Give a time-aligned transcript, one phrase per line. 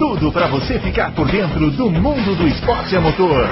[0.00, 3.46] tudo para você ficar por dentro do mundo do esporte a motor.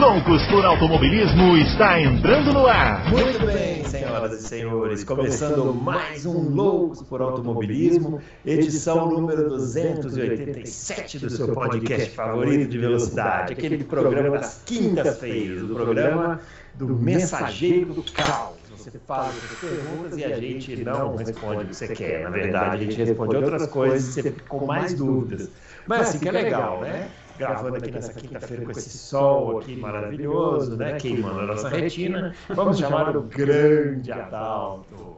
[0.00, 3.08] Loucos por Automobilismo está entrando no ar.
[3.08, 11.30] Muito bem, senhoras e senhores, começando mais um Loucos por Automobilismo, edição número 287 do
[11.30, 16.40] seu podcast favorito de velocidade, aquele programa das quintas-feiras, o programa
[16.74, 18.63] do mensageiro do caos.
[18.84, 22.24] Você faz as perguntas e a gente não responde o que você quer.
[22.24, 25.48] Na verdade, a gente responde outras coisas e você fica com mais dúvidas.
[25.86, 27.08] Mas assim que é legal, né?
[27.38, 30.98] Gravando aqui nessa quinta-feira com esse sol aqui maravilhoso, né?
[30.98, 32.34] Queimando a nossa retina.
[32.50, 35.16] Vamos chamar o grande Adalto.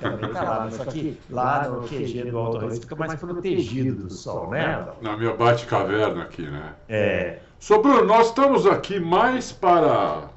[0.00, 4.04] Ele também tá lá, só que lá no QG do Alto Reis fica mais protegido
[4.04, 5.02] do sol, né, Adalto?
[5.02, 6.74] Na minha bate-caverna aqui, né?
[6.88, 7.38] É.
[7.58, 10.28] Sobre nós estamos aqui mais para.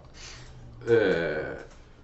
[0.88, 1.55] é,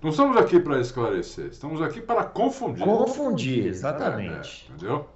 [0.01, 2.83] não estamos aqui para esclarecer, estamos aqui para confundir.
[2.83, 4.69] Confundir, É, exatamente.
[4.73, 5.07] entendeu?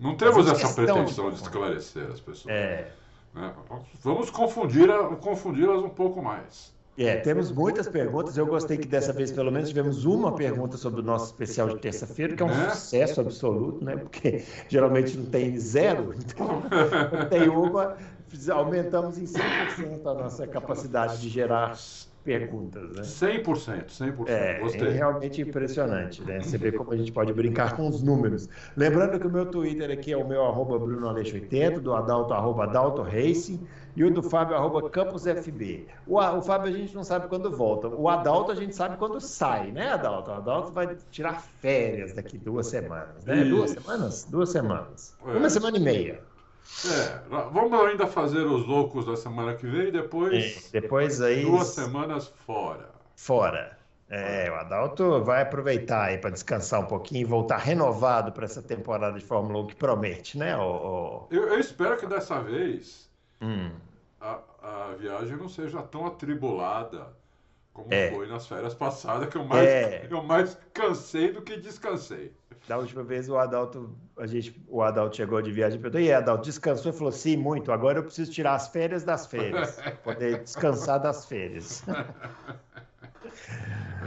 [0.00, 2.52] Não temos essa de pretensão de esclarecer as pessoas.
[2.54, 2.90] É.
[3.34, 3.52] né?
[4.02, 4.88] Vamos confundir
[5.20, 6.72] confundi-las um pouco mais.
[6.98, 8.36] É, temos muitas perguntas.
[8.36, 11.78] Eu gostei que dessa vez, pelo menos, tivemos uma pergunta sobre o nosso especial de
[11.78, 12.70] terça-feira, que é um É.
[12.70, 13.96] sucesso absoluto, né?
[13.96, 16.62] Porque geralmente não tem zero, então
[17.10, 17.96] não tem uma.
[18.50, 21.78] Aumentamos em 100% a nossa capacidade de gerar
[22.22, 23.02] perguntas, né?
[23.02, 24.28] 100%, 100%.
[24.28, 24.88] É, é Gostei.
[24.90, 26.40] realmente impressionante, né?
[26.40, 28.48] Você vê como a gente pode brincar com os números.
[28.76, 33.02] Lembrando que o meu Twitter aqui é o meu arroba BrunoAleixo80, do Adalto arroba Adalto
[33.02, 35.86] Racing e o do Fábio arroba CampusFB.
[36.06, 37.88] O, o Fábio a gente não sabe quando volta.
[37.88, 40.30] O Adalto a gente sabe quando sai, né, Adalto?
[40.30, 43.44] O Adalto vai tirar férias daqui duas semanas, né?
[43.44, 44.26] Duas semanas?
[44.30, 45.16] Duas semanas.
[45.26, 45.36] É.
[45.36, 46.31] Uma semana e meia.
[46.84, 51.44] É, vamos ainda fazer os loucos da semana que vem e depois Depois aí.
[51.44, 52.90] duas semanas fora.
[53.16, 53.78] fora.
[54.08, 58.60] É, o Adalto vai aproveitar aí para descansar um pouquinho e voltar renovado para essa
[58.62, 60.54] temporada de Fórmula 1 que promete, né?
[60.56, 63.10] O, Eu, eu espero que dessa vez
[63.40, 63.70] Hum.
[64.20, 67.06] a, a viagem não seja tão atribulada
[67.72, 68.10] como É.
[68.10, 70.06] foi nas férias passadas, que eu mais, É.
[70.10, 72.32] eu mais cansei do que descansei.
[72.68, 76.12] Da última vez o Adalto, a gente, o Adalto chegou de viagem e perguntou: e
[76.12, 76.90] Adalto, descansou?
[76.92, 77.72] Ele falou: sim, muito.
[77.72, 81.82] Agora eu preciso tirar as férias das férias, poder descansar das férias.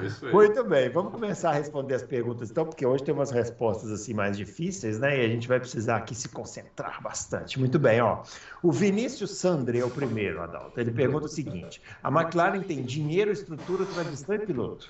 [0.06, 0.32] Isso aí.
[0.32, 4.14] Muito bem, vamos começar a responder as perguntas então, porque hoje tem umas respostas assim
[4.14, 5.18] mais difíceis, né?
[5.18, 7.60] E a gente vai precisar aqui se concentrar bastante.
[7.60, 8.24] Muito bem, ó.
[8.62, 10.80] O Vinícius Sandre é o primeiro, Adalto.
[10.80, 14.90] Ele pergunta o seguinte: a McLaren tem dinheiro, estrutura, tradição e piloto.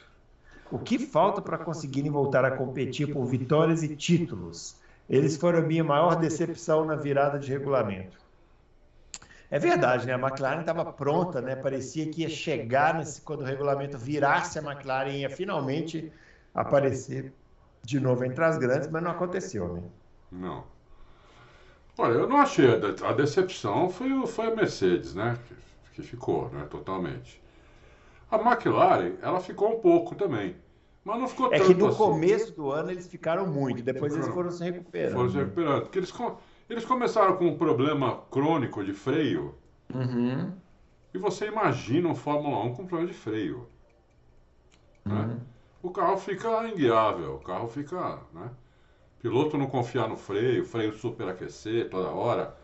[0.71, 4.75] O que falta para conseguirem voltar a competir por vitórias e títulos?
[5.07, 8.25] Eles foram a minha maior decepção na virada de regulamento.
[9.50, 10.13] É verdade, né?
[10.13, 11.56] A McLaren estava pronta, né?
[11.56, 16.11] Parecia que ia chegar nesse, quando o regulamento virasse, a McLaren ia finalmente
[16.53, 17.33] aparecer
[17.83, 19.83] de novo entre as grandes, mas não aconteceu, né?
[20.31, 20.66] Não.
[21.97, 22.73] Olha, eu não achei.
[22.73, 25.38] A, de- a decepção foi, o- foi a Mercedes, né?
[25.47, 25.56] Que,
[25.94, 26.66] que ficou, né?
[26.69, 27.41] Totalmente.
[28.29, 30.56] A McLaren, ela ficou um pouco também.
[31.03, 31.97] Mas não ficou É tanto que no assim.
[31.97, 35.13] começo do ano eles ficaram muito, depois eles foram se recuperando.
[35.13, 35.81] Foram se recuperando.
[35.83, 36.35] Porque eles, com-
[36.69, 39.55] eles começaram com um problema crônico de freio.
[39.93, 40.61] Uhum,
[41.15, 43.67] E você imagina um Fórmula 1 com problema de freio.
[45.07, 45.27] né?
[45.27, 45.39] uhum.
[45.81, 48.19] O carro fica inguiável, o carro fica.
[48.33, 48.49] Né?
[49.21, 52.55] Piloto não confiar no freio, o freio superaquecer toda hora.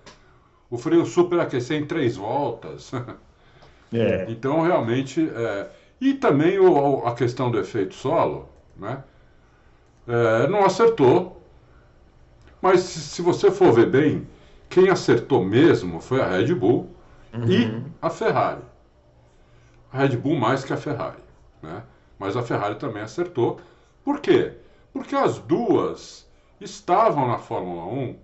[0.70, 2.92] O freio superaquecer em três voltas.
[3.94, 4.28] É.
[4.28, 5.30] Então, realmente.
[5.30, 5.70] é,
[6.00, 9.04] E também o- a questão do efeito solo, né?
[10.08, 11.31] É, não acertou.
[12.62, 14.28] Mas se, você for ver bem,
[14.70, 16.90] quem acertou mesmo foi a Red Bull
[17.48, 17.66] e
[18.02, 18.62] a Ferrari.
[19.92, 21.22] A Red Bull mais que a Ferrari,
[21.62, 21.84] né?
[22.18, 23.60] Mas a Ferrari também acertou.
[24.04, 24.54] Por quê?
[24.94, 26.30] Porque as duas
[26.60, 28.16] estavam na Fórmula 1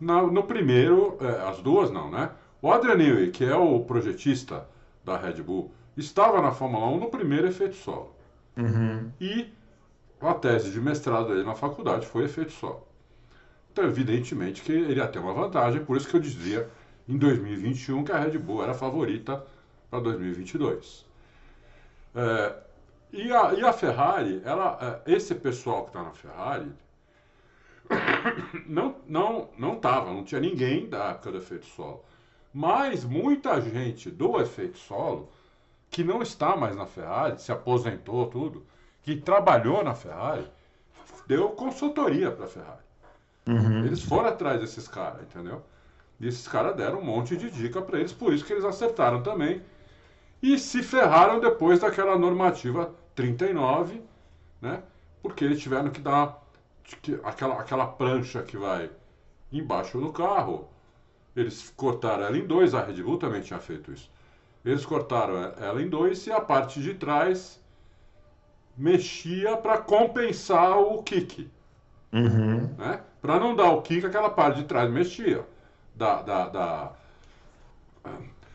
[0.00, 2.30] na- no primeiro, é, as duas não, né?
[2.62, 4.66] O Adrian Newey, que é o projetista
[5.04, 8.14] da Red Bull, estava na Fórmula 1 no primeiro efeito solo.
[8.56, 9.10] Uhum.
[9.20, 9.52] E
[10.20, 12.86] a tese de mestrado dele na faculdade foi efeito solo.
[13.80, 16.68] Então, evidentemente que ele ia ter uma vantagem, por isso que eu dizia
[17.08, 19.42] em 2021 que a Red Bull era a favorita
[19.90, 21.06] para 2022.
[22.14, 22.54] É,
[23.10, 26.70] e, a, e a Ferrari, ela, é, esse pessoal que está na Ferrari
[28.68, 32.04] não não não tava, não tinha ninguém da época do efeito solo.
[32.52, 35.30] Mas muita gente do efeito solo
[35.90, 38.66] que não está mais na Ferrari, se aposentou tudo,
[39.02, 40.46] que trabalhou na Ferrari,
[41.26, 42.89] deu consultoria para a Ferrari.
[43.46, 43.84] Uhum.
[43.84, 45.62] Eles foram atrás desses caras, entendeu?
[46.20, 49.22] E esses caras deram um monte de dica para eles, por isso que eles acertaram
[49.22, 49.62] também.
[50.42, 54.02] E se ferraram depois daquela normativa 39,
[54.60, 54.82] né?
[55.22, 56.42] Porque eles tiveram que dar
[57.24, 58.90] aquela, aquela prancha que vai
[59.52, 60.68] embaixo do carro.
[61.34, 64.10] Eles cortaram ela em dois, a Red Bull também tinha feito isso.
[64.64, 67.60] Eles cortaram ela em dois e a parte de trás
[68.76, 71.50] mexia para compensar o kick.
[72.12, 72.68] Uhum.
[72.76, 73.00] Né?
[73.20, 75.44] Para não dar o kick, aquela parte de trás mexia.
[75.94, 76.92] Da, da, da...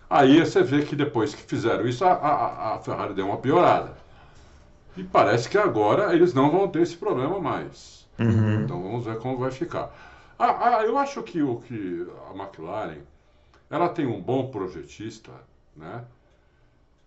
[0.10, 3.96] Aí você vê que depois que fizeram isso, a, a, a Ferrari deu uma piorada.
[4.98, 8.08] E parece que agora eles não vão ter esse problema mais.
[8.18, 8.64] Uhum.
[8.64, 9.94] Então vamos ver como vai ficar.
[10.40, 13.02] Ah, ah, eu acho que o que a McLaren
[13.70, 15.32] ela tem um bom projetista,
[15.76, 16.06] né?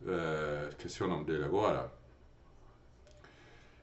[0.06, 1.90] É, esqueci o nome dele agora.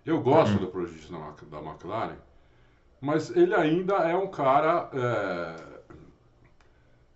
[0.05, 0.59] Eu gosto uhum.
[0.59, 2.15] do projetista da, da McLaren,
[3.05, 4.89] mas ele ainda é um cara.
[4.91, 5.55] É,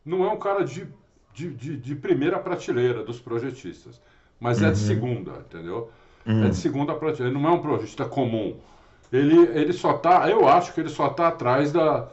[0.05, 0.87] não é um cara de,
[1.33, 3.99] de, de, de, primeira prateleira dos projetistas,
[4.39, 4.67] mas uhum.
[4.67, 4.85] é de uhum.
[4.85, 5.89] segunda, entendeu?
[6.27, 6.45] Uhum.
[6.45, 8.55] É de segunda prateleira, ele não é um projetista comum.
[9.11, 12.07] Ele, ele só tá, eu acho que ele só tá atrás da,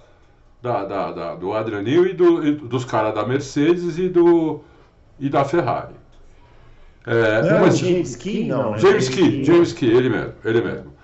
[0.63, 4.63] da, da, da do Adrianil e, do, e dos caras da Mercedes e, do,
[5.21, 5.95] e da Ferrari.
[7.07, 8.71] É, não, mas, James Key, não.
[8.71, 8.79] Né?
[8.79, 10.96] James Key, James Key, ele mesmo, ele mesmo.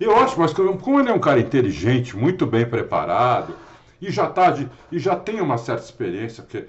[0.00, 3.54] Eu acho, mas como ele é um cara inteligente, muito bem preparado,
[4.00, 6.68] e já, tá de, e já tem uma certa experiência, porque,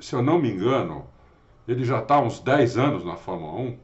[0.00, 1.06] se eu não me engano,
[1.66, 3.78] ele já está há uns 10 anos na Fórmula 1.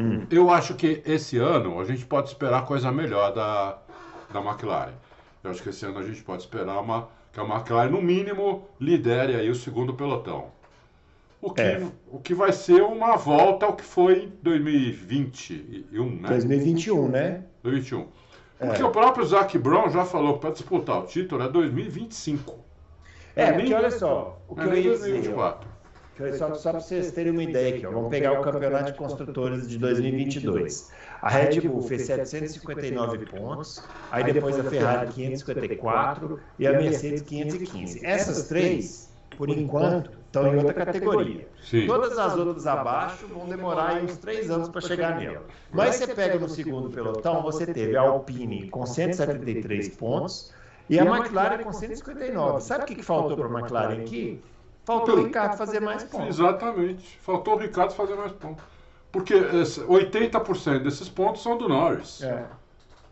[0.00, 0.26] Hum.
[0.30, 3.78] Eu acho que esse ano a gente pode esperar coisa melhor da,
[4.32, 4.94] da McLaren.
[5.42, 8.66] Eu acho que esse ano a gente pode esperar uma, que a McLaren, no mínimo,
[8.80, 10.53] lidere aí o segundo pelotão.
[11.44, 11.86] O que, é.
[12.10, 16.28] o que vai ser uma volta ao que foi em 2021, né?
[16.28, 17.44] 2021, né?
[17.62, 18.06] 2021.
[18.58, 18.84] Porque é.
[18.84, 22.58] o próprio Zac Brown já falou que para disputar o título é 2025.
[23.36, 25.68] É, é porque olha só, o que é eu ia 2024.
[26.16, 28.96] Dizer, só, só para vocês terem uma ideia aqui, ó, vamos pegar o Campeonato de
[28.96, 30.90] Construtores de 2022.
[31.20, 38.00] A Red Bull fez 759 pontos, aí depois a Ferrari 554 e a Mercedes 515.
[38.02, 41.48] Essas três, por enquanto, estão em outra categoria.
[41.62, 41.86] Sim.
[41.86, 45.42] Todas as outras abaixo vão demorar uns três anos para chegar nela.
[45.72, 50.52] Mas você pega no segundo pelotão, você teve a Alpine com 173 pontos
[50.88, 52.60] e a McLaren com 159.
[52.60, 54.40] Sabe o que, que faltou para a McLaren aqui?
[54.84, 56.38] Faltou o Ricardo fazer mais pontos.
[56.38, 57.18] Exatamente.
[57.20, 58.62] Faltou o Ricardo fazer mais pontos.
[59.10, 62.22] Porque 80% desses pontos são do Norris.
[62.22, 62.44] É.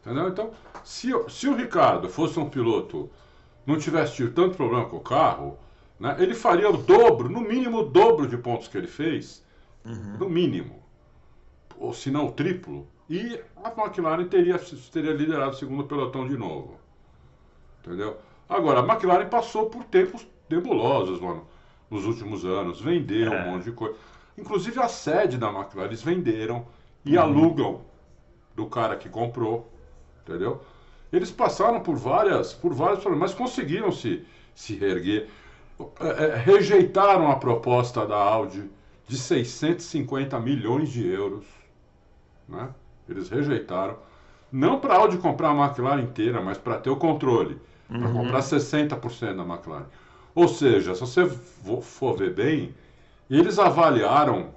[0.01, 0.29] Entendeu?
[0.29, 0.51] Então,
[0.85, 3.09] se, se o Ricardo fosse um piloto,
[3.65, 5.57] não tivesse tido tanto problema com o carro,
[6.02, 9.44] né, ele faria o dobro, no mínimo o dobro de pontos que ele fez.
[9.84, 10.16] Uhum.
[10.19, 10.82] No mínimo.
[11.78, 12.87] Ou se não o triplo.
[13.08, 14.58] E a McLaren teria,
[14.93, 16.78] teria liderado o segundo pelotão de novo.
[17.81, 18.16] Entendeu?
[18.49, 21.46] Agora, a McLaren passou por tempos nebulosos, mano
[21.93, 23.43] nos últimos anos, venderam é.
[23.43, 23.94] um monte de coisa.
[24.37, 26.66] Inclusive a sede da McLaren, eles venderam
[27.04, 27.22] e uhum.
[27.22, 27.81] alugam
[28.56, 29.70] do cara que comprou,
[30.22, 30.62] entendeu?
[31.12, 35.28] Eles passaram por várias, por vários problemas, mas conseguiram se, se reerguer.
[36.01, 38.71] É, é, rejeitaram a proposta da Audi
[39.07, 41.45] de 650 milhões de euros,
[42.49, 42.71] né?
[43.09, 43.97] Eles rejeitaram.
[44.51, 47.59] Não para a Audi comprar a McLaren inteira, mas para ter o controle.
[47.89, 48.13] Para uhum.
[48.13, 49.87] comprar 60% da McLaren.
[50.35, 51.29] Ou seja, se você
[51.83, 52.75] for ver bem,
[53.29, 54.50] eles avaliaram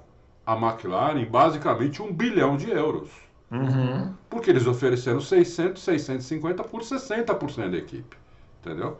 [0.44, 3.10] a McLaren basicamente um bilhão de euros.
[3.50, 4.14] Uhum.
[4.28, 8.16] Porque eles ofereceram 600, 650 por 60% da equipe.
[8.60, 8.98] Entendeu?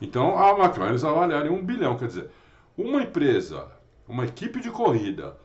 [0.00, 1.96] Então a McLaren eles avaliaram um bilhão.
[1.96, 2.30] Quer dizer,
[2.76, 3.66] uma empresa,
[4.06, 5.36] uma equipe de corrida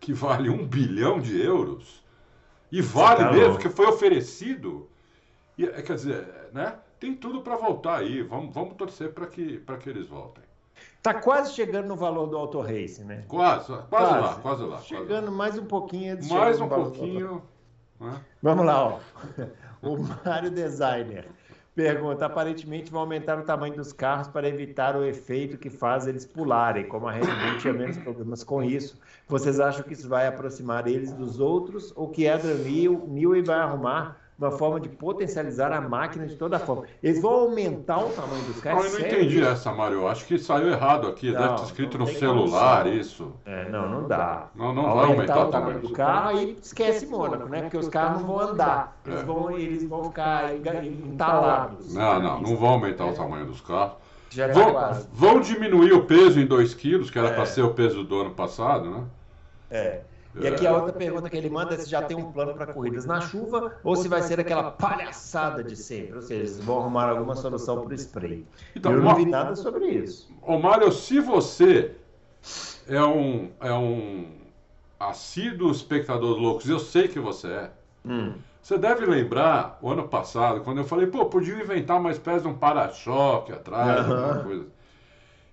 [0.00, 2.02] que vale um bilhão de euros
[2.70, 4.88] e vale tá mesmo, que foi oferecido.
[5.56, 6.74] E, é, quer dizer, né?
[6.98, 8.22] tem tudo para voltar aí.
[8.22, 10.42] Vamos, vamos torcer para que, que eles voltem.
[10.96, 13.24] Está quase chegando no valor do Auto Race, né?
[13.26, 14.78] Quase, quase, quase, lá, quase lá.
[14.78, 16.18] Chegando quase mais um pouquinho.
[16.28, 17.42] Mais um pouquinho.
[18.00, 18.20] Né?
[18.40, 19.00] Vamos lá, ó.
[19.82, 21.26] O Mário Designer
[21.74, 26.26] pergunta: aparentemente vão aumentar o tamanho dos carros para evitar o efeito que faz eles
[26.26, 28.98] pularem, como a Red Bull tinha menos problemas com isso.
[29.28, 32.56] Vocês acham que isso vai aproximar eles dos outros ou que Adrian
[33.08, 36.84] Newey vai arrumar uma forma de potencializar a máquina de toda forma.
[37.02, 38.84] Eles vão aumentar o tamanho dos carros.
[38.84, 40.06] Não, eu não entendi essa, Mário.
[40.08, 41.30] Acho que saiu errado aqui.
[41.30, 43.32] Não, Deve ter escrito no celular isso.
[43.44, 44.48] É, não, não dá.
[44.54, 46.30] Não, não vai aumentar o tamanho do carro.
[46.30, 47.62] Aí esquece Mônaco, né?
[47.62, 48.96] Porque os carros não vão andar.
[49.06, 49.24] Eles, é.
[49.24, 51.94] vão, eles vão ficar entalados.
[51.94, 53.94] Não, não, não vão aumentar o tamanho dos carros.
[54.54, 57.34] Vão, vão, diminuir o peso em 2 quilos, que era é.
[57.34, 59.04] para ser o peso do ano passado, né?
[59.70, 60.00] É.
[60.34, 62.72] E aqui a outra pergunta que ele manda é se já tem um plano para
[62.72, 66.80] corridas na chuva ou se vai ser aquela palhaçada de sempre, ou seja, eles vão
[66.80, 68.46] arrumar alguma solução para o spray.
[68.74, 70.30] Então, eu não vi nada sobre isso.
[70.40, 71.94] Ô Mário, se você
[72.88, 74.26] é um, é um
[74.98, 77.70] assíduo espectador loucos, eu sei que você é,
[78.06, 78.32] hum.
[78.62, 82.48] você deve lembrar, o ano passado, quando eu falei, pô, podia inventar uma espécie de
[82.48, 84.14] um para-choque atrás, uhum.
[84.14, 84.66] alguma coisa.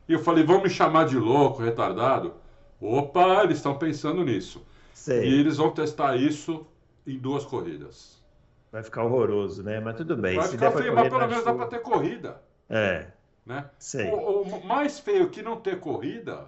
[0.07, 2.33] E eu falei, vão me chamar de louco, retardado.
[2.81, 4.65] Opa, eles estão pensando nisso.
[4.99, 5.29] Sei.
[5.29, 6.67] E eles vão testar isso
[7.07, 8.21] em duas corridas.
[8.69, 9.79] Vai ficar horroroso, né?
[9.79, 10.35] Mas tudo bem.
[10.35, 12.41] Vai Se ficar feio, mas pelo menos dá para ter corrida.
[12.69, 13.07] É.
[13.45, 13.65] Né?
[13.79, 14.11] Sei.
[14.11, 16.47] O, o, mais feio que não ter corrida.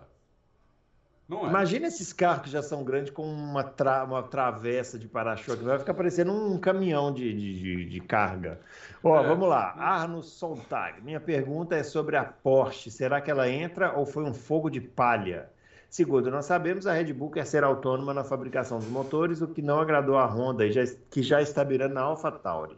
[1.30, 1.50] Não é.
[1.50, 5.64] Imagina esses carros que já são grandes com uma, tra uma travessa de para-choque.
[5.64, 8.60] Vai ficar parecendo um caminhão de, de, de carga.
[9.02, 9.26] Ó, é.
[9.26, 9.74] vamos lá.
[9.78, 11.02] Arno Sontag.
[11.02, 12.92] Minha pergunta é sobre a Porsche.
[12.92, 15.50] Será que ela entra ou foi um fogo de palha?
[15.92, 19.62] Segundo, nós sabemos a Red Bull quer ser autônoma na fabricação dos motores, o que
[19.62, 20.64] não agradou a Honda,
[21.10, 22.78] que já está virando na AlphaTauri.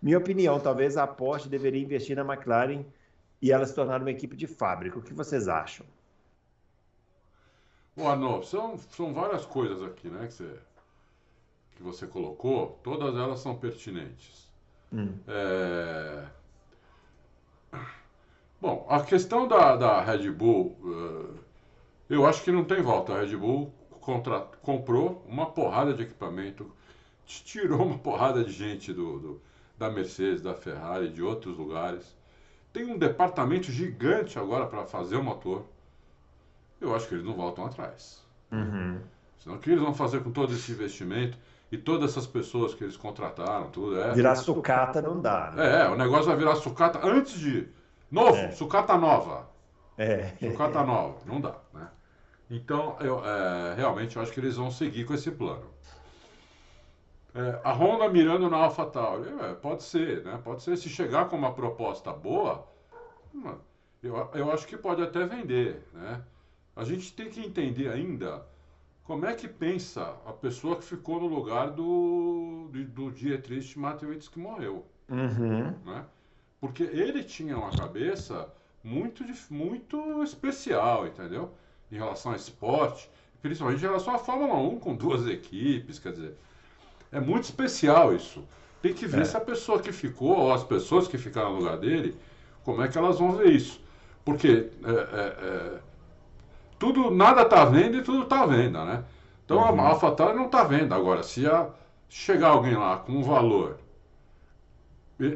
[0.00, 2.84] Minha opinião, talvez a Porsche deveria investir na McLaren
[3.42, 4.96] e ela se tornar uma equipe de fábrica.
[4.96, 5.84] O que vocês acham?
[7.96, 10.58] Bom, Arnold, são, são várias coisas aqui, né, que você,
[11.74, 14.48] que você colocou, todas elas são pertinentes.
[14.92, 15.18] Hum.
[15.26, 16.26] É...
[18.60, 20.78] Bom, a questão da, da Red Bull...
[20.80, 21.41] Uh
[22.14, 23.14] eu acho que não tem volta.
[23.14, 24.40] A Red Bull contra...
[24.62, 26.70] comprou uma porrada de equipamento,
[27.26, 29.40] tirou uma porrada de gente do, do,
[29.78, 32.16] da Mercedes, da Ferrari, de outros lugares.
[32.72, 35.64] Tem um departamento gigante agora para fazer o motor.
[36.80, 38.22] Eu acho que eles não voltam atrás.
[38.50, 38.98] Uhum.
[39.38, 41.36] Senão o que eles vão fazer com todo esse investimento
[41.70, 44.12] e todas essas pessoas que eles contrataram, tudo é.
[44.12, 45.52] Virar sucata não dá.
[45.52, 45.82] Né?
[45.82, 47.68] É, o negócio vai virar sucata antes de.
[48.10, 48.50] Novo, é.
[48.50, 49.48] sucata nova.
[49.96, 50.32] É.
[50.38, 51.18] Sucata nova.
[51.26, 51.88] Não dá, né?
[52.52, 55.64] Então, eu, é, realmente, eu acho que eles vão seguir com esse plano.
[57.34, 60.38] É, a Honda mirando na AlphaTauri, é, pode ser, né?
[60.44, 62.68] Pode ser, se chegar com uma proposta boa,
[64.02, 66.22] eu, eu acho que pode até vender, né?
[66.76, 68.44] A gente tem que entender ainda
[69.04, 74.28] como é que pensa a pessoa que ficou no lugar do, do, do Dietrich Matewitz
[74.28, 74.84] que morreu.
[75.08, 75.74] Uhum.
[75.86, 76.04] Né?
[76.60, 78.52] Porque ele tinha uma cabeça
[78.84, 81.54] muito, muito especial, entendeu?
[81.92, 83.08] Em relação ao esporte,
[83.42, 86.34] principalmente em relação à Fórmula 1 com duas equipes, quer dizer,
[87.12, 88.42] é muito especial isso.
[88.80, 89.24] Tem que ver é.
[89.24, 92.16] se a pessoa que ficou, ou as pessoas que ficaram no lugar dele,
[92.64, 93.80] como é que elas vão ver isso.
[94.24, 95.80] Porque é, é, é
[96.78, 99.04] tudo, nada está vendo e tudo está venda, né?
[99.44, 99.80] Então uhum.
[99.80, 100.94] a AlphaTauri não está vendo.
[100.94, 101.68] Agora, se a,
[102.08, 103.78] chegar alguém lá com um valor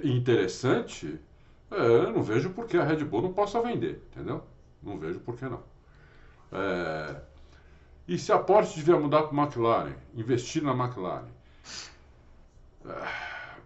[0.02, 1.20] interessante,
[1.70, 4.42] é, eu não vejo por que a Red Bull não possa vender, entendeu?
[4.82, 5.60] Não vejo por que não.
[6.52, 7.16] É...
[8.08, 11.26] E se a Porsche devia mudar para a McLaren, investir na McLaren?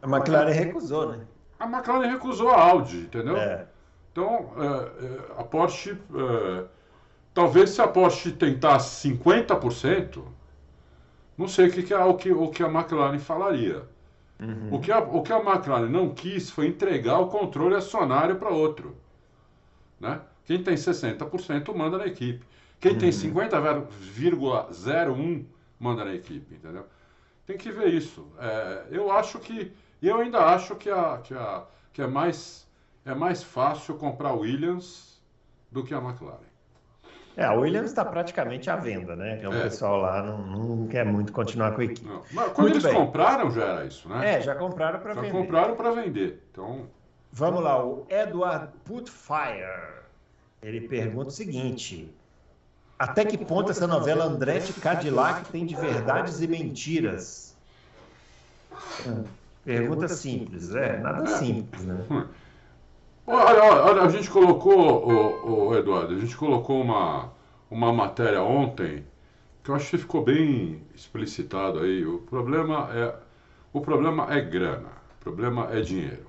[0.03, 1.27] A McLaren recusou, né?
[1.59, 3.37] A McLaren recusou a Audi, entendeu?
[3.37, 3.67] É.
[4.11, 5.91] Então, é, é a Porsche.
[5.91, 6.65] É,
[7.35, 10.23] talvez se a Porsche tentasse 50%,
[11.37, 13.83] não sei o que, que, a, o que, o que a McLaren falaria.
[14.41, 14.75] Uhum.
[14.75, 18.49] O, que a, o que a McLaren não quis foi entregar o controle acionário para
[18.49, 18.97] outro.
[20.01, 20.19] Né?
[20.47, 22.45] Quem tem 60% manda na equipe.
[22.81, 25.45] Quem tem 50,01 uhum.
[25.79, 26.87] manda na equipe, entendeu?
[27.47, 28.27] Tem que ver isso.
[28.39, 29.73] É, eu acho que.
[30.03, 32.67] Eu ainda acho que, a, que, a, que é, mais,
[33.05, 35.23] é mais fácil comprar Williams
[35.71, 36.51] do que a McLaren.
[37.37, 39.37] É, a Williams está praticamente à venda, né?
[39.37, 39.59] Então, é.
[39.59, 42.07] O pessoal lá não, não, quer muito continuar com a equipe.
[42.07, 42.23] Não.
[42.33, 42.95] Mas quando muito eles bem.
[42.95, 44.37] compraram já era isso, né?
[44.37, 45.27] É, já compraram para vender.
[45.27, 46.43] Já compraram para vender.
[46.51, 46.87] Então.
[47.33, 50.01] Vamos lá, o Edward Putfire.
[50.63, 52.13] Ele pergunta o seguinte:
[53.01, 57.57] até que ponto essa novela Andretti Cadillac tem de verdades e mentiras?
[59.65, 62.29] Pergunta simples, é, nada simples, né?
[63.27, 67.33] Olha, olha, a gente colocou, o, o, Eduardo, a gente colocou uma,
[67.71, 69.03] uma matéria ontem
[69.65, 72.05] que eu acho que ficou bem explicitado aí.
[72.05, 73.15] O problema é,
[73.73, 76.27] o problema é grana, o problema é dinheiro.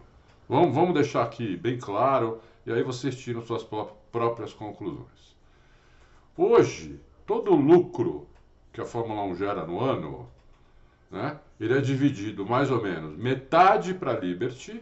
[0.47, 3.67] Vamos, vamos deixar aqui bem claro e aí vocês tiram suas
[4.09, 5.30] próprias conclusões.
[6.37, 8.27] Hoje, todo o lucro
[8.71, 10.29] que a Fórmula 1 gera no ano,
[11.09, 14.81] né, ele é dividido mais ou menos metade para a Liberty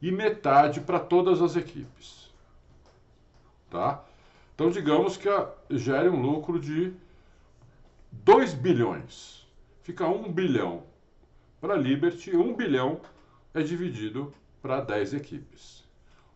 [0.00, 2.32] e metade para todas as equipes.
[3.68, 4.04] Tá?
[4.54, 6.92] Então, digamos que a, gere um lucro de
[8.12, 9.46] 2 bilhões.
[9.82, 10.84] Fica 1 bilhão
[11.60, 13.00] para a Liberty e 1 bilhão
[13.52, 15.84] é dividido para 10 equipes.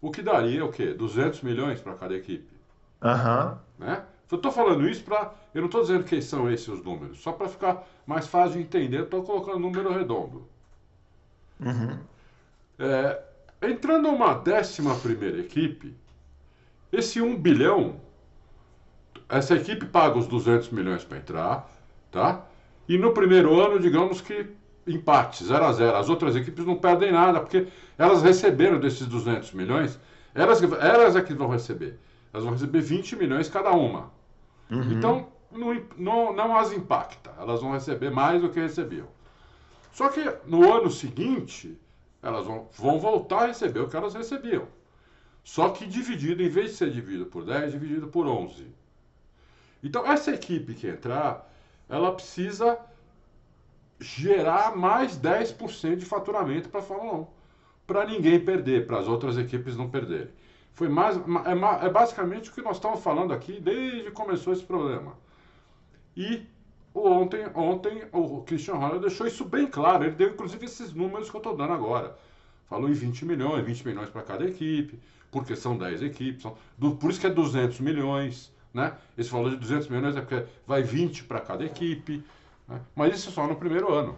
[0.01, 0.93] O que daria o quê?
[0.93, 2.49] 200 milhões para cada equipe.
[3.03, 3.61] Aham.
[3.81, 4.03] Né?
[4.31, 5.33] Eu estou falando isso para.
[5.55, 8.61] Eu não estou dizendo que são esses os números, só para ficar mais fácil de
[8.61, 10.47] entender, estou colocando número redondo.
[11.59, 11.99] Uhum.
[12.79, 13.23] É,
[13.63, 15.97] entrando uma décima primeira equipe,
[16.93, 18.01] esse 1 bilhão,
[19.29, 21.71] essa equipe paga os 200 milhões para entrar,
[22.13, 22.47] tá?
[22.89, 24.47] E no primeiro ano, digamos que
[24.87, 27.67] empate, 0 a 0 As outras equipes não perdem nada, porque
[27.99, 29.99] elas receberam desses 200 milhões,
[30.35, 31.99] elas, elas é que vão receber.
[32.33, 34.13] Elas vão receber 20 milhões cada uma.
[34.71, 34.93] Uhum.
[34.93, 37.35] Então, não, não, não as impacta.
[37.39, 39.09] Elas vão receber mais do que recebiam.
[39.93, 41.79] Só que no ano seguinte,
[42.23, 44.67] elas vão, vão voltar a receber o que elas recebiam.
[45.43, 48.67] Só que dividido, em vez de ser dividido por 10, dividido por 11.
[49.83, 51.51] Então, essa equipe que entrar,
[51.89, 52.79] ela precisa
[53.99, 57.27] gerar mais 10% de faturamento para a Fórmula 1.
[57.87, 60.31] Para ninguém perder, para as outras equipes não perderem.
[60.75, 64.63] Foi mais, é, é, basicamente o que nós estamos falando aqui desde que começou esse
[64.63, 65.15] problema.
[66.17, 66.47] E
[66.95, 70.05] ontem, ontem o Christian Horner deixou isso bem claro.
[70.05, 72.17] Ele deu inclusive esses números que eu estou dando agora.
[72.69, 74.99] Falou em 20 milhões, 20 milhões para cada equipe,
[75.31, 78.53] porque são 10 equipes, são, do, por isso que é 200 milhões.
[78.73, 78.95] Né?
[79.19, 82.25] Esse valor de 200 milhões é porque vai 20 para cada equipe.
[82.69, 82.81] Né?
[82.95, 84.17] Mas isso só no primeiro ano.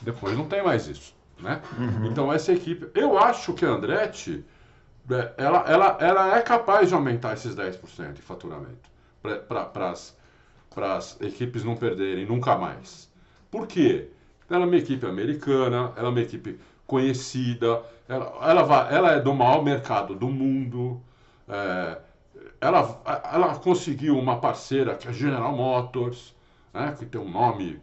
[0.00, 1.14] Depois não tem mais isso.
[1.38, 1.62] Né?
[1.78, 2.06] Uhum.
[2.06, 2.88] Então essa equipe.
[2.94, 4.44] Eu acho que a Andretti
[5.36, 8.90] ela, ela, ela é capaz de aumentar esses 10% de faturamento
[9.22, 9.90] para
[10.96, 13.10] as equipes não perderem nunca mais.
[13.50, 14.08] Por quê?
[14.48, 19.20] Ela é uma equipe americana, ela é uma equipe conhecida, ela, ela, vai, ela é
[19.20, 21.00] do maior mercado do mundo,
[21.48, 21.98] é,
[22.60, 23.00] ela,
[23.32, 26.34] ela conseguiu uma parceira que é a General Motors,
[26.72, 27.80] né, que tem um nome.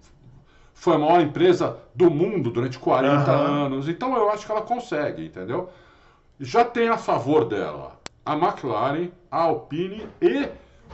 [0.73, 3.65] Foi a maior empresa do mundo durante 40 uhum.
[3.65, 3.89] anos.
[3.89, 5.69] Então eu acho que ela consegue, entendeu?
[6.39, 10.47] Já tem a favor dela a McLaren, a Alpine e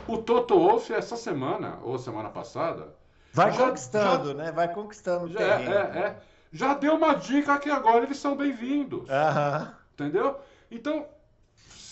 [0.08, 2.96] o Toto Wolff essa semana, ou semana passada.
[3.34, 4.52] Vai já, conquistando, já, né?
[4.52, 6.16] Vai conquistando já, é, é, é,
[6.52, 9.02] Já deu uma dica que agora eles são bem-vindos.
[9.02, 9.68] Uhum.
[9.94, 10.40] Entendeu?
[10.72, 11.06] Então,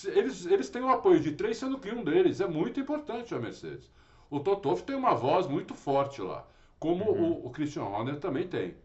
[0.06, 3.40] eles, eles têm o apoio de três, sendo que um deles é muito importante a
[3.40, 3.92] Mercedes.
[4.30, 6.46] O Toto tem uma voz muito forte lá,
[6.80, 7.32] como uhum.
[7.32, 8.76] o, o, Christian Horner também tem.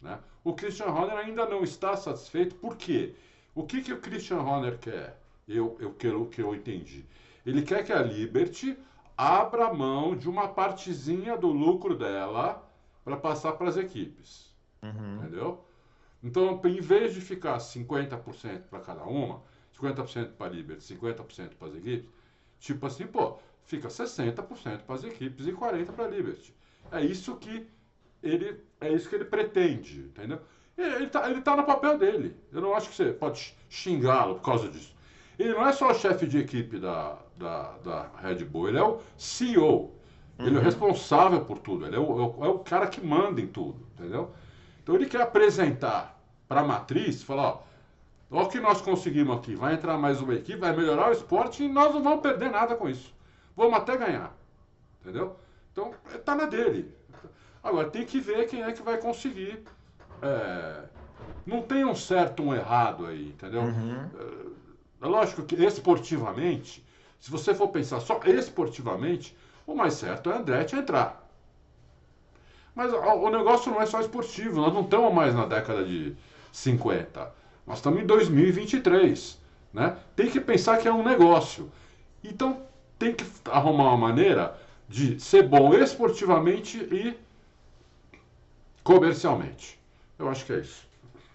[0.00, 0.18] Né?
[0.42, 3.14] O Christian Horner ainda não está satisfeito, por quê?
[3.58, 5.20] O que, que o Christian Horner quer?
[5.48, 7.04] Eu, eu quero que eu entendi.
[7.44, 8.78] Ele quer que a Liberty
[9.16, 12.64] abra mão de uma partezinha do lucro dela
[13.04, 14.54] para passar para as equipes.
[14.80, 15.16] Uhum.
[15.16, 15.64] Entendeu?
[16.22, 19.42] Então, em vez de ficar 50% para cada uma,
[19.76, 22.08] 50% para a Liberty, 50% para as equipes,
[22.60, 26.54] tipo assim, pô, fica 60% para as equipes e 40% para a Liberty.
[26.92, 27.66] É isso que
[28.22, 30.40] ele é isso que ele pretende, entendeu?
[30.78, 32.36] Ele está ele tá no papel dele.
[32.52, 34.94] Eu não acho que você pode xingá-lo por causa disso.
[35.36, 38.82] Ele não é só o chefe de equipe da, da, da Red Bull, ele é
[38.82, 39.94] o CEO.
[40.38, 40.54] Ele uhum.
[40.54, 40.64] é o uhum.
[40.64, 41.84] responsável por tudo.
[41.84, 44.32] Ele é o, é o, é o cara que manda em tudo, entendeu?
[44.82, 47.62] Então ele quer apresentar para a matriz, falar, ó,
[48.30, 49.54] olha o que nós conseguimos aqui.
[49.56, 52.76] Vai entrar mais uma equipe, vai melhorar o esporte e nós não vamos perder nada
[52.76, 53.12] com isso.
[53.56, 54.36] Vamos até ganhar.
[55.00, 55.36] Entendeu?
[55.72, 56.94] Então, está na dele.
[57.62, 59.62] Agora, tem que ver quem é que vai conseguir.
[60.22, 60.82] É,
[61.46, 63.62] não tem um certo um errado aí, entendeu?
[63.62, 64.10] Uhum.
[65.00, 66.84] É, é lógico que esportivamente,
[67.18, 71.26] se você for pensar só esportivamente, o mais certo é Andretti entrar.
[72.74, 76.14] Mas o negócio não é só esportivo, nós não estamos mais na década de
[76.52, 77.32] 50.
[77.66, 79.38] Nós estamos em 2023.
[79.72, 79.96] Né?
[80.16, 81.70] Tem que pensar que é um negócio.
[82.22, 82.62] Então,
[82.98, 87.18] tem que arrumar uma maneira de ser bom esportivamente e
[88.82, 89.77] comercialmente.
[90.18, 90.88] Eu acho que é isso.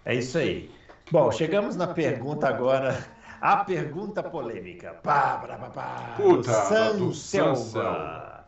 [0.04, 0.70] É isso aí.
[1.10, 2.96] Bom, chegamos na pergunta agora.
[3.40, 4.94] A pergunta polêmica.
[5.02, 6.14] Pá, pá, pá, pá.
[6.16, 8.46] Puta, San Selva.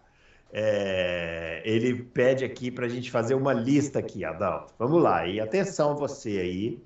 [0.50, 4.72] É, ele pede aqui para a gente fazer uma lista aqui, Adalto.
[4.78, 5.26] Vamos lá.
[5.26, 6.82] E atenção você aí,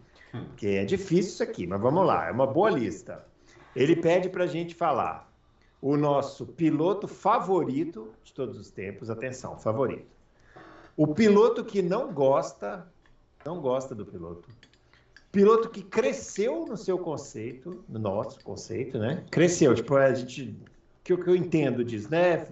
[0.56, 2.26] que é difícil isso aqui, mas vamos lá.
[2.26, 3.24] É uma boa lista.
[3.76, 5.30] Ele pede para a gente falar
[5.80, 9.08] o nosso piloto favorito de todos os tempos.
[9.08, 10.16] Atenção, favorito.
[10.96, 12.86] O piloto que não gosta,
[13.44, 14.48] não gosta do piloto.
[15.32, 19.24] Piloto que cresceu no seu conceito, no nosso conceito, né?
[19.30, 20.56] Cresceu, tipo, a gente.
[21.04, 22.46] Que, que eu entendo disso, né?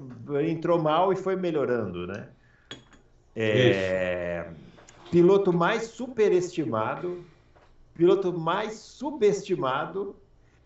[0.49, 2.29] Entrou mal e foi melhorando, né?
[3.35, 4.51] É,
[5.11, 7.25] piloto mais superestimado,
[7.95, 10.17] piloto mais subestimado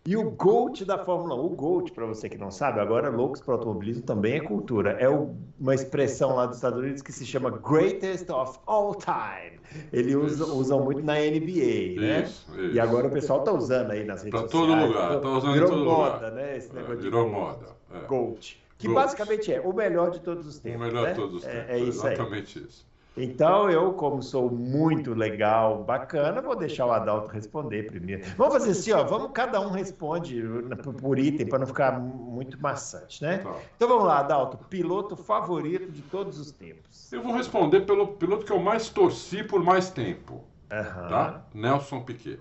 [0.05, 3.39] e o GOAT da Fórmula 1, o GOAT, para você que não sabe, agora loucos
[3.39, 4.91] para o automobilismo também é cultura.
[4.99, 9.59] É uma expressão lá dos Estados Unidos que se chama Greatest of All Time.
[9.93, 12.23] Eles usam, usam muito na NBA, né?
[12.23, 12.73] Isso, isso.
[12.73, 14.67] E agora o pessoal está usando aí nas redes pra sociais.
[14.67, 16.31] Para todo lugar, está usando virou em todo moda, lugar.
[16.33, 16.57] né?
[16.57, 17.65] Esse negócio é, virou de moda.
[17.93, 17.99] é.
[18.05, 18.63] Gold.
[18.77, 19.01] Que Gold.
[19.01, 20.81] basicamente é o melhor de todos os tempos.
[20.81, 21.09] O melhor né?
[21.11, 21.69] de todos os tempos.
[21.69, 22.65] É, é isso Exatamente aí.
[22.65, 22.92] isso.
[23.15, 28.23] Então, eu, como sou muito legal, bacana, vou deixar o Adalto responder primeiro.
[28.35, 30.43] Vamos fazer assim, ó, vamos cada um responde
[30.99, 33.37] por item, para não ficar muito maçante, né?
[33.37, 33.55] Tá.
[33.75, 37.11] Então vamos lá, Adalto, piloto favorito de todos os tempos.
[37.13, 40.43] Eu vou responder pelo piloto que eu mais torci por mais tempo.
[40.71, 41.07] Uhum.
[41.07, 41.45] Tá?
[41.53, 42.39] Nelson Piquet.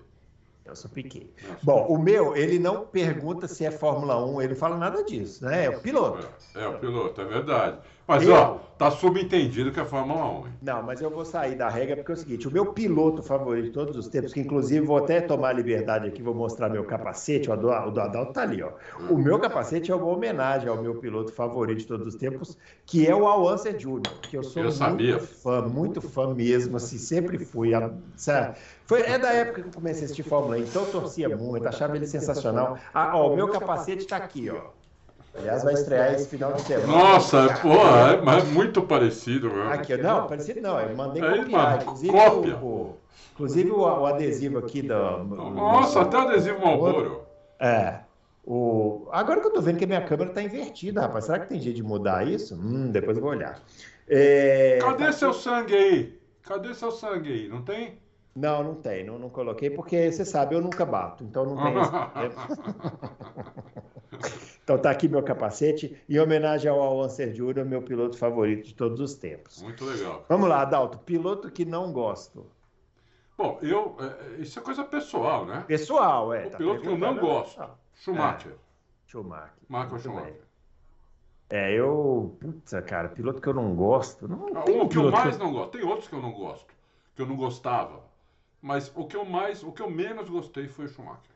[0.65, 1.29] Nelson Piquet.
[1.63, 5.67] Bom, o meu, ele não pergunta se é Fórmula 1, ele fala nada disso, né?
[5.67, 6.27] É o piloto.
[6.55, 7.79] É, é o piloto, é verdade.
[8.07, 8.35] Mas, eu...
[8.35, 10.37] ó, tá subentendido que é Fórmula 1.
[10.39, 10.53] Hein?
[10.63, 13.67] Não, mas eu vou sair da regra porque é o seguinte: o meu piloto favorito
[13.67, 16.85] de todos os tempos, que inclusive vou até tomar a liberdade aqui, vou mostrar meu
[16.85, 18.73] capacete, o do, o do Adalto tá ali, ó.
[19.09, 23.07] O meu capacete é uma homenagem ao meu piloto favorito de todos os tempos, que
[23.07, 26.99] é o Al Unser Jr., que eu sou eu muito fã, muito fã mesmo, assim,
[26.99, 27.71] sempre fui.
[28.17, 28.57] Sabe?
[28.85, 31.67] Foi, é da época que eu comecei a assistir Fórmula 1, então eu torcia muito,
[31.67, 32.77] achava ele sensacional.
[32.93, 34.82] Ah, ó, o meu capacete tá aqui, ó.
[35.35, 36.87] Aliás, vai estrear esse final de semana.
[36.87, 39.51] Nossa, pô, é, mas muito parecido.
[39.51, 39.71] Meu.
[39.71, 41.83] Aqui, não, parecido não, eu mandei é, copiar.
[41.83, 42.57] Inclusive, cópia.
[42.57, 42.97] O,
[43.33, 45.19] inclusive o, o, adesivo aqui da.
[45.19, 47.23] Nossa, até adesivo Malboro.
[47.59, 48.01] É.
[48.45, 49.09] O...
[49.11, 51.25] Agora que eu tô vendo que a minha câmera tá invertida, rapaz.
[51.25, 52.55] Será que tem jeito de mudar isso?
[52.55, 53.59] Hum, depois eu vou olhar.
[54.09, 54.79] É...
[54.83, 55.13] Cadê tá...
[55.13, 56.21] seu sangue aí?
[56.43, 57.49] Cadê seu sangue aí?
[57.49, 57.99] Não tem?
[58.35, 61.75] Não, não tem, não, não coloquei, porque você sabe, eu nunca bato, então não tem.
[64.65, 69.01] Então tá aqui meu capacete, em homenagem ao Alonso Júnior, meu piloto favorito de todos
[69.01, 69.61] os tempos.
[69.61, 70.25] Muito legal.
[70.29, 72.47] Vamos lá, Adalto, piloto que não gosto.
[73.37, 73.97] Bom, eu.
[73.99, 75.65] É, isso é coisa pessoal, né?
[75.67, 76.47] Pessoal, é.
[76.47, 77.69] O tá piloto que eu não gosto.
[77.95, 78.53] Schumacher.
[78.53, 79.53] É, Schumacher.
[79.69, 80.33] Michael Schumacher.
[80.33, 80.43] Bem.
[81.51, 82.37] É, eu.
[82.41, 84.29] Puta, cara, piloto que eu não gosto.
[84.29, 85.43] Não ah, tem o que eu mais que...
[85.43, 85.71] não gosto.
[85.73, 86.73] Tem outros que eu não gosto.
[87.17, 88.05] Que eu não gostava.
[88.61, 89.65] Mas o que eu mais.
[89.65, 91.32] O que eu menos gostei foi o Schumacher.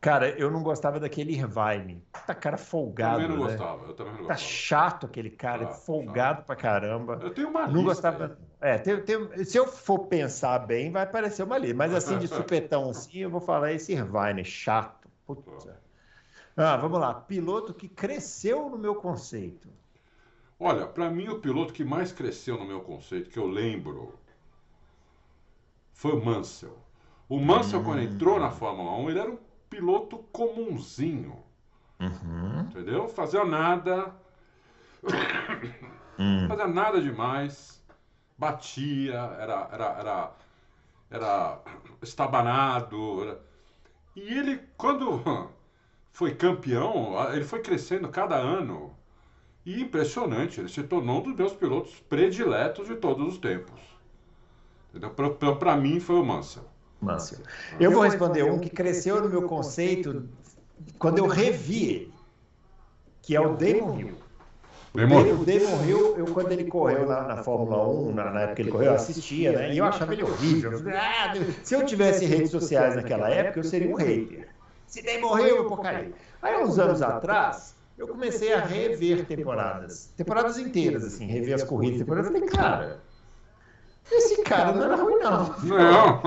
[0.00, 2.02] Cara, eu não gostava daquele Irvine.
[2.26, 3.20] Tá cara folgado.
[3.20, 3.56] Eu também não né?
[3.56, 4.40] gostava, eu também não tá gostava.
[4.40, 6.46] Tá chato aquele cara, chato, folgado chato.
[6.46, 7.18] pra caramba.
[7.22, 8.38] Eu tenho uma Não gostava.
[8.62, 9.44] É, tem, tem...
[9.44, 11.76] se eu for pensar bem, vai parecer uma lista.
[11.76, 15.06] Mas assim, de supetão assim, eu vou falar esse Irvine, chato.
[15.26, 15.78] Puta.
[16.56, 17.12] Ah, vamos lá.
[17.12, 19.68] Piloto que cresceu no meu conceito.
[20.58, 24.14] Olha, para mim o piloto que mais cresceu no meu conceito, que eu lembro,
[25.92, 26.76] foi o Mansell.
[27.28, 27.84] O Mansell, hum.
[27.84, 29.38] quando entrou na Fórmula 1, ele era um
[29.70, 31.42] piloto comunzinho.
[32.00, 32.60] Uhum.
[32.62, 33.08] Entendeu?
[33.08, 34.14] Fazia nada.
[36.18, 36.48] Hum.
[36.48, 37.82] Fazia nada demais.
[38.36, 40.32] Batia, era, era, era,
[41.10, 41.62] era
[42.02, 43.22] estabanado.
[43.22, 43.40] Era...
[44.16, 45.50] E ele, quando
[46.10, 48.94] foi campeão, ele foi crescendo cada ano.
[49.64, 53.80] E impressionante, ele se tornou um dos meus pilotos prediletos de todos os tempos.
[55.58, 56.68] Para mim foi o Mansell.
[57.00, 57.38] Mansell.
[57.78, 60.28] Eu vou responder um que cresceu no meu conceito
[60.98, 62.14] quando eu revi ele,
[63.22, 64.14] que é o Damon Hill.
[64.92, 65.20] Damon.
[65.20, 68.62] O Damon Hill, eu, quando ele correu na, na Fórmula 1, na, na, época que
[68.62, 69.72] ele correu, eu assistia, né?
[69.72, 70.72] E eu achava ele horrível.
[70.94, 71.32] Ah,
[71.62, 74.48] se eu tivesse redes sociais naquela época, eu seria um hater.
[74.86, 76.12] Se Damon Hill, eu porcaria.
[76.42, 80.12] Aí, uns anos atrás, eu comecei a rever temporadas.
[80.16, 82.00] Temporadas inteiras, assim, rever as corridas.
[82.00, 82.30] Temporadas.
[82.30, 83.00] Eu falei, cara
[84.12, 85.54] esse cara não era ruim, não.
[85.62, 86.20] Não.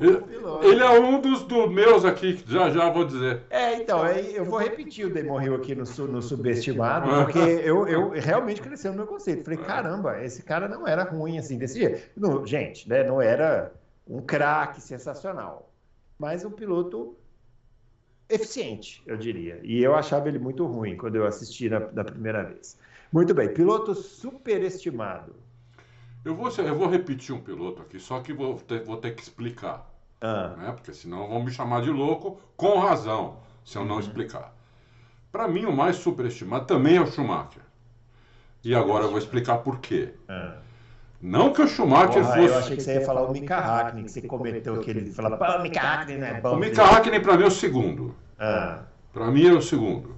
[0.62, 3.42] Ele é um dos do meus aqui, já já vou dizer.
[3.50, 8.10] É, então, eu vou repetir o Damon Hill aqui no, no subestimado, porque eu, eu
[8.10, 9.44] realmente cresci no meu conceito.
[9.44, 12.02] Falei, caramba, esse cara não era ruim assim desse jeito.
[12.16, 13.72] Não, gente, né, não era
[14.08, 15.70] um craque sensacional,
[16.18, 17.16] mas um piloto
[18.28, 19.60] eficiente, eu diria.
[19.62, 22.78] E eu achava ele muito ruim quando eu assisti na, da primeira vez.
[23.12, 25.34] Muito bem, piloto superestimado.
[26.24, 29.22] Eu vou, eu vou repetir um piloto aqui, só que vou ter, vou ter que
[29.22, 29.86] explicar.
[30.20, 30.54] Ah.
[30.56, 30.72] Né?
[30.72, 34.00] Porque senão vão me chamar de louco, com razão, se eu não uhum.
[34.00, 34.54] explicar.
[35.30, 37.62] Para mim, o mais superestimado também é o Schumacher.
[38.62, 40.14] E agora eu vou explicar por quê.
[40.28, 40.56] Ah.
[41.20, 42.54] Não que o Schumacher Porra, fosse.
[42.54, 45.36] Eu achei que você ia falar o Mika Hakkinen, que você comentou que ele falou,
[45.36, 46.54] pô, o Mika Hakkinen não é bom.
[46.54, 48.14] O Mika Hakkinen, para mim, é o segundo.
[48.38, 48.82] Ah.
[49.12, 50.14] Para mim, é o segundo.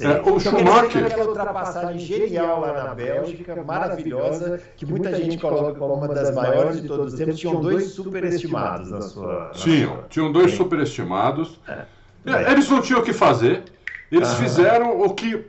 [0.00, 1.06] É, o Schumacher.
[1.06, 6.82] aquela ultrapassagem genial lá na Bélgica, maravilhosa, que muita gente coloca como uma das maiores
[6.82, 7.38] de todos os tempos.
[7.38, 9.50] Tinham dois superestimados na sua.
[9.54, 11.58] Tinham, tinham dois superestimados.
[11.66, 11.84] É.
[12.26, 12.52] é.
[12.52, 13.64] Eles não tinham o que fazer.
[14.10, 14.36] Eles ah.
[14.36, 15.46] fizeram o que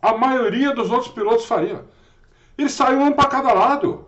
[0.00, 1.82] a maioria dos outros pilotos fariam.
[2.56, 4.04] Eles saíram um para cada lado.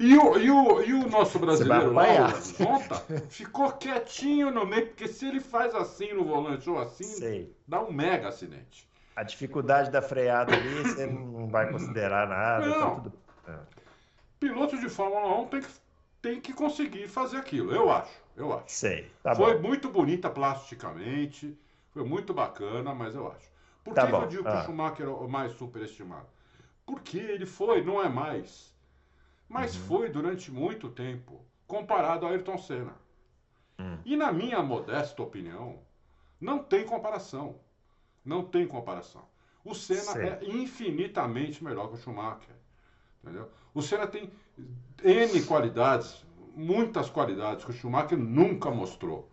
[0.00, 2.94] E o, e o, e o nosso brasileiro lá, Zonta,
[3.28, 7.54] ficou quietinho no meio, porque se ele faz assim no volante ou assim, Sei.
[7.68, 8.88] dá um mega acidente.
[9.14, 12.72] A dificuldade da freada ali, você não vai considerar nada.
[12.72, 12.96] Tá não.
[12.96, 13.12] Tá tudo...
[13.46, 13.58] é.
[14.40, 15.68] Piloto de Fórmula 1 tem que,
[16.22, 18.22] tem que conseguir fazer aquilo, eu acho.
[18.34, 18.64] Eu acho.
[18.68, 19.12] Sei.
[19.22, 19.68] Tá foi bom.
[19.68, 21.54] muito bonita plasticamente,
[21.90, 23.50] foi muito bacana, mas eu acho.
[23.84, 24.60] Por Tá que, bom, que eu digo que ah.
[24.60, 26.26] o Schumacher é o mais superestimado?
[26.86, 28.69] Porque ele foi, não é mais.
[29.50, 29.82] Mas Uhum.
[29.82, 32.94] foi durante muito tempo, comparado a Ayrton Senna.
[33.80, 33.98] Hum.
[34.04, 35.80] E na minha modesta opinião,
[36.40, 37.56] não tem comparação.
[38.24, 39.24] Não tem comparação.
[39.64, 40.44] O Senna Certo.
[40.44, 42.54] é infinitamente melhor que o Schumacher.
[43.22, 43.50] Entendeu?
[43.74, 44.30] O Senna tem
[45.02, 49.28] N qualidades, muitas qualidades que o Schumacher nunca mostrou.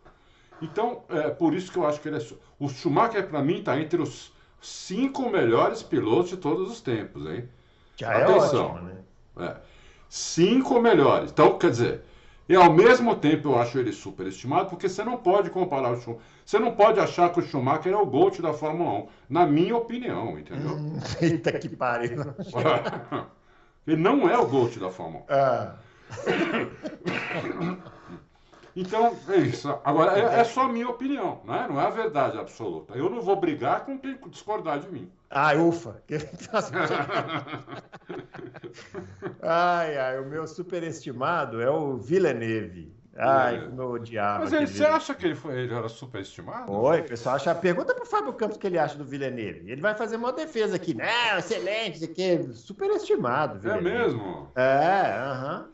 [0.61, 2.27] Então, é por isso que eu acho que ele é.
[2.57, 7.47] O Schumacher, para mim, está entre os cinco melhores pilotos de todos os tempos, hein?
[7.95, 8.71] Já é Atenção.
[8.71, 9.03] ótimo, né?
[9.37, 9.76] É.
[10.09, 11.31] Cinco melhores.
[11.31, 12.03] Então, quer dizer,
[12.49, 16.23] e ao mesmo tempo eu acho ele superestimado, porque você não pode comparar o Schumacher.
[16.45, 19.75] Você não pode achar que o Schumacher é o GOAT da Fórmula 1, na minha
[19.75, 20.71] opinião, entendeu?
[20.71, 22.21] Hum, Eita que pariu.
[23.85, 25.25] ele não é o GOAT da Fórmula 1.
[25.29, 25.75] Ah,
[28.79, 29.67] Então, é isso.
[29.83, 31.65] Agora, é, é só a minha opinião, né?
[31.67, 32.93] não é a verdade absoluta.
[32.95, 35.11] Eu não vou brigar com quem discordar de mim.
[35.31, 35.99] ah, ufa.
[39.41, 42.95] ai, ai, o meu superestimado é o Villeneuve.
[43.19, 43.59] Ai, É.
[43.61, 44.43] como eu odiava.
[44.43, 46.71] Mas ele, você acha que ele, foi, ele era superestimado?
[46.71, 47.55] Oi, pessoal, acha...
[47.55, 49.71] pergunta pro Fábio Campos o que ele acha do Villeneuve.
[49.71, 50.93] Ele vai fazer uma defesa aqui.
[50.93, 53.57] Não, excelente, isso aqui, superestimado.
[53.57, 54.13] É Villeneuve.
[54.13, 54.51] mesmo?
[54.55, 55.67] É, aham.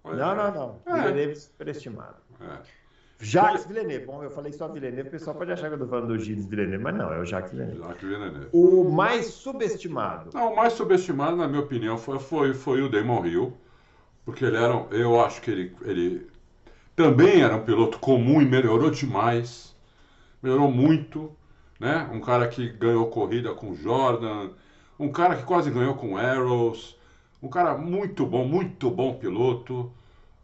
[0.00, 0.34] Pois Não, é.
[0.36, 0.80] não, não.
[0.94, 1.00] É.
[1.02, 2.14] Villeneuve superestimado.
[2.40, 2.76] É.
[3.18, 4.04] Jacques Villeneuve.
[4.06, 6.46] Bom, eu falei só Villeneuve, o pessoal pode achar que eu tô falando do Gilles
[6.46, 7.80] Villeneuve, mas não, é o Jacques Villeneuve.
[7.80, 8.48] Jacques Villeneuve.
[8.52, 10.30] O mais subestimado.
[10.34, 13.52] Não, o mais subestimado, na minha opinião, foi, foi, foi o Damon Hill,
[14.24, 16.26] porque ele era, um- eu acho que ele, ele
[16.96, 19.74] também era um piloto comum e melhorou demais,
[20.42, 21.32] melhorou muito,
[21.80, 22.08] né?
[22.12, 24.50] Um cara que ganhou corrida com Jordan,
[24.98, 26.96] um cara que quase ganhou com Arrows,
[27.42, 29.92] um cara muito bom, muito bom piloto,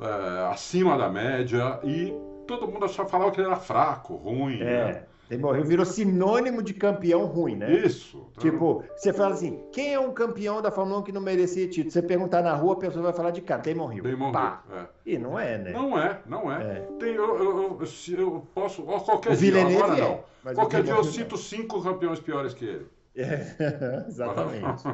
[0.02, 2.12] é, acima da média e
[2.46, 4.58] todo mundo achava falava que ele era fraco, ruim.
[4.58, 4.72] né?
[4.72, 7.72] É, ele morreu, virou sinônimo de campeão ruim, né?
[7.72, 8.30] Isso.
[8.34, 8.40] tá?
[8.42, 11.90] Tipo, você fala assim, quem é um campeão da Fórmula 1 que não merecia título?
[11.90, 14.02] Você perguntar na rua, a pessoa vai falar de cara, Damon Hill.
[14.02, 14.62] Damon Pá.
[14.68, 14.86] Hill, é.
[15.06, 15.72] E não é, né?
[15.72, 16.62] Não é, não é.
[16.62, 16.88] É.
[16.98, 20.54] Tem, eu, eu, eu, se eu posso, ó, qualquer O dia, Villeneuve agora é, não.
[20.54, 22.86] Qualquer dia eu cito cinco campeões piores que ele.
[23.16, 24.84] É, exatamente.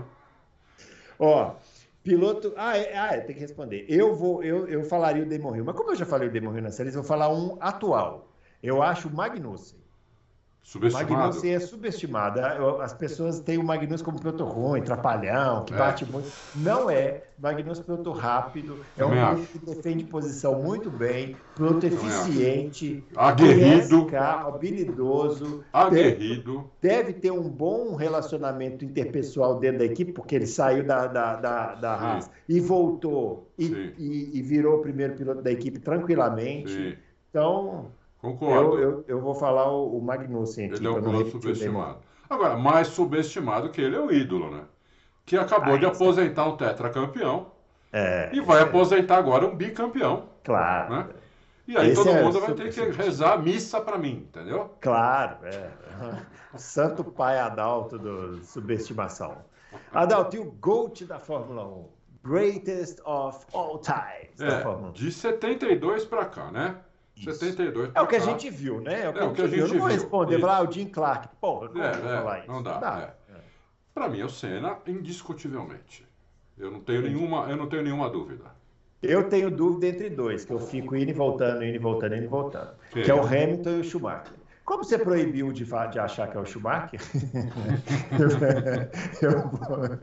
[1.18, 1.52] Ó,
[2.08, 2.54] piloto.
[2.56, 3.84] Ah, é, ah, é, tem que responder.
[3.88, 6.54] Eu vou, eu, eu falaria o Damon Hill, mas como eu já falei o Damon
[6.54, 8.32] Hill na série, eu vou falar um atual.
[8.62, 9.77] Eu acho o Magnussen.
[10.62, 11.14] Subestimado.
[11.14, 12.40] Magnussen é subestimado.
[12.82, 15.76] As pessoas têm o Magnussen como piloto ruim, trapalhão, que É.
[15.78, 16.30] bate muito.
[16.54, 17.24] Não é.
[17.38, 24.04] Magnussen é piloto rápido, é um piloto que defende posição muito bem, piloto eficiente, Aguerrido.
[24.06, 26.68] carro, habilidoso, Aguerrido.
[26.82, 31.74] deve ter um bom relacionamento interpessoal dentro da equipe, porque ele saiu da, da, da,
[31.76, 31.94] da.
[31.94, 33.64] Haas e voltou e,
[33.96, 36.70] e- e virou o primeiro piloto da equipe tranquilamente.
[36.72, 36.94] Sim,
[37.30, 38.78] Então, concordo.
[38.78, 40.76] eu, eu, eu vou falar o, o Magnussen aqui.
[40.76, 41.30] ele é um piloto o Damon.
[41.30, 41.98] subestimado.
[42.28, 44.62] Agora, mais subestimado que ele é o ídolo, né?
[45.24, 45.94] Que acabou Ah, de isso.
[45.94, 47.52] aposentar um tetracampeão
[47.92, 50.28] É, e vai é- aposentar agora um bicampeão.
[50.44, 51.06] Claro, Né?
[51.66, 54.70] E aí Esse todo é mundo vai ter que rezar a missa pra mim, entendeu?
[54.80, 55.36] claro.
[55.44, 55.68] É.
[56.54, 59.36] O santo pai Adalto do subestimação.
[59.92, 61.84] Adalto, e o GOAT da Fórmula 1?
[62.24, 64.92] Greatest of all times da Fórmula É, 1.
[64.92, 66.76] de 72 pra cá, né?
[67.18, 67.32] Isso.
[67.34, 69.02] 72 É o que a gente viu, né?
[69.02, 69.66] É o que, É, a, gente viu.
[69.66, 71.28] Eu não vou responder, falar ah, o Jim Clark.
[71.40, 72.48] Pô, eu não É, vou é, falar isso.
[72.48, 73.14] não dá,
[73.94, 76.06] Pra mim é o Senna, indiscutivelmente.
[76.56, 78.44] Eu não tenho nenhuma, eu não tenho nenhuma dúvida.
[79.02, 82.24] Eu tenho dúvida entre dois, que eu fico indo e voltando, indo e voltando, indo
[82.24, 82.70] e voltando.
[82.90, 84.32] Que é o Hamilton e o Schumacher.
[84.64, 87.00] Como você proibiu de, de achar que é o Schumacher?
[89.22, 89.98] eu, vou,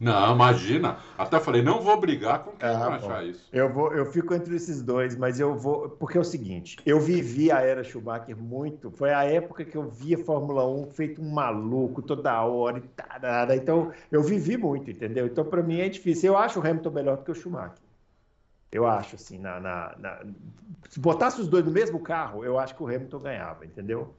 [0.00, 0.98] Não, imagina.
[1.16, 3.48] Até falei, não vou brigar com quem Ah, não achar isso.
[3.52, 5.88] eu vou, eu fico entre esses dois, mas eu vou.
[5.90, 8.90] Porque é o seguinte, eu vivi a era Schumacher muito.
[8.92, 13.56] Foi a época que eu via Fórmula 1 feito um maluco toda hora e tarada.
[13.56, 15.26] Então, eu vivi muito, entendeu?
[15.26, 16.32] Então, para mim é difícil.
[16.32, 17.82] Eu acho o Hamilton melhor do que o Schumacher.
[18.70, 20.20] Eu acho, assim, na, na- na-
[20.90, 24.14] se botasse os dois no mesmo carro, eu acho que o Hamilton ganhava, entendeu?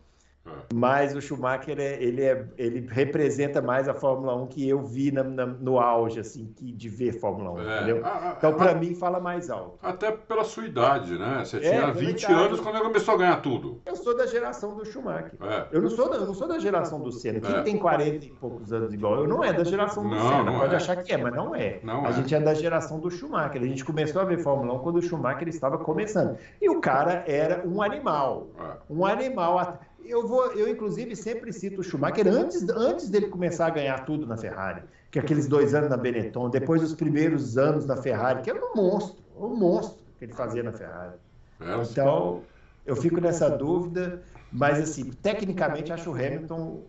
[0.73, 5.12] Mas o Schumacher, é- ele, é, ele representa mais a Fórmula 1 que eu vi
[5.12, 8.05] na- na- no auge, assim, que, de ver Fórmula 1, É, entendeu?
[8.05, 9.79] a- a- Então, a- para mim, fala mais alto.
[9.81, 11.41] Até pela sua idade, né?
[11.43, 12.39] Você É, tinha pela 20 idade.
[12.41, 13.81] anos quando ele começou a ganhar tudo.
[13.85, 15.33] Eu sou da geração do Schumacher.
[15.41, 15.67] É.
[15.71, 17.39] Eu não sou da, não sou da geração do Senna.
[17.39, 20.43] Quem tem 40 e poucos anos igual eu não é da geração do Não, Senna.
[20.43, 21.79] não Pode achar que é, mas não é.
[21.83, 23.62] Não a gente é da geração do Schumacher.
[23.62, 26.38] A gente começou a ver Fórmula 1 quando o Schumacher estava começando.
[26.62, 28.47] E o cara era um animal.
[28.89, 29.79] Um animal.
[30.05, 34.25] Eu vou, eu inclusive sempre cito o Schumacher antes, antes dele começar a ganhar tudo
[34.25, 34.81] na Ferrari,
[35.12, 38.75] que aqueles dois anos na Benetton, depois dos primeiros anos na Ferrari, que era um
[38.75, 41.13] monstro, um monstro que ele fazia na Ferrari.
[41.62, 42.41] É, Então,
[42.85, 46.81] eu fico nessa dúvida, mas assim, tecnicamente acho o Hamilton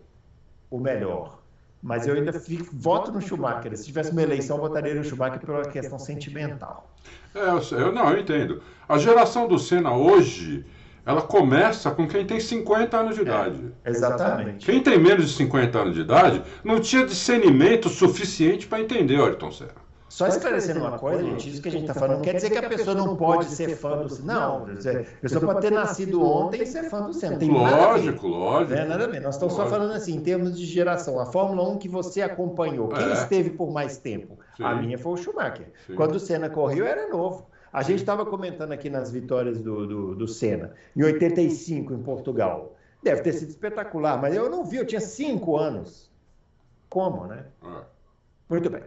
[0.69, 1.41] o melhor.
[1.81, 3.75] Mas eu ainda fico, voto no Schumacher.
[3.75, 6.89] Se tivesse uma eleição, eu votaria no Schumacher pela questão sentimental.
[7.33, 8.61] É, eu, eu, não, eu entendo.
[8.87, 10.63] A geração do Senna hoje,
[11.05, 13.73] ela começa com quem tem 50 anos de idade.
[13.83, 14.65] É, exatamente.
[14.65, 19.25] Quem tem menos de 50 anos de idade não tinha discernimento suficiente para entender o
[19.25, 19.81] Ayrton Senna.
[20.11, 22.57] Só esclarecendo uma coisa, gente, isso que a gente está falando não quer dizer que
[22.57, 24.33] a pessoa não pode ser fã do Senna.
[24.33, 27.37] Não, a pessoa pode ter nascido ontem e ser fã do Senna.
[27.37, 28.73] Tem lógico, lógico.
[28.73, 29.21] É, nada a ver.
[29.21, 29.69] Nós estamos lógico.
[29.69, 31.17] só falando assim, em termos de geração.
[31.17, 33.13] A Fórmula 1 que você acompanhou, quem é.
[33.13, 34.37] esteve por mais tempo?
[34.57, 34.63] Sim.
[34.65, 35.71] A minha foi o Schumacher.
[35.87, 35.95] Sim.
[35.95, 37.47] Quando o Senna correu, era novo.
[37.71, 42.75] A gente estava comentando aqui nas vitórias do, do, do Senna, em 85, em Portugal.
[43.01, 46.11] Deve ter sido espetacular, mas eu não vi, eu tinha cinco anos.
[46.89, 47.45] Como, né?
[47.63, 47.81] É.
[48.49, 48.83] Muito bem.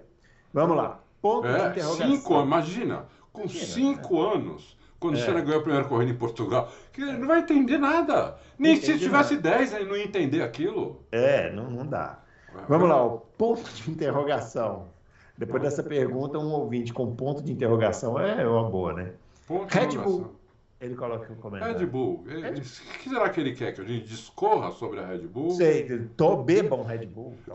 [0.53, 1.01] Vamos lá.
[1.21, 2.11] Ponto é, de interrogação.
[2.11, 4.35] Cinco, imagina, com imagina, cinco né?
[4.35, 5.21] anos, quando é.
[5.21, 8.37] o Senna ganhou a primeira corrida em Portugal, que ele não vai entender nada.
[8.59, 9.57] Nem se tivesse nada.
[9.57, 11.03] 10, ele não ia entender aquilo.
[11.11, 12.23] É, não, não dá.
[12.55, 14.94] É, Vamos lá, o ponto de interrogação.
[15.37, 19.13] Depois dessa pergunta, um ouvinte com ponto de interrogação é uma boa, né?
[19.47, 20.33] Ponto de Red Bull.
[20.81, 21.79] Ele coloca um comentário.
[21.79, 22.25] Red Bull.
[22.27, 22.51] Red...
[22.51, 23.73] O que será que ele quer?
[23.73, 25.51] Que a gente discorra sobre a Red Bull?
[25.53, 27.35] Sei, tô bebam Red Bull.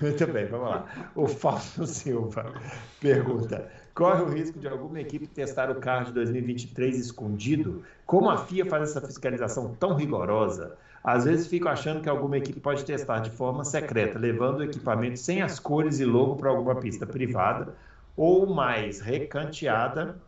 [0.00, 1.10] Muito bem, vamos lá.
[1.14, 2.54] O Fausto Silva
[3.00, 7.82] pergunta: corre o risco de alguma equipe testar o carro de 2023 escondido?
[8.06, 10.78] Como a FIA faz essa fiscalização tão rigorosa?
[11.02, 15.18] Às vezes fico achando que alguma equipe pode testar de forma secreta, levando o equipamento
[15.18, 17.74] sem as cores e logo para alguma pista privada
[18.16, 20.20] ou mais recanteada,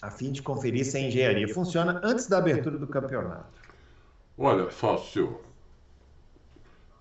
[0.00, 3.60] a fim de conferir se a engenharia funciona antes da abertura do campeonato.
[4.38, 5.38] Olha, Silva,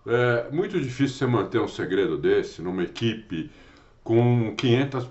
[0.08, 3.52] é muito difícil você manter um segredo desse numa equipe
[4.04, 5.10] com 500,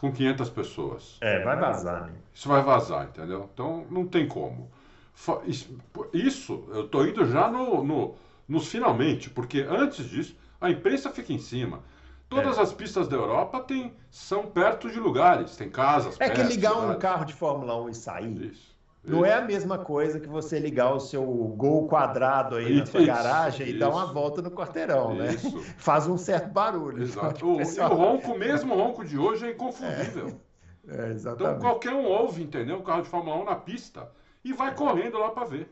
[0.00, 1.16] com 500 pessoas.
[1.20, 2.12] É, vai vazar, né?
[2.34, 3.48] Isso vai vazar, entendeu?
[3.52, 4.70] Então não tem como.
[6.12, 8.14] Isso, eu estou indo já no, no,
[8.46, 11.80] nos finalmente, porque antes disso, a imprensa fica em cima.
[12.28, 12.60] Todas é.
[12.60, 16.20] as pistas da Europa tem, são perto de lugares, tem casas.
[16.20, 18.50] É que ligar um carro de Fórmula 1 e sair.
[18.50, 18.76] Isso.
[19.06, 23.06] Não é a mesma coisa que você ligar o seu gol quadrado aí na sua
[23.06, 25.32] garagem isso, e dar uma volta no quarteirão, né?
[25.32, 25.56] isso.
[25.56, 25.64] né?
[25.78, 27.02] Faz um certo barulho.
[27.02, 27.46] Exato.
[27.46, 27.90] O, pessoal...
[27.90, 30.40] E o ronco, mesmo o ronco de hoje, é inconfundível.
[30.88, 32.78] É, é então qualquer um ouve, entendeu?
[32.78, 34.10] O carro de Fórmula 1 na pista
[34.48, 35.68] e vai correndo lá para ver.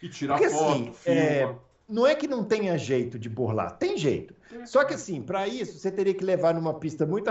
[0.00, 1.20] E tirar Porque, foto, assim, filma.
[1.20, 1.54] É
[1.92, 4.34] não é que não tenha jeito de burlar, tem jeito.
[4.64, 7.30] Só que assim, para isso, você teria que levar numa pista muito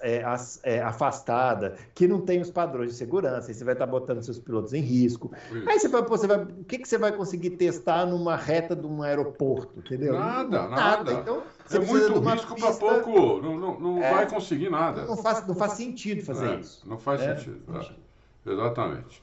[0.00, 0.22] é,
[0.62, 4.22] é, afastada, que não tem os padrões de segurança, aí você vai estar tá botando
[4.22, 5.30] seus pilotos em risco.
[5.52, 5.68] Isso.
[5.68, 8.86] Aí você vai, você vai, o que, que você vai conseguir testar numa reta de
[8.86, 10.14] um aeroporto, entendeu?
[10.14, 10.74] Nada, nada.
[10.76, 11.12] nada.
[11.12, 15.04] Então, é muito risco para pouco, não, não, não é, vai conseguir nada.
[15.04, 16.88] Não faz, não faz sentido fazer é, isso.
[16.88, 17.62] Não faz é, sentido.
[17.76, 18.50] É.
[18.50, 19.22] Exatamente.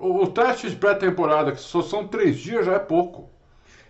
[0.00, 3.28] O, teste de pré-temporada, que só são três dias, já é pouco.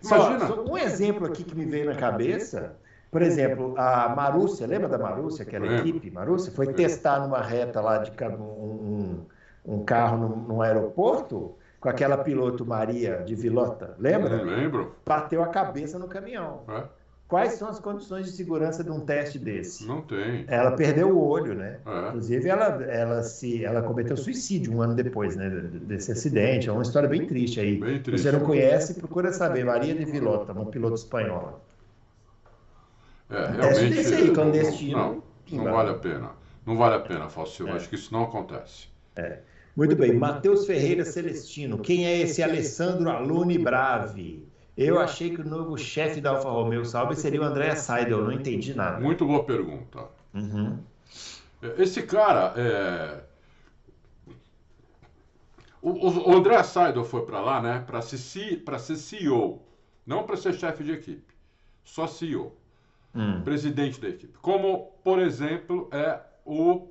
[0.03, 0.47] Imagina.
[0.47, 2.77] Só, um exemplo aqui que me veio na cabeça,
[3.11, 6.11] por exemplo, a Marúcia, lembra da Marúcia, aquela equipe?
[6.11, 9.25] Marúcia foi testar numa reta lá de um,
[9.65, 14.37] um carro num, num aeroporto com aquela piloto Maria de Vilota, lembra?
[14.37, 14.95] Eu lembro.
[15.05, 16.63] Bateu a cabeça no caminhão.
[16.69, 16.85] É.
[17.27, 19.87] Quais são as condições de segurança de um teste desse?
[19.87, 20.45] Não tem.
[20.47, 21.79] Ela perdeu o olho, né?
[21.87, 22.09] É.
[22.09, 26.69] Inclusive, ela, ela, se, ela cometeu suicídio um ano depois né, desse acidente.
[26.69, 27.81] É uma história bem triste aí.
[27.81, 28.23] Bem triste.
[28.23, 29.65] Você não conhece, procura saber.
[29.65, 31.61] Maria de Vilota, uma piloto espanhola.
[33.31, 33.95] É, realmente.
[33.95, 35.23] Desse aí, clandestino.
[35.51, 36.31] Não, não vale a pena.
[36.67, 37.73] Não vale a pena, Fausto É.
[37.73, 38.89] Acho que isso não acontece.
[39.17, 39.39] É.
[39.75, 40.13] Muito bem.
[40.15, 41.79] Matheus Ferreira Celestino.
[41.79, 44.47] Quem é esse Alessandro Alune Bravi?
[44.77, 48.33] Eu achei que o novo chefe da Alfa Romeo Sauber seria o André Seidel, não
[48.33, 48.99] entendi nada.
[49.01, 50.09] Muito boa pergunta.
[50.35, 50.79] Uhum.
[51.79, 53.23] Esse cara, é...
[55.81, 59.63] o, o, André Seidel foi para lá, né, para ser, ser CEO,
[60.05, 61.33] não para ser chefe de equipe,
[61.85, 62.53] só CEO,
[63.15, 63.43] hum.
[63.43, 64.37] presidente da equipe.
[64.43, 66.89] Como, por exemplo, é o,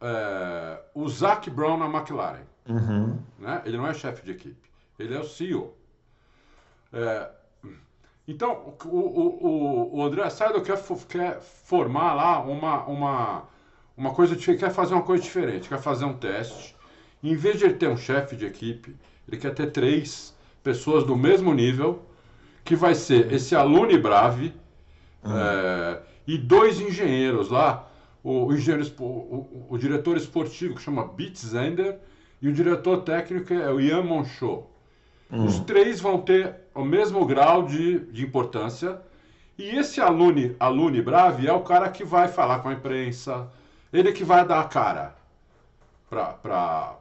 [0.00, 2.44] é, o Zac Brown na McLaren.
[2.68, 3.18] Uhum.
[3.38, 3.62] Né?
[3.64, 5.77] Ele não é chefe de equipe, ele é o CEO.
[6.92, 7.28] É,
[8.26, 13.48] então, o, o, o André Seidel quer, quer formar lá uma, uma,
[13.96, 16.76] uma coisa, quer fazer uma coisa diferente, quer fazer um teste.
[17.22, 18.94] Em vez de ele ter um chefe de equipe,
[19.26, 22.02] ele quer ter três pessoas do mesmo nível,
[22.64, 24.52] que vai ser esse aluno Brave
[25.24, 25.38] uhum.
[25.38, 27.90] é, e dois engenheiros lá,
[28.22, 31.98] o, engenheiro, o, o, diretor esportivo, que chama Bitzender,
[32.42, 34.64] e o diretor técnico é o Ian Monchot.
[35.32, 35.46] Hum.
[35.46, 39.00] Os três vão ter o mesmo grau de, de importância.
[39.58, 43.50] E esse aluno, aluno Brave é o cara que vai falar com a imprensa,
[43.92, 45.16] ele que vai dar a cara
[46.08, 46.96] para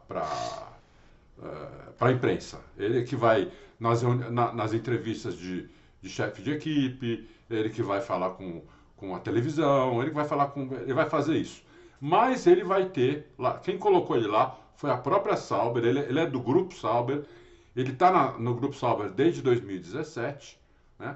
[2.00, 2.60] a imprensa.
[2.76, 5.70] Ele que vai nas, na, nas entrevistas de,
[6.02, 8.64] de chefe de equipe, ele que vai falar com,
[8.96, 10.62] com a televisão, ele vai falar com.
[10.74, 11.62] ele vai fazer isso.
[12.02, 16.20] Mas ele vai ter lá, quem colocou ele lá foi a própria Sauber, ele, ele
[16.20, 17.24] é do grupo Sauber,
[17.78, 20.60] ele está no grupo Sauber desde 2017,
[20.98, 21.16] né?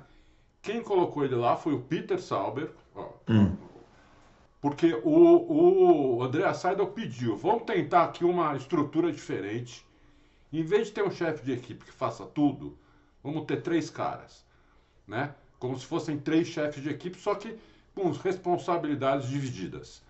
[0.62, 3.58] Quem colocou ele lá foi o Peter Sauber, ó, hum.
[4.62, 9.84] porque o, o André Seidel pediu, vamos tentar aqui uma estrutura diferente.
[10.54, 12.78] Em vez de ter um chefe de equipe que faça tudo,
[13.24, 14.46] vamos ter três caras,
[15.08, 15.34] né?
[15.58, 17.58] Como se fossem três chefes de equipe, só que
[17.96, 20.04] com responsabilidades divididas.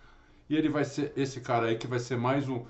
[0.50, 2.66] E ele vai ser esse cara aí que vai ser mais um,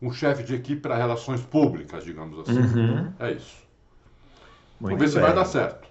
[0.00, 2.58] um chefe de equipe para relações públicas, digamos assim.
[2.58, 3.12] Uhum.
[3.18, 3.56] É isso.
[4.80, 5.08] Muito Vamos ver bem.
[5.08, 5.88] se vai dar certo.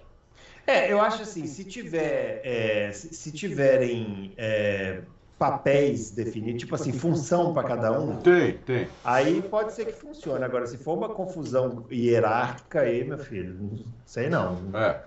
[0.66, 5.00] É, eu acho assim, se tiver, é, se, tiverem é,
[5.38, 8.16] papéis definidos, tipo assim, função para cada um.
[8.18, 8.88] Tem, tem.
[9.04, 10.44] Aí pode ser que funcione.
[10.44, 14.58] Agora, se for uma confusão hierárquica aí, meu filho, não sei não.
[14.74, 15.00] É.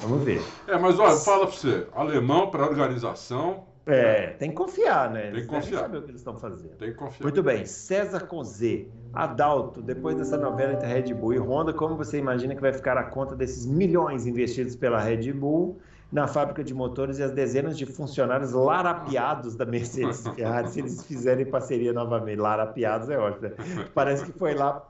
[0.00, 0.40] Vamos ver.
[0.68, 5.30] É, mas olha, fala para você, alemão para organização, é, tem que confiar, né?
[5.30, 5.80] Tem que confiar.
[5.80, 6.76] saber o que eles estão fazendo.
[6.76, 7.22] Tem que confiar.
[7.22, 7.64] Muito bem.
[7.64, 8.88] César com Z.
[9.12, 12.96] Adalto, depois dessa novela entre Red Bull e Honda, como você imagina que vai ficar
[12.96, 15.80] a conta desses milhões investidos pela Red Bull
[16.12, 21.04] na fábrica de motores e as dezenas de funcionários larapiados da Mercedes Ferrari, se eles
[21.04, 22.38] fizerem parceria novamente?
[22.38, 23.48] Larapiados é ótimo.
[23.48, 23.54] Né?
[23.94, 24.86] Parece que foi lá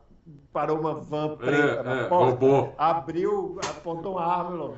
[0.53, 2.75] parou uma van preta é, na é, porta, roubou.
[2.79, 4.71] abriu, apontou uma arma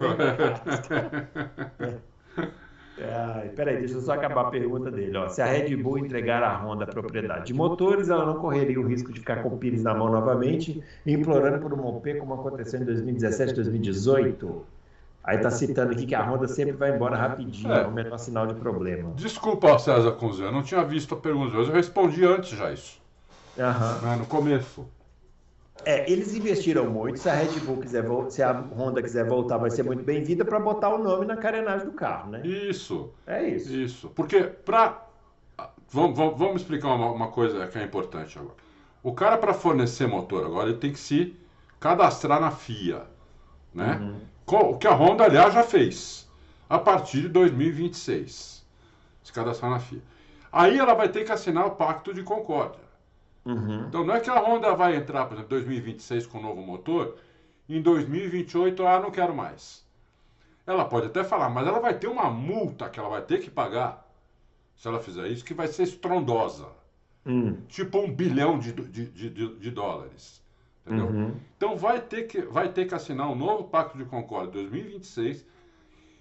[2.39, 2.55] e
[3.01, 5.17] Ai, peraí, deixa eu só acabar a pergunta dele.
[5.17, 5.29] Ó.
[5.29, 8.87] Se a Red Bull entregar à Honda a propriedade de motores, ela não correria o
[8.87, 12.81] risco de ficar com o Pires na mão novamente, implorando por um OP como aconteceu
[12.81, 14.65] em 2017, 2018?
[15.25, 18.47] Aí está citando aqui que a Honda sempre vai embora rapidinho, é o menor sinal
[18.47, 19.13] de problema.
[19.17, 23.03] Desculpa, César Cunzé, eu não tinha visto a pergunta, eu respondi antes já isso.
[23.57, 24.17] Uhum.
[24.19, 24.87] No começo.
[25.85, 27.19] É, eles investiram muito.
[27.19, 30.61] Se a Red Bull quiser, se a Honda quiser voltar, vai ser muito bem-vinda para
[30.61, 32.47] botar o nome na carenagem do carro, né?
[32.47, 33.13] Isso.
[33.27, 33.73] É isso.
[33.73, 34.09] Isso.
[34.11, 35.05] Porque para
[35.91, 38.55] vamos, vamos, vamos, explicar uma, uma, coisa que é importante agora.
[39.03, 41.37] O cara para fornecer motor agora ele tem que se
[41.81, 43.03] cadastrar na FIA,
[43.73, 43.99] né?
[44.01, 44.71] Uhum.
[44.71, 46.29] O que a Honda aliás já fez
[46.69, 48.65] a partir de 2026.
[49.23, 50.01] Se cadastrar na FIA.
[50.53, 52.84] Aí ela vai ter que assinar o Pacto de Concórdia.
[53.45, 53.87] Uhum.
[53.89, 56.63] Então não é que a Honda vai entrar, por exemplo, em 2026 com um novo
[56.63, 57.17] motor,
[57.69, 59.85] em 2028, ah, não quero mais.
[60.67, 63.51] Ela pode até falar, mas ela vai ter uma multa que ela vai ter que
[63.51, 64.05] pagar
[64.77, 66.69] se ela fizer isso, que vai ser estrondosa.
[67.27, 67.57] Hum.
[67.69, 70.43] Tipo um bilhão de, de, de, de dólares.
[70.87, 71.07] Entendeu?
[71.07, 71.35] Uhum.
[71.57, 75.47] Então vai ter, que, vai ter que assinar um novo Pacto de Concórdia 2026.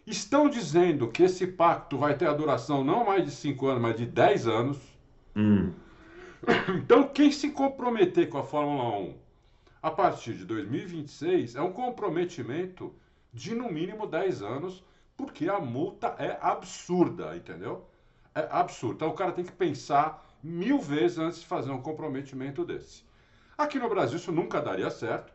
[0.06, 3.98] Estão dizendo que esse pacto vai ter a duração não mais de 5 anos, mas
[3.98, 4.78] de 10 anos.
[5.36, 5.72] Hum.
[6.84, 9.16] Então, quem se comprometer com a Fórmula 1
[9.82, 12.94] a partir de 2026 é um comprometimento
[13.34, 14.84] de no mínimo 10 anos,
[15.18, 17.86] porque a multa é absurda, entendeu?
[18.34, 18.96] É absurda.
[18.96, 23.04] Então, o cara tem que pensar mil vezes antes de fazer um comprometimento desse.
[23.58, 25.32] Aqui no Brasil isso nunca daria certo,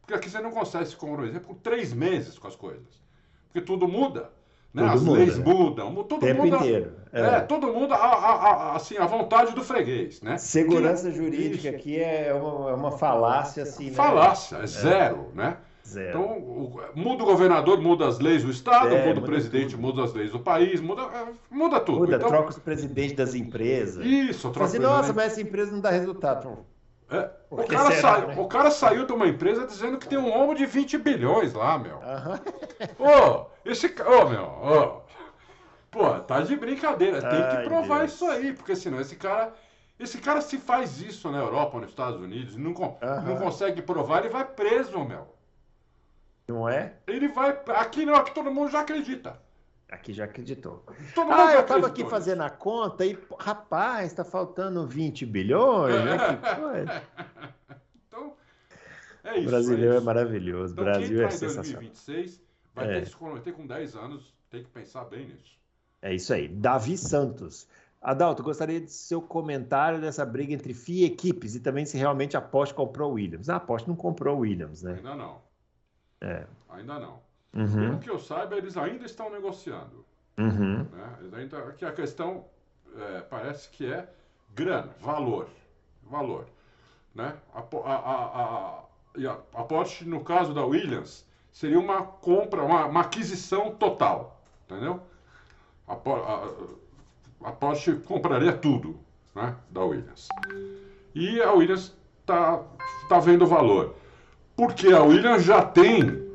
[0.00, 3.02] porque aqui você não consegue se comprometer por três meses com as coisas.
[3.46, 4.32] Porque tudo muda.
[4.72, 4.84] Né?
[4.84, 5.44] As muda, leis né?
[5.44, 6.56] mudam, todo Tempo mundo.
[6.56, 6.92] Inteiro.
[7.12, 7.20] É.
[7.20, 10.36] é todo mundo a, a, a, assim, a vontade do freguês, né?
[10.36, 11.76] Segurança que, jurídica isso.
[11.76, 13.86] aqui é uma, é uma falácia assim.
[13.86, 13.92] Né?
[13.92, 15.56] Falácia, é zero, né?
[15.86, 16.10] Zero.
[16.10, 19.80] Então, o, muda o governador, muda as leis do Estado, é, muda o presidente, tudo.
[19.80, 22.00] muda as leis do país, muda, é, muda tudo.
[22.00, 24.04] Muda, então, troca os presidentes das empresas.
[24.04, 26.58] Isso, troca assim, Nossa, mas essa empresa não dá resultado.
[27.10, 28.34] É, o, cara será, sai, né?
[28.36, 31.78] o cara saiu de uma empresa dizendo que tem um ombro de 20 bilhões lá,
[31.78, 31.96] meu.
[32.98, 33.86] Ô, oh, esse.
[33.86, 35.02] Ô, oh, meu, ô.
[35.90, 37.20] Pô, tá de brincadeira.
[37.22, 38.12] Tem Ai, que provar Deus.
[38.12, 39.54] isso aí, porque senão esse cara.
[39.98, 42.72] Esse cara se faz isso na Europa ou nos Estados Unidos, não,
[43.24, 45.26] não consegue provar, ele vai preso, meu.
[46.46, 46.94] Não é?
[47.06, 47.58] Ele vai.
[47.68, 49.40] Aqui não, aqui todo mundo já acredita.
[49.90, 50.84] Aqui já acreditou.
[51.14, 55.94] Todo ah, eu estava aqui fazendo a conta e, rapaz, está faltando 20 bilhões.
[56.04, 56.16] Né?
[58.06, 58.34] então,
[59.24, 59.46] é isso.
[59.46, 60.74] O brasileiro é, é maravilhoso.
[60.74, 61.80] Então, Brasil é sensacional.
[61.80, 62.42] 2026
[62.74, 62.94] vai é.
[62.94, 65.56] ter que se comprometer com 10 anos, tem que pensar bem nisso.
[66.02, 66.48] É isso aí.
[66.48, 67.66] Davi Santos.
[68.00, 72.36] Adalto, gostaria de seu comentário dessa briga entre FIA e equipes e também se realmente
[72.36, 73.48] a Porsche comprou o Williams.
[73.48, 74.94] Ah, a Porsche não comprou o Williams, né?
[74.96, 75.40] Ainda não.
[76.20, 76.46] É.
[76.68, 77.27] Ainda não.
[77.54, 77.88] Uhum.
[77.88, 80.04] Pelo que eu saiba, eles ainda estão negociando.
[80.36, 80.84] Uhum.
[80.84, 81.18] Né?
[81.34, 82.44] Ainda, que a questão
[82.96, 84.08] é, parece que é
[84.54, 85.48] grana, valor.
[86.04, 86.46] Valor.
[87.14, 87.34] Né?
[87.54, 88.84] A, a, a,
[89.26, 94.40] a, a Porsche, no caso da Williams, seria uma compra, uma, uma aquisição total.
[94.66, 95.02] Entendeu?
[95.88, 98.98] a, a, a Porsche compraria tudo
[99.34, 100.28] né, da Williams.
[101.14, 102.62] E a Williams está
[103.08, 103.94] tá vendo valor.
[104.54, 106.27] Porque a Williams já tem,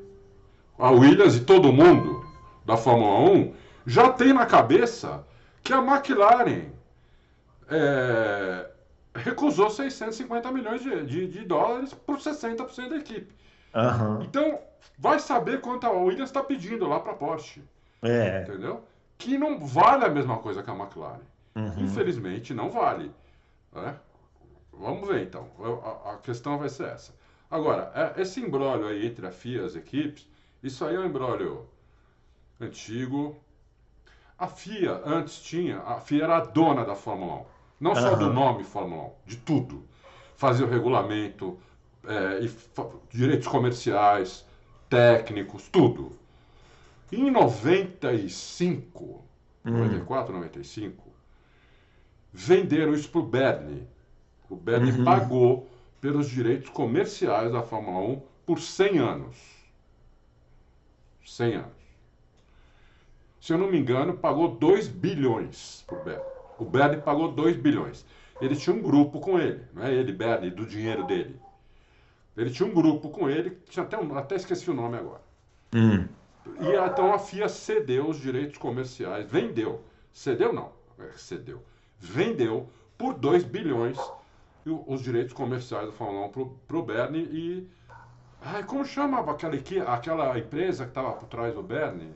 [0.78, 2.26] a Williams e todo mundo
[2.66, 3.54] da Fórmula 1
[3.86, 5.26] já tem na cabeça
[5.62, 6.72] que a McLaren
[7.70, 8.70] é,
[9.16, 13.34] recusou 650 milhões de, de, de dólares por 60% da equipe.
[13.74, 14.22] Aham.
[14.24, 14.60] Então,
[14.98, 17.64] vai saber quanto a Williams está pedindo lá para a Porsche.
[18.02, 18.42] É.
[18.44, 18.84] Entendeu?
[19.18, 21.20] Que não vale a mesma coisa que a McLaren.
[21.56, 21.74] Uhum.
[21.84, 23.12] Infelizmente, não vale.
[23.72, 23.96] né?
[24.72, 25.48] Vamos ver então.
[26.06, 27.14] A, a questão vai ser essa.
[27.50, 30.28] Agora, é- esse embrólio aí entre a FIA e as equipes,
[30.64, 31.66] isso aí é um embrólio
[32.60, 33.36] antigo.
[34.38, 37.46] A FIA antes tinha, a FIA era a dona da Fórmula 1.
[37.80, 39.84] Não só do nome Fórmula 1, de tudo.
[40.36, 41.58] Fazia o regulamento,
[42.06, 44.46] é, e fa- direitos comerciais,
[44.90, 46.18] técnicos, tudo.
[47.12, 49.24] Em 95,
[49.64, 51.14] 94, 95,
[52.32, 53.88] venderam isso para o Bernie.
[54.50, 55.04] O Bernie Uhum.
[55.06, 55.70] pagou
[56.02, 59.36] pelos direitos comerciais da Fórmula 1 por 100 anos.
[61.26, 61.84] 100 anos.
[63.40, 66.26] Se eu não me engano, pagou 2 bilhões para o Bernie.
[66.60, 68.06] O Bernie pagou 2 bilhões.
[68.42, 71.40] Ele tinha um grupo com ele, não é ele, Bernie, do dinheiro dele.
[72.36, 75.22] Ele tinha um grupo com ele, tinha até, um- até esqueci o nome agora.
[75.76, 76.08] Hum.
[76.60, 79.82] E então a FIA cedeu os direitos comerciais, vendeu.
[80.12, 81.62] Cedeu não, é, cedeu.
[82.00, 82.68] Vendeu
[82.98, 83.98] por 2 bilhões
[84.66, 87.68] o- os direitos comerciais da Fórmula 1 pro, pro Bernie e.
[88.46, 89.56] Ai, como chamava aquela,
[89.94, 92.14] aquela empresa que estava por trás do Bernie?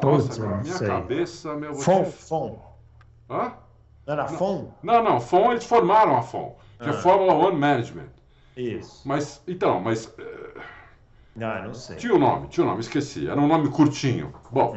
[0.00, 0.86] Putz, Nossa, não minha sei.
[0.86, 1.74] cabeça, meu.
[1.74, 2.58] Fon, te- Fon.
[3.30, 3.52] Hã?
[4.06, 4.70] Não era Fon?
[4.82, 6.94] Não, não, FON, eles formaram a FON, que é Ah.
[6.94, 8.08] Fórmula One Management.
[8.56, 9.00] Isso.
[9.08, 10.60] Mas, então, mas eh,
[11.40, 11.96] Ah, não sei.
[11.96, 13.26] Tinha o nome, tinha o nome, esqueci.
[13.28, 14.32] Era um nome curtinho.
[14.52, 14.76] Bom,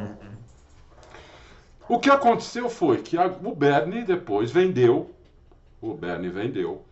[1.88, 5.10] o que aconteceu foi que a- o Bernie depois vendeu,
[5.80, 6.84] o Bernie vendeu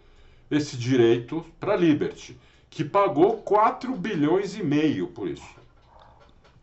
[0.51, 2.39] esse direito para a Liberty,
[2.71, 5.57] que pagou 4 bilhões e meio por isso.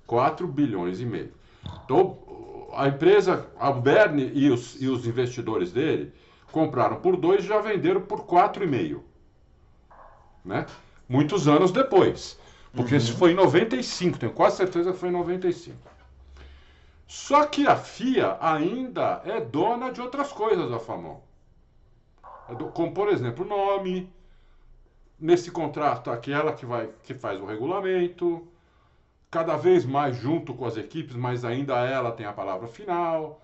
[0.06, 1.34] 4 bilhões e meio.
[1.86, 2.18] Então,
[2.74, 6.14] a empresa, a Bernie e os, e os investidores dele
[6.51, 8.99] compraram por 2 e já venderam por 4,5
[10.45, 10.66] né?
[11.08, 12.38] Muitos anos depois.
[12.76, 15.78] Porque isso foi em 95, tenho quase certeza que foi em 95.
[17.08, 21.20] Só que a FIA ainda é dona de outras coisas da Fórmula
[22.49, 22.54] 1.
[22.54, 24.12] É do- Como, por exemplo, o nome.
[25.24, 28.45] Nesse contrato, aquela que, vai, que faz o regulamento.
[29.32, 33.41] Cada vez mais junto com as equipes, mas ainda ela tem a palavra final.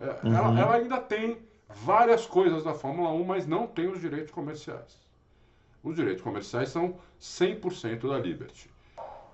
[0.00, 1.36] É, ela, ela ainda tem
[1.68, 4.98] várias coisas da Fórmula 1, mas não tem os direitos comerciais.
[5.84, 8.70] Os direitos comerciais são 100% da Liberty.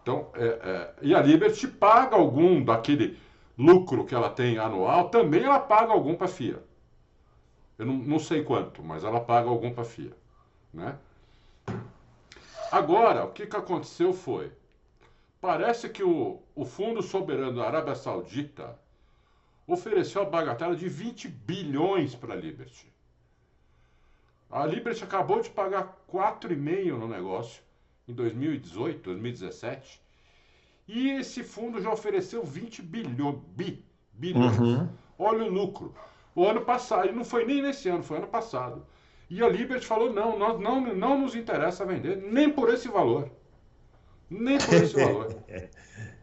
[0.03, 3.17] Então, é, é, e a Liberty paga algum daquele
[3.57, 6.61] lucro que ela tem anual, também ela paga algum para a FIA.
[7.79, 10.13] Eu não, não sei quanto, mas ela paga algum para a FIA.
[10.73, 10.99] Né?
[12.71, 14.53] Agora, o que, que aconteceu foi,
[15.41, 18.79] parece que o, o Fundo Soberano da Arábia Saudita
[19.67, 22.93] ofereceu a bagatela de 20 bilhões para a Liberty.
[24.51, 27.63] A Liberty acabou de pagar 4,5 no negócio
[28.07, 30.01] em 2018, 2017.
[30.87, 34.59] E esse fundo já ofereceu 20 bilhões, bi, bilhões.
[34.59, 34.89] Uhum.
[35.19, 35.95] Olha o lucro.
[36.35, 38.85] O ano passado, e não foi nem nesse ano, foi ano passado.
[39.31, 43.29] E a Liberty falou: não, nós não, não nos interessa vender, nem por esse valor.
[44.31, 45.35] Nem por esse valor.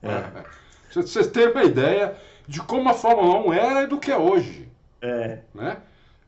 [0.03, 0.19] É.
[0.21, 0.43] Pra
[0.91, 4.67] Vocês terem uma ideia de como a Fórmula 1 era e do que é hoje
[4.99, 5.39] É.
[5.53, 5.77] né?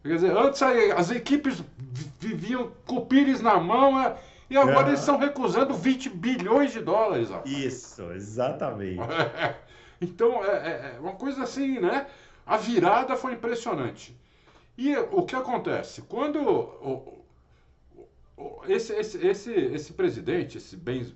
[0.03, 4.15] Quer dizer, antes as equipes vi- viviam com o pires na mão é,
[4.49, 4.87] e agora Aham.
[4.89, 7.31] eles estão recusando 20 bilhões de dólares.
[7.31, 7.49] rapaz.
[7.51, 8.99] Isso, exatamente.
[9.99, 12.05] então, é, é- é uma coisa assim, né?
[12.45, 14.15] A virada foi impressionante.
[14.77, 16.01] E o que acontece?
[16.03, 17.23] Quando o-
[18.37, 21.13] o- esse, esse, esse, esse presidente, esse Ben,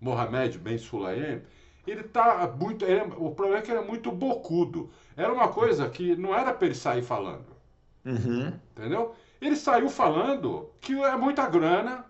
[0.00, 1.42] Mohamed Ben Sulayem,
[1.86, 2.84] ele tá muito.
[2.84, 4.90] ele o problema é que ele é muito bocudo.
[5.16, 7.46] Era uma coisa que não era para ele sair falando.
[8.04, 8.52] Uhum.
[8.76, 9.14] Entendeu?
[9.40, 12.04] Ele saiu falando que é muita grana,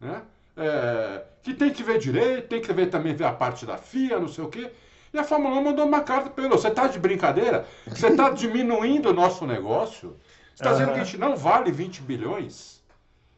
[0.00, 0.22] né?
[0.56, 4.18] É, que tem que ver direito, tem que ver também ver a parte da FIA,
[4.20, 4.70] não sei o quê.
[5.16, 7.66] E a Fórmula 1 mandou uma carta para ele: você está de brincadeira?
[7.86, 10.10] Você está diminuindo o nosso negócio?
[10.54, 12.82] Você está dizendo que a gente não vale 20 bilhões?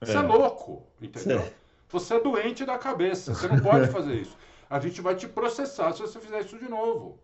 [0.01, 0.23] Você é, É.
[0.23, 1.41] louco, entendeu?
[1.41, 1.51] Sim.
[1.91, 4.37] Você é doente da cabeça, você não pode fazer isso.
[4.69, 7.19] A gente vai te processar se você fizer isso de novo.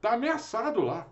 [0.00, 1.06] Tá ameaçado lá.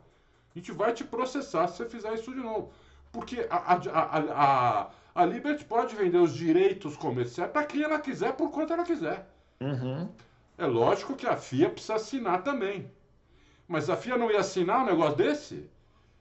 [0.55, 2.70] A gente vai te processar se você fizer isso de novo.
[3.11, 4.18] Porque a, a, a,
[4.82, 8.85] a, a Liberty pode vender os direitos comerciais para quem ela quiser, por quanto ela
[8.85, 9.26] quiser.
[9.61, 10.09] Uhum.
[10.57, 12.90] É lógico que a FIA precisa assinar também.
[13.66, 15.68] Mas a FIA não ia assinar um negócio desse?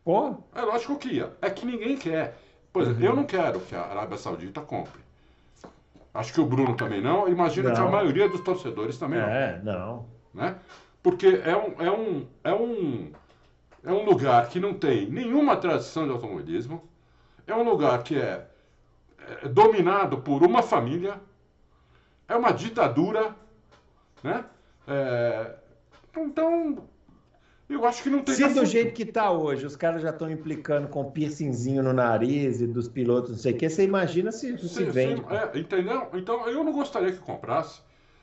[0.03, 1.33] Pô, É lógico que ia.
[1.41, 2.37] É que ninguém quer.
[2.71, 5.01] Por exemplo, eu não quero que a Arábia Saudita compre.
[6.13, 7.27] Acho que o Bruno também não.
[7.27, 7.75] Imagino Não.
[7.75, 9.27] que a maioria dos torcedores também não.
[9.27, 10.05] É, não.
[10.33, 10.57] né?
[11.01, 13.11] Porque é um, é, um, é, um,
[13.83, 16.87] é um lugar que não tem nenhuma tradição de automobilismo,
[17.45, 18.47] é um lugar que é,
[19.41, 21.19] é dominado por uma família,
[22.27, 23.35] é uma ditadura,
[24.23, 24.45] né?
[24.87, 25.55] É,
[26.17, 26.87] então,
[27.69, 28.65] eu acho que não tem Se do assunto.
[28.65, 32.87] jeito que tá hoje, os caras já estão implicando com piercingzinho no nariz e dos
[32.87, 35.21] pilotos, não sei o que, você imagina se, se Sim, vende.
[35.21, 36.09] sim, é, entendeu?
[36.13, 37.81] Então, eu não gostaria que comprasse.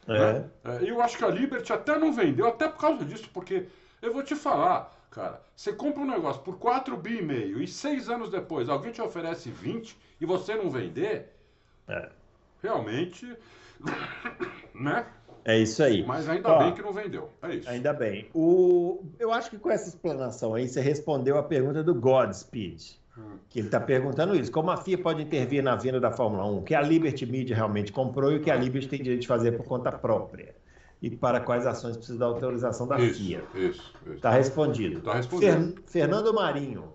[0.08, 0.12] É.
[0.32, 0.50] né?
[0.64, 3.66] É, eu acho que a Liberty até não vendeu, até por causa disso, porque
[4.02, 7.66] eu vou te falar, cara, você compra um negócio por 4 bi e meio e
[7.68, 11.32] seis anos depois alguém te oferece 20 e você não vender,
[11.88, 12.08] É.
[12.62, 13.36] realmente,
[14.74, 15.06] né?
[15.44, 16.04] É isso aí.
[16.04, 17.30] Mas ainda Ó, bem que não vendeu.
[17.42, 17.68] É isso.
[17.68, 18.28] Ainda bem.
[18.34, 19.02] O...
[19.18, 22.98] Eu acho que com essa explanação aí, você respondeu a pergunta do Godspeed.
[23.18, 23.38] Hum.
[23.48, 24.52] Que ele está perguntando isso.
[24.52, 26.58] Como a FIA pode intervir na venda da Fórmula 1?
[26.58, 29.26] O que a Liberty Media realmente comprou e o que a Liberty tem direito de
[29.26, 30.54] fazer por conta própria?
[31.02, 33.42] E para quais ações precisa da autorização da Isso, FIA?
[33.54, 33.64] isso,
[34.04, 34.12] isso.
[34.12, 35.00] Está respondido.
[35.00, 35.52] Tá respondido.
[35.52, 36.92] Fer- Fernando Marinho,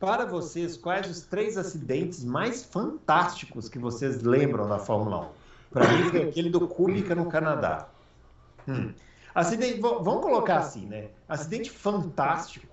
[0.00, 5.41] para vocês, quais os três acidentes mais fantásticos que vocês lembram da Fórmula 1?
[5.72, 7.88] Para mim foi aquele do Kubica no Canadá.
[8.68, 8.92] Hum.
[9.34, 11.08] Acidente, vamos colocar assim, né?
[11.28, 12.72] Acidente fantástico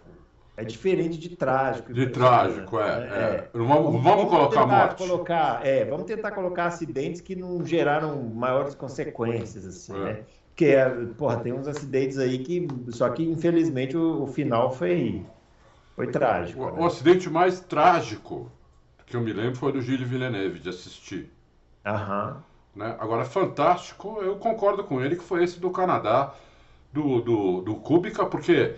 [0.60, 1.94] é diferente de trágico.
[1.94, 2.84] De trágico, é.
[2.84, 3.50] é.
[3.54, 4.98] Não Vamos, vamos colocar tentar morte.
[4.98, 10.04] Colocar, é, vamos tentar colocar acidentes que não geraram maiores consequências, assim, É.
[10.04, 10.24] né?
[10.50, 12.68] Porque, é, porra, tem uns acidentes aí que.
[12.90, 15.26] Só que, infelizmente, o, o final foi,
[15.96, 16.62] foi trágico.
[16.62, 16.86] O, o né?
[16.88, 18.52] acidente mais trágico
[19.06, 21.32] que eu me lembro foi do Gilles Villeneuve, de assistir.
[21.86, 22.44] Aham.
[22.76, 22.96] Né?
[23.00, 26.34] Agora, fantástico, eu concordo com ele que foi esse do Canadá,
[26.92, 28.76] do, do, do Kubica, porque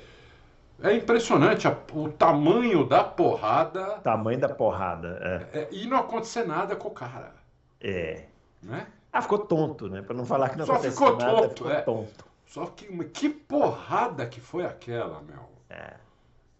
[0.81, 5.49] é impressionante a- o tamanho da porrada Tamanho da porrada.
[5.53, 7.33] é, e não acontecer nada com o cara,
[7.79, 7.91] É.
[7.91, 8.27] é.
[8.63, 8.87] né?
[9.13, 10.01] Ah, ficou tonto, né?
[10.01, 11.81] Pra não falar que não Só aconteceu ficou nada, tonto, ficou é.
[11.81, 12.25] tonto.
[12.45, 15.49] Só que que porrada que foi aquela, meu.
[15.69, 15.95] É.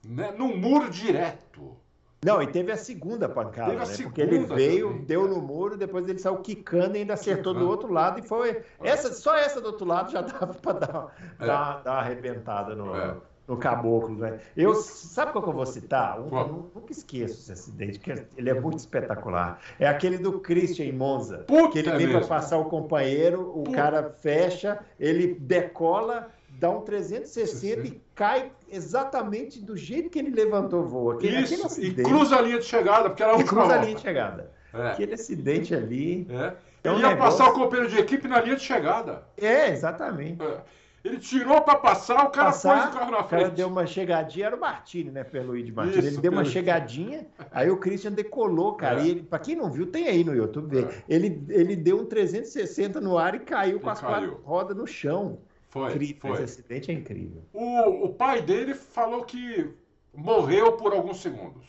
[0.04, 0.32] Né?
[0.38, 1.78] No muro direto.
[2.24, 3.94] Não, e teve a segunda pancada, Teve a né?
[3.94, 7.52] segunda Porque ele veio, também, deu no muro, depois ele saiu quicando e ainda acertou
[7.52, 8.62] do outro lado e foi.
[8.84, 11.46] Essa, só essa do outro lado já dava pra dar, É.
[11.48, 13.16] dar, dar uma arrebentada no, É.
[13.48, 14.40] no caboclo, né?
[14.56, 16.18] Eu, sabe qual que eu vou citar?
[16.30, 16.48] Qual?
[16.48, 19.60] eu nunca esqueço esse acidente, porque ele é muito espetacular.
[19.80, 21.40] É aquele do Christian em Monza.
[21.48, 23.72] Puta que ele vem para passar o companheiro, o Puta.
[23.76, 26.30] cara fecha, ele decola,
[26.62, 31.12] dá um 360 e cai exatamente do jeito que ele levantou o voo.
[31.12, 32.04] Aquele, aquele Isso, e acidente.
[32.08, 34.52] cruza a linha de chegada, porque era a E última cruza a linha de chegada.
[34.72, 36.28] É, Aquele acidente ali.
[36.30, 36.54] é.
[36.84, 39.24] É um Ele ia negócio- passar o companheiro de equipe na linha de chegada.
[39.38, 40.42] É, exatamente.
[40.42, 40.58] É.
[41.04, 43.56] Ele tirou pra passar, o cara Passar, pôs o carro na o cara frente.
[43.56, 45.24] deu uma chegadinha, era o Martini, né?
[45.24, 45.98] Pelo Luiz Martini.
[46.00, 49.02] Isso, ele deu uma chegadinha, aí o Christian decolou, cara.
[49.02, 49.06] É.
[49.08, 50.78] E pra quem não viu, tem aí no YouTube.
[50.80, 50.90] É.
[51.10, 54.86] Ele, ele deu um 360 no ar e caiu com E as quatro rodas no
[54.86, 55.40] chão.
[55.72, 56.18] Foi, incrível.
[56.20, 56.32] foi.
[56.34, 57.42] Esse acidente é incrível.
[57.54, 59.70] O, o pai dele falou que
[60.14, 61.66] morreu por alguns segundos.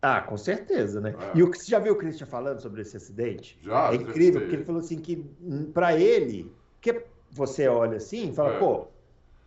[0.00, 1.14] Ah, com certeza, né?
[1.18, 1.38] É.
[1.38, 3.58] E o, você já viu o Christian falando sobre esse acidente?
[3.62, 8.30] Já, é incrível, porque ele falou assim que hum, pra ele, que você olha assim
[8.30, 8.58] e fala, É.
[8.58, 8.86] pô,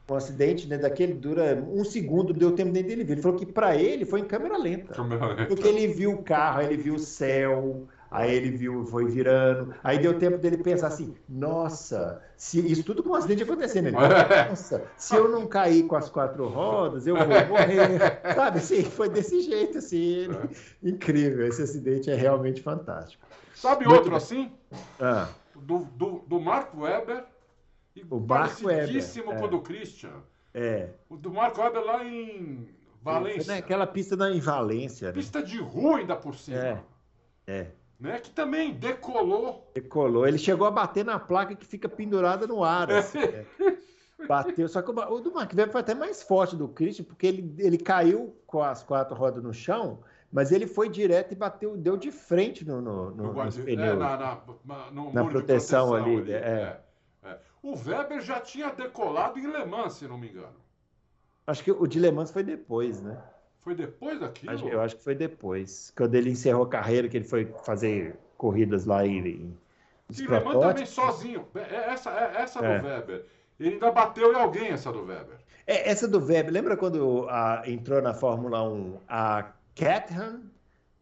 [0.10, 3.14] um acidente né, daquele dura um segundo, deu tempo nem dele ver.
[3.14, 4.94] Ele falou que pra ele foi em câmera lenta.
[4.94, 5.46] Câmera lenta.
[5.46, 9.98] Porque ele viu o carro, ele viu o céu, aí ele viu, foi virando, aí
[10.00, 13.88] deu tempo dele pensar assim, nossa, se isso tudo com um acidente acontecendo.
[13.88, 14.48] Ele, É.
[14.50, 18.22] nossa, se eu não cair com as quatro rodas, eu vou morrer.
[18.36, 20.38] Sabe, assim, foi desse jeito, assim, ele-
[20.84, 23.26] incrível, esse acidente é realmente fantástico.
[23.56, 24.18] Sabe Muito outro bem.
[24.18, 24.52] assim?
[25.00, 27.24] Ah, Do, do, do Mark Webber.
[27.96, 29.52] E O Mark parecidíssimo Webber, com o é.
[29.52, 30.12] do Christian.
[30.54, 30.90] é.
[31.10, 32.70] O do Mark Webber lá em
[33.04, 33.56] Foi Valência.
[33.56, 35.14] naquela pista da, em Valência, né?
[35.14, 36.58] Pista de rua ainda por cima.
[36.58, 36.78] É,
[37.48, 37.68] é.
[38.00, 38.20] Né?
[38.20, 39.72] Que também decolou.
[39.74, 40.28] Decolou.
[40.28, 42.92] Ele chegou a bater na placa que fica pendurada no ar.
[42.92, 43.46] assim, né?
[44.28, 44.68] Bateu.
[44.68, 47.56] Só que o, o do Mark Webber foi até mais forte do Christian, porque ele,
[47.60, 50.00] ele caiu com as quatro rodas no chão,
[50.32, 54.42] mas ele foi direto e bateu, deu de frente no, no, no, é, na, na,
[55.14, 56.36] na- de proteção ali, é.
[56.36, 56.82] é,
[57.24, 57.40] é.
[57.64, 60.56] O Weber já tinha decolado em Le Mans, se não me engano.
[61.46, 63.18] Acho que o de Le Mans foi depois, né?
[63.68, 64.54] Foi depois daquilo?
[64.54, 65.92] Acho- Eu acho que foi depois.
[65.98, 69.18] Quando ele encerrou a carreira, que ele foi fazer corridas lá em.
[69.18, 69.58] em
[70.18, 71.46] E Mans também sozinho.
[71.54, 72.80] É, Essa, é- essa É.
[72.80, 73.26] do Weber.
[73.60, 75.36] Ele ainda bateu em alguém, essa do Weber.
[75.66, 80.44] É, essa do Weber, lembra quando a- entrou na Fórmula 1 a Caterham,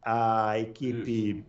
[0.02, 1.46] a equipe,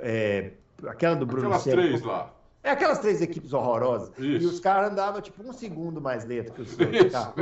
[0.00, 0.52] é,
[0.86, 2.32] aquela do Bruno Aquelas Senna, três lá.
[2.66, 4.10] É aquelas três equipes horrorosas.
[4.18, 4.44] Isso.
[4.44, 7.12] E os caras andavam tipo um segundo mais lento que os dois.
[7.12, 7.32] Tá?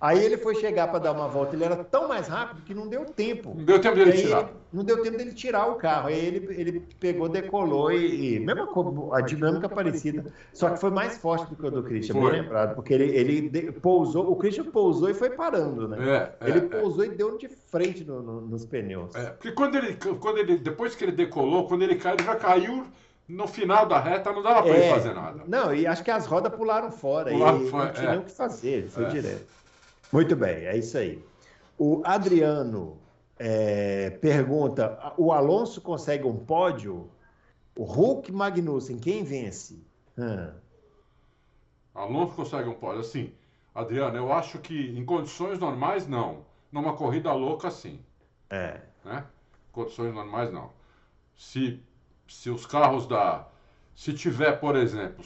[0.00, 2.86] Aí ele foi chegar para dar uma volta, ele era tão mais rápido que não
[2.88, 3.52] deu tempo.
[3.56, 4.40] Não deu tempo dele aí tirar.
[4.42, 6.06] ele- não deu tempo dele tirar o carro.
[6.08, 8.68] Aí ele, ele pegou, decolou e, e mesma
[9.12, 10.24] a dinâmica parecida.
[10.52, 12.30] Só que foi mais forte do que o do Christian, Foi.
[12.30, 15.98] bem lembrado, porque ele, ele de- pousou, o Christian pousou e foi parando, né?
[16.40, 16.60] É, é, ele é.
[16.80, 19.12] pousou e deu de frente no- no- nos pneus.
[19.16, 22.36] É, porque quando ele, quando ele, depois que ele decolou, quando ele caiu, ele já
[22.36, 22.86] caiu
[23.30, 24.90] no final da reta, não dava ele É.
[24.90, 25.42] fazer nada.
[25.46, 27.30] Não, e acho que as rodas pularam fora.
[27.30, 28.18] Pularam e fora, não tinha é.
[28.18, 29.08] o que fazer, ele foi É.
[29.08, 29.46] direto.
[30.12, 31.24] Muito bem, é isso aí.
[31.78, 32.98] O Adriano
[33.38, 37.10] é, pergunta: o Alonso consegue um pódio?
[37.76, 39.82] O Hulk Magnussen, quem vence?
[40.18, 40.54] Hã.
[41.94, 43.00] Alonso consegue um pódio.
[43.00, 43.32] Assim,
[43.74, 46.44] Adriano, eu acho que em condições normais, não.
[46.70, 48.00] Numa corrida louca, sim.
[48.48, 48.80] É.
[49.04, 49.24] Né?
[49.72, 50.70] Condições normais, não.
[51.36, 51.82] Se,
[52.30, 53.46] se os carros da.
[53.94, 55.24] Se tiver, por exemplo,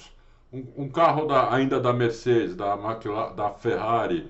[0.52, 4.28] um, um carro da, ainda da Mercedes, da, McLaren, da Ferrari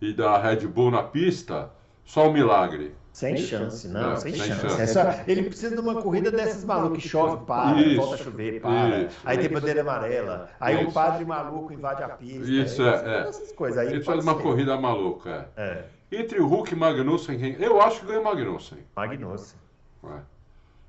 [0.00, 1.70] e da Red Bull na pista,
[2.04, 2.94] só um milagre.
[3.12, 4.60] Sem chance, não, Não, sem, sem chance.
[4.60, 4.82] chance.
[4.82, 8.18] É só- ele precisa de uma corrida dessas malucas que chove, para, Isso, volta a
[8.18, 8.98] chover, para.
[9.02, 9.16] isso.
[9.24, 10.50] aí tem bandeira amarela.
[10.58, 10.92] Aí um Isso.
[10.92, 12.50] padre maluco invade a pista.
[12.50, 13.28] Isso, aí, é, é.
[13.28, 13.86] Essas coisas aí.
[13.86, 14.42] Ele pode faz uma ser.
[14.42, 15.48] corrida maluca.
[15.56, 15.62] é.
[16.10, 18.78] É, Entre o Hulk e Magnussen, eu acho que ganha o Magnussen.
[18.96, 19.58] Magnussen.
[20.02, 20.33] É.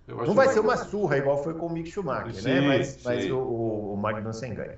[0.08, 2.62] Não vai ser uma surra igual foi com o Mick Schumacher, Sim, né?
[2.62, 3.32] Mas, mas sim.
[3.32, 4.78] o, o, o Magnussen ganha.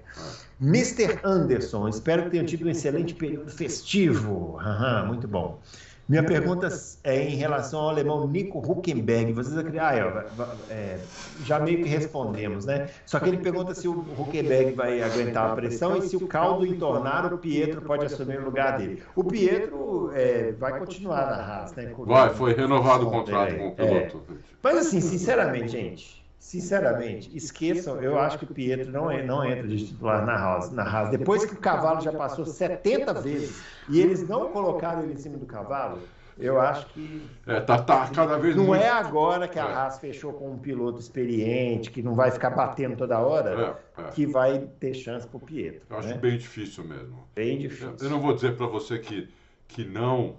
[0.62, 1.20] Mr.
[1.24, 4.58] Anderson, espero que tenham tido um excelente período festivo.
[4.60, 5.62] Aham, muito bom.
[6.08, 6.70] Minha pergunta
[7.04, 9.34] é em relação ao alemão Nico Huckenberg.
[9.34, 9.86] Vocês acreditam?
[9.86, 12.90] Ah, é, é, já meio que respondemos, né?
[13.06, 16.66] Só que ele pergunta se o Huckenberg vai aguentar a pressão e se o caldo
[16.66, 19.04] entornar, o Pietro pode assumir o lugar dele.
[19.16, 21.94] O Pietro é, vai continuar na Haas, né?
[22.06, 24.02] Vai, foi renovado o contrato É, com o é.
[24.02, 24.26] piloto.
[24.64, 26.17] Mas assim, sinceramente, gente,
[26.48, 30.72] sinceramente, esqueçam, eu acho que o Pietro não, é- não entra de titular na Haas,
[30.72, 31.10] na Haas.
[31.10, 35.38] Depois que o cavalo já passou 70 vezes e eles não colocaram ele em cima
[35.38, 36.00] do cavalo,
[36.38, 38.82] eu acho que É, tá, tá cada vez não muito...
[38.82, 39.74] é agora que a É.
[39.74, 44.12] Haas fechou com um piloto experiente, que não vai ficar batendo toda hora, É, é.
[44.12, 45.82] que vai ter chance pro Pietro.
[45.90, 46.14] Eu acho né?
[46.14, 47.28] bem difícil mesmo.
[47.36, 47.94] bem Eu, difícil.
[48.00, 49.28] eu não vou dizer para você que,
[49.68, 50.36] que não,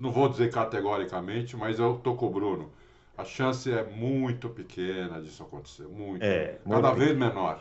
[0.00, 2.72] não vou dizer categoricamente, mas eu tô com o Bruno.
[3.18, 6.22] A chance é muito pequena disso acontecer, muito.
[6.22, 7.60] É, Cada muito vez menor.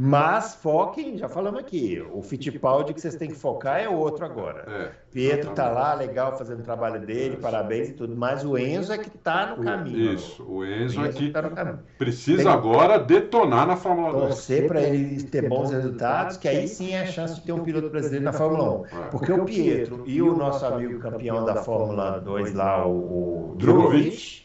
[0.00, 4.64] Mas foquem, já falamos aqui, o Fittipaldi que vocês têm que focar é outro agora.
[4.66, 5.74] É, Pietro tá exatamente.
[5.74, 9.54] lá, legal, fazendo o trabalho dele, parabéns e tudo, mas o Enzo é que tá
[9.54, 10.14] no caminho.
[10.14, 11.80] Isso, o O Enzo Enzo é que tá no caminho.
[11.98, 14.28] precisa Tem- agora detonar na Fórmula 2.
[14.28, 17.62] Torcer para ele ter bons resultados, que aí sim é a chance de ter um
[17.62, 18.86] piloto brasileiro na Fórmula 1.
[18.86, 19.08] É.
[19.10, 24.42] Porque o Pietro e o nosso amigo campeão da Fórmula 2 lá, o, o Drogovic.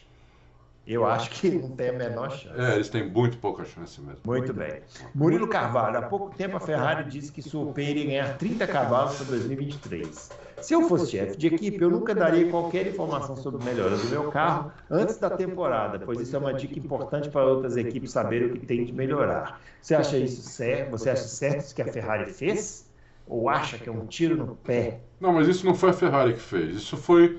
[0.88, 2.58] Eu acho que não tem a menor chance.
[2.58, 4.20] É, eles têm muito pouca chance mesmo.
[4.24, 4.80] Muito bem.
[5.14, 7.42] Murilo Carvalho, há pouco tempo a Ferrari disse que
[7.82, 10.30] iria ganhar 30 cavalos para 2023.
[10.62, 14.30] Se eu fosse chefe de equipe, eu nunca daria qualquer informação sobre melhora do meu
[14.30, 18.52] carro antes da temporada, pois isso é uma dica importante para outras equipes saberem o
[18.54, 19.60] que tem de melhorar.
[19.82, 20.92] Você acha isso certo?
[20.92, 22.88] Você acha certo isso que a Ferrari fez?
[23.26, 25.00] Ou acha que é um tiro no pé?
[25.20, 26.76] Não, mas isso não foi a Ferrari que fez.
[26.76, 27.38] Isso foi,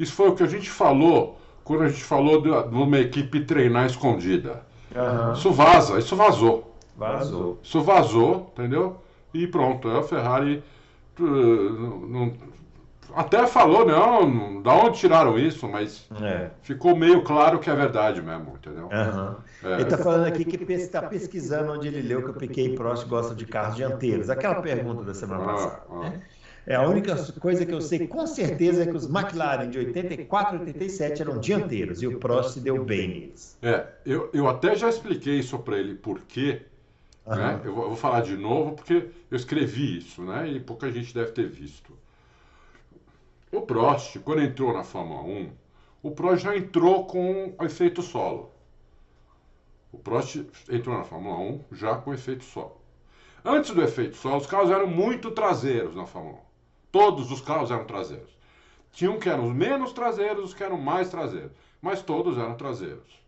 [0.00, 1.37] isso foi o que a gente falou
[1.68, 4.62] quando a gente falou de, de uma equipe treinar escondida.
[4.96, 5.34] Aham.
[5.34, 6.74] Isso vaza, isso vazou.
[6.96, 7.58] Vazou.
[7.62, 8.96] Isso vazou, entendeu?
[9.34, 10.62] E pronto, a Ferrari
[11.20, 11.24] uh,
[12.08, 12.32] não-
[13.14, 16.50] até falou, não, não- da onde tiraram isso, mas É.
[16.62, 18.88] ficou meio claro que é verdade mesmo, entendeu?
[18.90, 19.36] Aham.
[19.62, 19.72] É.
[19.74, 23.06] Ele está falando aqui que está pesquisando onde ele leu que o Piquet e Prost
[23.06, 24.30] gostam de carros dianteiros.
[24.30, 25.82] Aquela pergunta da semana passada.
[25.90, 26.12] Ah, ah.
[26.68, 30.56] É a única coisa que eu sei com certeza é que os McLaren de 84
[30.56, 33.56] e 87 eram dianteiros e o Prost se deu bem neles.
[33.62, 36.60] É, eu, eu até já expliquei isso para ele por quê.
[37.26, 37.36] Né?
[37.36, 37.60] Aham.
[37.64, 40.46] Eu, vou, eu vou falar de novo porque eu escrevi isso, né?
[40.46, 41.96] E pouca gente deve ter visto.
[43.50, 45.50] O Prost, quando entrou na Fórmula 1,
[46.02, 48.52] o Prost já entrou com o efeito solo.
[49.90, 52.78] O Prost entrou na Fórmula 1 já com efeito solo.
[53.42, 56.47] Antes do efeito solo, os carros eram muito traseiros na Fórmula 1.
[56.90, 58.36] Todos os carros eram traseiros.
[58.92, 61.52] Tinha um que eram os menos traseiros, os que eram mais traseiros.
[61.80, 63.22] Mas todos eram traseiros.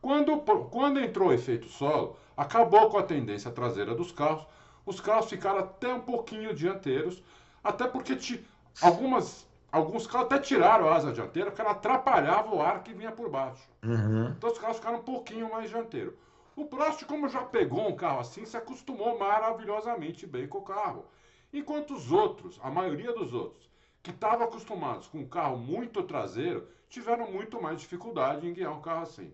[0.00, 0.38] Quando,
[0.70, 4.46] quando entrou o efeito solo, acabou com a tendência traseira dos carros.
[4.84, 7.22] Os carros ficaram até um pouquinho dianteiros,
[7.62, 8.16] até porque
[8.80, 13.10] algumas, alguns carros até tiraram a asa dianteira, porque ela atrapalhava o ar que vinha
[13.10, 13.68] por baixo.
[13.82, 14.28] Uhum.
[14.36, 16.14] Então os carros ficaram um pouquinho mais dianteiros.
[16.54, 21.04] O Prost, como já pegou um carro assim, se acostumou maravilhosamente bem com o carro.
[21.52, 23.70] Enquanto os outros, a maioria dos outros,
[24.02, 28.80] que estavam acostumados com um carro muito traseiro, tiveram muito mais dificuldade em guiar um
[28.80, 29.32] carro assim.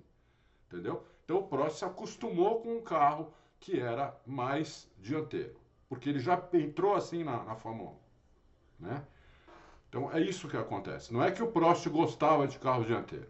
[0.67, 1.05] Entendeu?
[1.25, 5.57] Então o Prost se acostumou com um carro que era mais dianteiro,
[5.89, 7.93] porque ele já entrou assim na, na Fórmula
[8.81, 8.87] 1.
[8.87, 9.03] Né?
[9.89, 11.13] Então é isso que acontece.
[11.13, 13.29] Não é que o Prost gostava de carro dianteiro.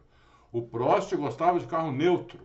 [0.53, 2.41] O Prost gostava de carro neutro.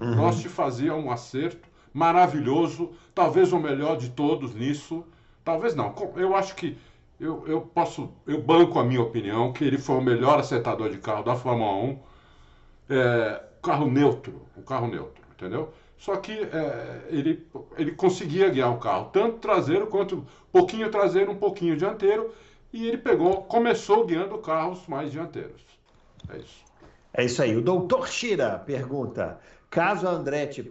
[0.00, 0.16] O uhum.
[0.16, 5.06] Prost fazia um acerto maravilhoso, talvez o melhor de todos nisso.
[5.44, 5.94] Talvez não.
[6.16, 6.78] Eu acho que
[7.18, 10.98] eu, eu posso, eu banco a minha opinião que ele foi o melhor acertador de
[10.98, 11.98] carro da Fórmula 1.
[12.90, 15.72] É, carro neutro, o carro neutro, entendeu?
[15.96, 21.36] Só que é, ele, ele conseguia guiar o carro, tanto traseiro quanto pouquinho traseiro, um
[21.36, 22.34] pouquinho dianteiro,
[22.72, 25.62] e ele pegou, começou guiando carros mais dianteiros.
[26.28, 26.64] É isso.
[27.14, 27.56] É isso aí.
[27.56, 29.38] O doutor Shira pergunta:
[29.72, 30.62] caso a Andretti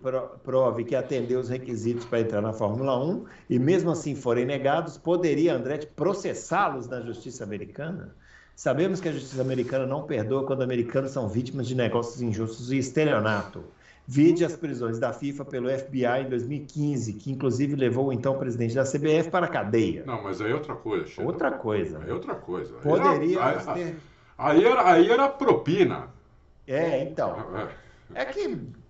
[0.44, 4.96] prove que atendeu os requisitos para entrar na Fórmula 1 e mesmo assim forem negados,
[4.96, 8.16] poderia a Andretti processá-los na justiça americana?
[8.56, 12.78] Sabemos que a justiça americana não perdoa quando americanos são vítimas de negócios injustos e
[12.78, 13.64] estelionato.
[14.08, 18.76] Vide as prisões da FIFA pelo FBI em 2015, que inclusive levou o então presidente
[18.76, 20.04] da CBF para a cadeia.
[20.06, 21.08] Não, mas aí é outra coisa.
[21.08, 21.24] Chico.
[21.24, 22.04] Outra coisa.
[22.08, 22.72] É outra coisa.
[22.76, 23.96] Poderia aí, ter...
[24.38, 26.10] aí, era, aí era propina.
[26.68, 27.36] É, então.
[28.14, 28.81] É que.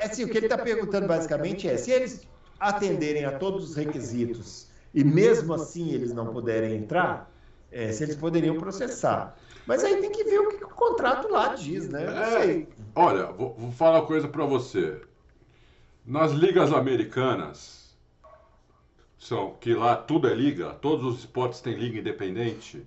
[0.00, 2.26] É assim, o que ele está perguntando basicamente é: se eles
[2.58, 7.30] atenderem a todos os requisitos e mesmo assim eles não puderem entrar,
[7.70, 9.36] é, se eles poderiam processar.
[9.66, 12.04] Mas aí tem que ver o que o contrato lá diz, né?
[12.04, 15.00] É, olha, vou, vou falar uma coisa para você.
[16.04, 17.96] Nas ligas americanas,
[19.18, 22.86] são que lá tudo é liga, todos os esportes têm liga independente.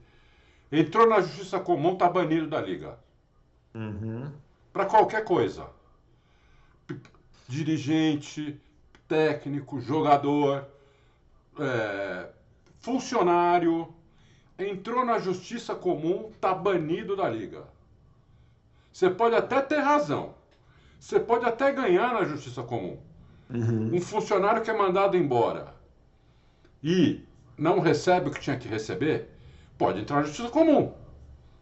[0.71, 2.97] Entrou na justiça comum, tá banido da liga.
[3.73, 4.31] Uhum.
[4.71, 5.67] Para qualquer coisa.
[7.49, 8.61] Dirigente,
[9.07, 10.67] técnico, jogador,
[11.59, 12.27] é,
[12.79, 13.91] funcionário,
[14.57, 17.63] entrou na justiça comum, tá banido da liga.
[18.93, 20.35] Você pode até ter razão.
[20.99, 22.99] Você pode até ganhar na justiça comum.
[23.49, 23.95] Uhum.
[23.95, 25.73] Um funcionário que é mandado embora
[26.83, 27.23] e
[27.57, 29.27] não recebe o que tinha que receber,
[29.75, 30.93] pode entrar na justiça comum.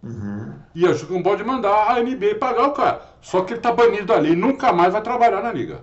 [0.07, 0.53] Uhum.
[0.73, 3.01] E a justiça pode mandar a NBA pagar o cara.
[3.21, 5.81] Só que ele tá banido dali e nunca mais vai trabalhar na liga.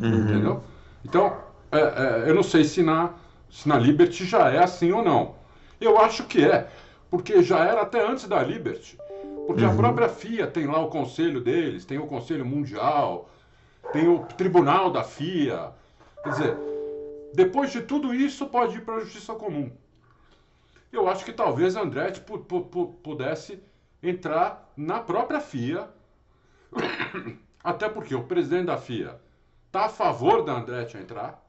[0.00, 0.08] Uhum.
[0.08, 0.62] Entendeu?
[1.04, 1.36] Então,
[1.70, 3.10] é, é, eu não sei se na,
[3.50, 5.34] se na Liberty já é assim ou não.
[5.80, 6.68] Eu acho que é,
[7.10, 8.98] porque já era até antes da Liberty.
[9.46, 9.72] Porque uhum.
[9.72, 13.28] a própria FIA tem lá o conselho deles, tem o Conselho Mundial,
[13.92, 15.70] tem o Tribunal da FIA.
[16.22, 16.56] Quer dizer,
[17.34, 19.70] depois de tudo isso, pode ir para a Justiça Comum.
[20.96, 22.20] Eu acho que talvez Andretti
[23.02, 23.62] pudesse
[24.02, 25.88] entrar na própria FIA,
[27.62, 29.20] até porque o presidente da FIA
[29.66, 31.44] está a favor da Andretti entrar.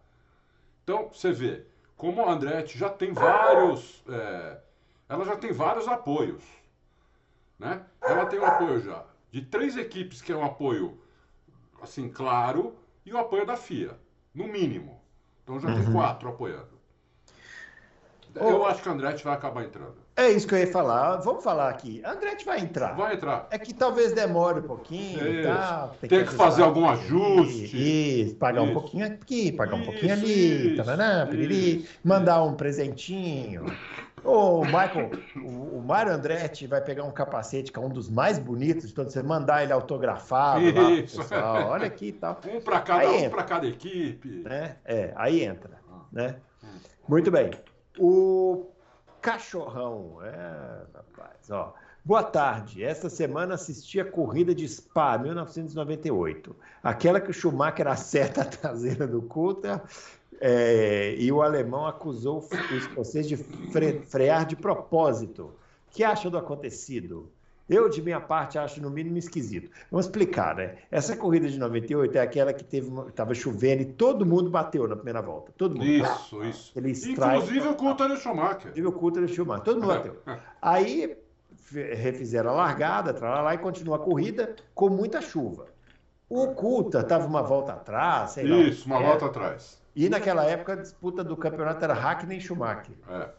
[0.84, 4.58] Então, você vê, como a Andretti já tem vários, é,
[5.08, 6.44] ela já tem vários apoios,
[7.58, 7.86] né?
[8.02, 11.00] Ela tem um apoio já de três equipes que é um apoio
[11.82, 12.76] assim claro
[13.06, 13.98] e o apoio da FIA,
[14.34, 15.02] no mínimo.
[15.44, 15.84] Então já uhum.
[15.84, 16.77] tem quatro apoiando.
[18.36, 19.96] Eu acho que a Andretti vai acabar entrando.
[20.16, 21.18] É isso que eu ia falar.
[21.18, 22.02] Vamos falar aqui.
[22.04, 22.96] Andretti vai entrar.
[22.96, 23.48] Vai entrar.
[23.52, 25.44] É que talvez demore um pouquinho.
[25.44, 28.24] Tá, tem, tem que, que fazer algum ajuste.
[28.24, 28.72] Isso, pagar isso.
[28.72, 33.66] um pouquinho aqui, pagar um pouquinho ali, isso, piriri, mandar um presentinho.
[34.24, 38.40] O Michael, o, o Mário Andretti vai pegar um capacete que é um dos mais
[38.40, 41.18] bonitos de todos, você mandar ele autografado Isso.
[41.18, 41.70] lá pessoal.
[41.70, 42.42] Olha aqui e tal.
[42.48, 44.28] Um para cada, um cada equipe.
[44.44, 44.78] Né?
[44.84, 45.78] É, aí entra.
[46.12, 46.36] Né?
[47.08, 47.52] Muito bem.
[48.00, 48.68] O
[49.22, 50.20] cachorrão.
[50.24, 51.74] É, rapaz, ó.
[52.04, 52.84] Boa tarde.
[52.84, 56.56] Esta semana assisti a corrida de Spa 1998.
[56.82, 59.82] Aquela que o Schumacher acerta a traseira do Coulter
[60.40, 65.44] é, e o alemão acusou o escocês de fre frear de propósito.
[65.46, 67.30] O que acha do acontecido?
[67.70, 69.70] Eu, de minha parte, acho no mínimo esquisito.
[69.92, 70.76] Vamos explicar, né?
[70.90, 74.96] Essa corrida de 98 é aquela que teve, estava chovendo e todo mundo bateu na
[74.96, 75.52] primeira volta.
[75.58, 75.86] Todo mundo.
[75.86, 76.72] Isso, isso.
[76.76, 77.38] Ele extrai...
[77.38, 78.58] Inclusive o Coulter e Schumacher.
[78.72, 79.64] Inclusive o Coulter e Schumacher.
[79.66, 80.16] Todo mundo bateu.
[80.62, 81.18] Aí
[81.72, 85.68] refizeram a largada, lá e continua a corrida com muita chuva.
[86.30, 88.58] O Coulter estava uma volta atrás, sei lá.
[88.58, 89.82] Isso, uma volta atrás.
[89.96, 92.96] E naquela época a disputa do campeonato era Hackney e Schumacher.
[93.10, 93.30] É.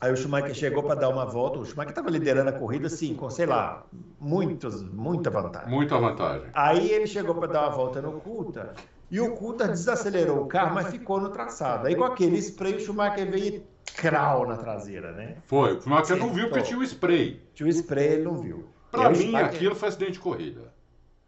[0.00, 1.58] Aí o Schumacher chegou para dar uma volta.
[1.58, 3.84] O Schumacher estava liderando a corrida, assim, com, sei lá,
[4.20, 5.70] muitos, muita vantagem.
[5.70, 6.48] Muita vantagem.
[6.52, 8.70] Aí ele chegou para dar uma volta no Coulter
[9.10, 11.86] e o Coulter desacelerou o carro, mas ficou no traçado.
[11.86, 13.62] Aí com aquele spray o Schumacher veio
[13.96, 15.36] crau na traseira, né?
[15.46, 15.76] Foi.
[15.76, 17.40] O Schumacher não viu porque tinha o spray.
[17.54, 18.66] Tinha o spray, ele não viu.
[18.90, 19.46] Para mim, Schumacher...
[19.46, 20.73] aquilo foi acidente de corrida.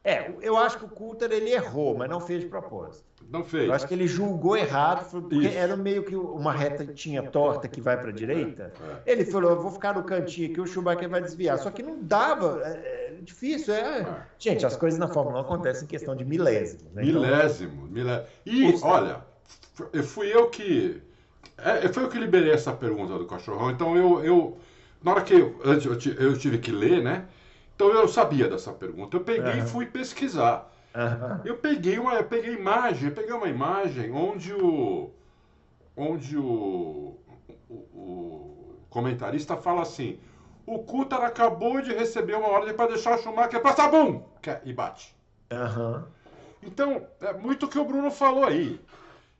[0.06, 3.04] É, eu acho que o Coulter ele errou, mas não fez de propósito.
[3.28, 3.66] Não fez.
[3.66, 5.58] Eu acho que ele julgou errado, porque Isso.
[5.58, 8.72] era meio que uma reta que tinha torta que vai para a direita.
[8.80, 9.12] É, é.
[9.12, 11.58] Ele falou: eu vou ficar no cantinho aqui, o Schumacher vai desviar.
[11.58, 13.74] Só que não dava, é, é difícil.
[13.74, 14.02] É...
[14.02, 14.22] é.
[14.38, 16.84] Gente, as coisas na Fórmula 1 acontecem em questão de milésimos.
[16.92, 17.02] Né?
[17.02, 18.28] Milésimo, então, milésimo.
[18.46, 19.24] E, olha,
[20.04, 21.02] fui eu que.
[21.58, 23.72] É, foi eu que liberei essa pergunta do cachorrão.
[23.72, 24.24] Então eu.
[24.24, 24.56] eu
[25.02, 27.26] na hora que eu, eu, eu tive que ler, né?
[27.76, 29.16] Então eu sabia dessa pergunta.
[29.16, 29.58] Eu peguei uhum.
[29.58, 30.72] e fui pesquisar.
[30.94, 31.40] Uhum.
[31.44, 35.10] Eu peguei uma, eu peguei imagem, eu peguei uma imagem onde o
[35.94, 37.18] onde o,
[37.68, 40.18] o, o comentarista fala assim:
[40.66, 44.22] o Kutar acabou de receber uma ordem para deixar o Schumacher passar, bum!
[44.64, 45.14] E bate.
[45.52, 46.02] Uhum.
[46.62, 48.80] Então, é muito o que o Bruno falou aí.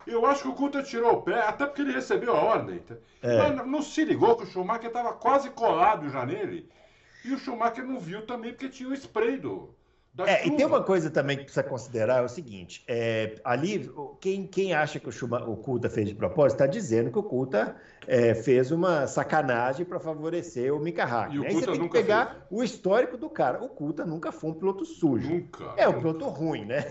[0.06, 2.82] Eu acho que o Kutar tirou o pé, até porque ele recebeu a ordem.
[3.22, 3.38] É.
[3.38, 6.70] Mas não se ligou que o Schumacher estava quase colado já nele.
[7.26, 9.74] E o Schumacher não viu também porque tinha o spray do,
[10.24, 14.46] é, e tem uma coisa também que precisa considerar, é o seguinte, é, ali, quem,
[14.46, 17.76] quem acha que o, Schuma, o Kuta fez de propósito, está dizendo que o Kuta
[18.06, 21.46] é, fez uma sacanagem para favorecer o Mika Hakkinen.
[21.46, 22.42] Aí você tem que pegar fez.
[22.50, 23.62] o histórico do cara.
[23.62, 25.28] O Kuta nunca foi um piloto sujo.
[25.28, 25.74] Nunca.
[25.76, 26.84] É um piloto ruim, né?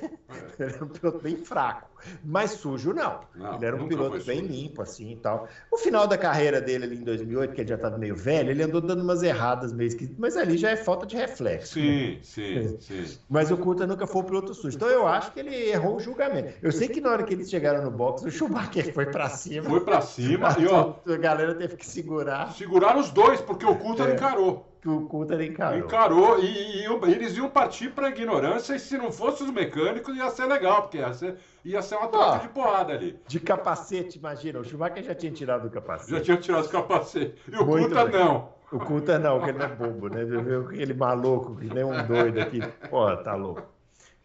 [0.59, 0.63] É.
[0.66, 1.95] Ele era um piloto bem fraco.
[2.24, 3.22] Mas sujo não.
[3.36, 4.51] não ele era um piloto bem sujo.
[4.51, 5.47] limpo, assim e tal.
[5.72, 8.63] O final da carreira dele ali em 2008, que ele já estava meio velho, ele
[8.63, 11.74] andou dando umas erradas meio esquisitas, mas ali já é falta de reflexo.
[11.74, 12.20] Sim, né?
[12.22, 13.18] sim, sim.
[13.30, 14.76] Mas o Kuta nunca foi um piloto sujo.
[14.76, 16.53] Então eu acho que ele errou o julgamento.
[16.61, 19.70] Eu sei que na hora que eles chegaram no box, o Schumacher foi para cima.
[19.70, 20.93] Foi para cima e ó.
[21.08, 22.51] A galera teve que segurar.
[22.53, 24.14] Seguraram os dois, porque o Kuta é.
[24.14, 25.80] encarou que o Coulter encarou.
[25.80, 30.16] Encarou e, e, e eles iam partir para ignorância e se não fosse os mecânicos
[30.16, 33.20] ia ser legal, porque ia ser, ia ser uma troca de porrada ali.
[33.28, 36.12] De capacete, imagina, o Schumacher já tinha tirado o capacete.
[36.12, 37.36] Já tinha tirado o capacete.
[37.51, 38.49] E o Coulter não.
[38.72, 40.24] O Coulter não, porque ele não é bobo, né?
[40.24, 42.60] Viu aquele maluco, que nem um doido aqui.
[42.88, 43.64] Pô, tá louco.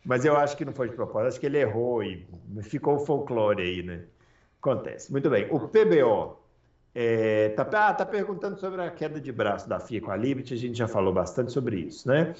[0.04, 2.26] Mas eu acho que não foi de propósito, acho que ele errou e
[2.62, 4.02] ficou o folclore aí, né?
[4.60, 5.10] Acontece.
[5.10, 5.46] Muito bem.
[5.50, 6.39] O PBO
[6.92, 10.54] é, tá, ah, tá perguntando sobre a queda de braço da FIA com a Liberty,
[10.54, 12.34] a gente já falou bastante sobre isso, né?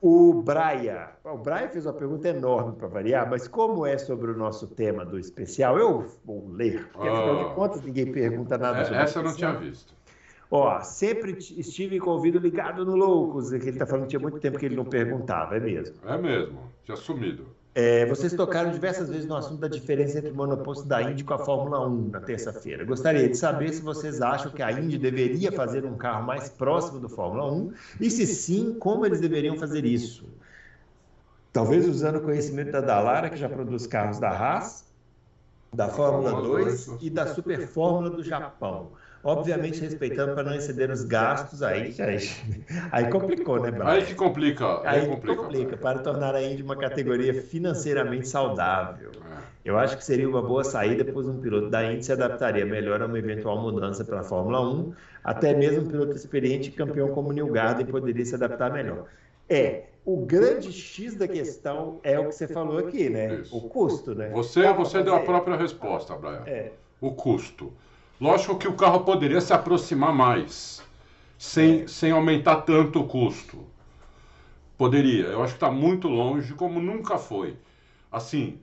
[0.00, 4.36] O Braia, o Braia fez uma pergunta enorme para variar, mas como é sobre o
[4.36, 7.54] nosso tema do especial, eu vou ler, porque afinal de ah.
[7.54, 9.98] contas ninguém pergunta nada é, sobre Essa eu não tinha visto.
[10.50, 14.20] Ó, sempre estive com o ouvido ligado no Loucos, que ele está falando que tinha
[14.20, 15.96] muito tempo que ele não perguntava, é mesmo?
[16.06, 17.57] É mesmo, tinha sumido.
[17.74, 21.34] É, vocês tocaram diversas vezes no assunto da diferença entre o monoposto da Indy com
[21.34, 22.84] a Fórmula 1 na terça-feira.
[22.84, 26.98] Gostaria de saber se vocês acham que a Indy deveria fazer um carro mais próximo
[26.98, 30.24] do Fórmula 1 e, se sim, como eles deveriam fazer isso.
[31.52, 34.84] Talvez usando o conhecimento da Dallara, que já produz carros da Haas,
[35.72, 38.90] da Fórmula 2 e da Super Fórmula do Japão.
[39.28, 42.18] Obviamente respeitando para não exceder os gastos, aí, aí,
[42.90, 43.84] aí complicou, né, Brian?
[43.84, 44.80] Aí que complica.
[44.88, 49.10] Aí, aí complica, complica para tornar a Indy uma categoria financeiramente saudável.
[49.64, 53.02] Eu acho que seria uma boa saída, pois um piloto da Indy se adaptaria melhor
[53.02, 57.08] a uma eventual mudança para a Fórmula 1, até mesmo um piloto experiente e campeão
[57.10, 59.04] como Neil Garden poderia se adaptar melhor.
[59.46, 63.34] É, o grande X da questão é o que você falou aqui, né?
[63.34, 63.54] Isso.
[63.54, 64.30] O custo, né?
[64.30, 66.44] Você, você deu a própria resposta, Brian.
[66.46, 66.72] É.
[66.98, 67.72] O custo.
[68.20, 70.82] Lógico que o carro poderia se aproximar mais,
[71.38, 73.64] sem, sem aumentar tanto o custo.
[74.76, 75.26] Poderia.
[75.26, 77.56] Eu acho que está muito longe, como nunca foi.
[78.10, 78.58] Assim,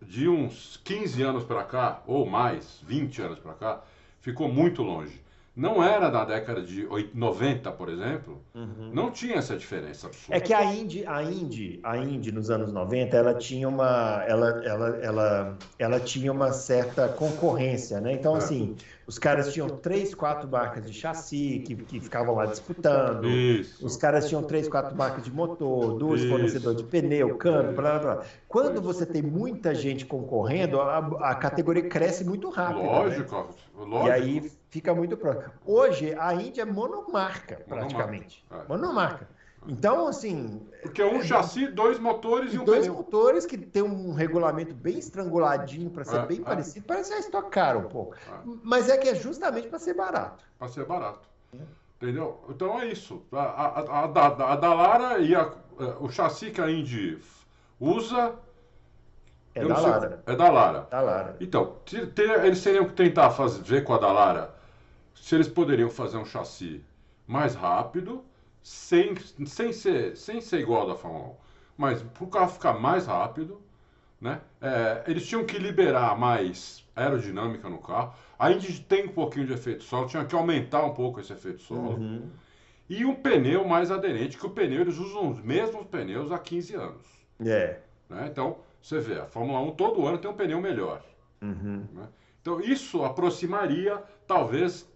[0.00, 3.80] de uns 15 anos para cá, ou mais, 20 anos para cá,
[4.20, 5.20] ficou muito longe
[5.60, 8.90] não era da década de 90, por exemplo, uhum.
[8.94, 10.36] não tinha essa diferença absurda.
[10.36, 14.62] É que a Indy, a Indy, a Indy nos anos 90, ela tinha uma, ela,
[14.64, 18.12] ela, ela, ela tinha uma certa concorrência, né?
[18.12, 18.38] Então, é.
[18.38, 18.76] assim,
[19.10, 23.26] os caras tinham três, quatro marcas de chassi que, que ficavam lá disputando.
[23.26, 23.84] Isso.
[23.84, 28.14] Os caras tinham três, quatro marcas de motor, duas fornecedores de pneu, câmbio, blá, blá,
[28.14, 28.24] blá.
[28.46, 30.98] Quando você tem muita gente concorrendo, a,
[31.28, 32.86] a categoria cresce muito rápido.
[32.86, 33.44] Lógico, né?
[33.78, 34.06] lógico.
[34.06, 35.50] E aí fica muito próximo.
[35.66, 38.44] Hoje, a Índia é monomarca, praticamente.
[38.48, 38.64] Monomarca.
[38.64, 38.68] É.
[38.68, 39.39] monomarca.
[39.68, 40.66] Então, assim.
[40.82, 42.94] Porque é um chassi, dois motores e, um Dois pneu.
[42.94, 46.42] motores que tem um regulamento bem estranguladinho para ser é, bem é.
[46.42, 46.86] parecido.
[46.86, 48.14] Parece a Stock Car um pouco.
[48.14, 48.40] É.
[48.62, 50.44] Mas é que é justamente para ser barato.
[50.58, 51.28] Para ser barato.
[52.00, 52.40] Entendeu?
[52.48, 53.22] Então é isso.
[53.30, 55.52] A, a, a, a, Dalara e a,
[56.00, 57.18] o chassi que a Indy
[57.78, 58.34] usa.
[59.54, 60.22] É da, Lara.
[60.26, 60.86] é da Lara.
[60.90, 61.36] Da Lara.
[61.40, 61.76] Então,
[62.44, 64.54] eles teriam que tentar fazer, ver com a Dalara
[65.14, 66.82] se eles poderiam fazer um chassi
[67.26, 68.24] mais rápido,
[68.62, 69.14] sem,
[69.46, 71.34] sem, ser, sem ser igual da Fórmula 1,
[71.76, 73.60] mas para o carro ficar mais rápido,
[74.20, 74.40] né?
[74.60, 78.14] É, eles tinham que liberar mais aerodinâmica no carro.
[78.38, 81.62] A Indy tem um pouquinho de efeito solo, tinha que aumentar um pouco esse efeito
[81.62, 81.96] solo.
[81.96, 82.30] Uhum.
[82.88, 86.74] E um pneu mais aderente, que o pneu, eles usam os mesmos pneus há 15
[86.74, 87.06] anos.
[87.40, 87.80] É.
[88.08, 88.28] Né?
[88.30, 91.02] Então, você vê, a Fórmula 1 todo ano tem um pneu melhor.
[91.40, 91.86] Uhum.
[91.92, 92.08] Né?
[92.42, 94.86] Então, isso aproximaria, talvez,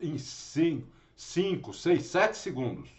[0.00, 2.90] em 5, 6, 7 segundos.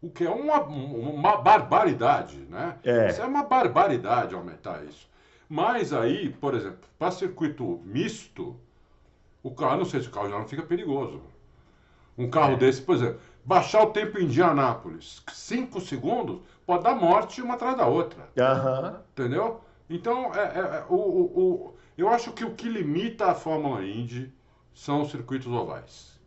[0.00, 2.78] O que é uma, uma barbaridade, né?
[2.84, 3.08] É.
[3.08, 5.08] Isso é uma barbaridade aumentar isso.
[5.48, 8.56] Mas aí, por exemplo, para circuito misto,
[9.42, 11.20] o carro, não sei se o carro já não fica perigoso.
[12.16, 12.56] Um carro é.
[12.56, 17.76] desse, por exemplo, baixar o tempo em Indianápolis, 5 segundos, pode dar morte uma atrás
[17.76, 18.28] da outra.
[18.36, 19.00] Uhum.
[19.12, 19.60] Entendeu?
[19.88, 23.82] Então, é, é, é, o, o, o, eu acho que o que limita a Fórmula
[23.82, 24.32] Indy
[24.74, 26.20] são os circuitos ovais.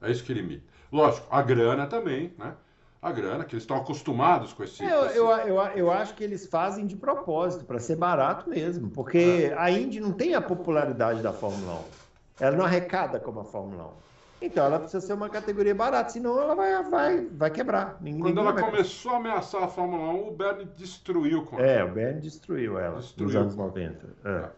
[0.00, 0.64] É isso que limita.
[0.90, 2.54] Lógico, a grana também, né?
[3.02, 4.84] A grana, que eles estão acostumados com esse.
[4.84, 8.90] É, eu, eu, eu, eu, acho que eles fazem de propósito, para ser barato mesmo.
[8.90, 9.58] Porque é.
[9.58, 12.44] a Indy não tem a popularidade da Fórmula 1.
[12.44, 14.02] Ela não arrecada como a Fórmula 1.
[14.42, 17.96] Então ela precisa ser uma categoria barata, senão ela vai, vai, vai quebrar.
[18.00, 21.66] Ninguém, Quando ela começou a ameaçar a Fórmula 1, o Bernie destruiu com ela.
[21.66, 23.26] É, o Bernie destruiu ela destruiu.
[23.26, 24.06] nos anos 90.
[24.24, 24.48] É.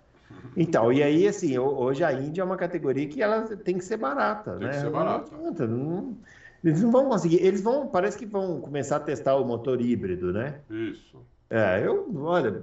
[0.57, 3.97] Então, e aí, assim, hoje a Índia é uma categoria que ela tem que ser
[3.97, 4.57] barata.
[4.57, 4.73] Tem né?
[4.73, 5.31] que ser barata.
[5.37, 6.17] Não, não,
[6.65, 7.45] eles não vão conseguir.
[7.45, 10.61] Eles vão, parece que vão começar a testar o motor híbrido, né?
[10.71, 11.19] Isso.
[11.51, 12.63] É, eu, olha,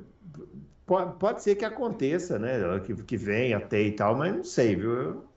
[0.86, 2.80] pode, pode ser que aconteça, né?
[2.86, 4.92] Que, que venha até e tal, mas não sei, viu?
[4.92, 5.32] Eu,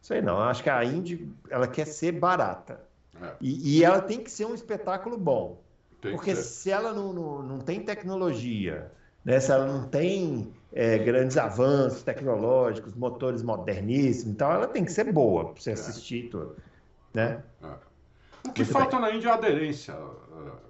[0.00, 2.80] Sei não, acho que a Indy ela quer ser barata.
[3.20, 3.32] É.
[3.40, 5.60] E, e, ela tem que ser um espetáculo bom.
[6.00, 8.90] Tem porque se ela não, não, não tem tecnologia,
[9.22, 14.92] né, se ela não tem é, grandes avanços tecnológicos, motores moderníssimos, então ela tem que
[14.92, 15.72] ser boa para você é.
[15.74, 16.56] assistir tudo.
[17.12, 17.42] Né?
[17.62, 17.66] É.
[18.48, 19.00] O que Muito falta bem.
[19.00, 19.94] na Indy é aderência,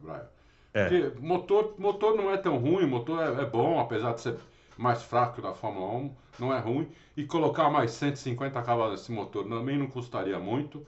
[0.02, 0.26] Brian.
[0.72, 0.88] É.
[0.88, 4.36] Porque motor, motor não é tão ruim, motor é, é bom, apesar de ser
[4.76, 6.88] mais fraco da Fórmula 1, não é ruim.
[7.16, 10.86] E colocar mais 150 cavalos nesse motor também não custaria muito.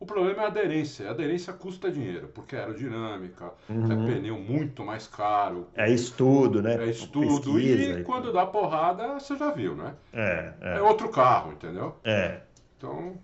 [0.00, 1.08] O problema é a aderência.
[1.08, 4.04] A aderência custa dinheiro, porque é aerodinâmica, uhum.
[4.04, 5.66] é pneu muito mais caro.
[5.74, 6.76] É estudo, né?
[6.76, 7.52] É estudo.
[7.52, 9.94] Pesquisa, e quando dá porrada, você já viu, né?
[10.12, 10.78] É, é.
[10.78, 11.96] é outro carro, entendeu?
[12.04, 12.40] É.
[12.76, 13.18] Então.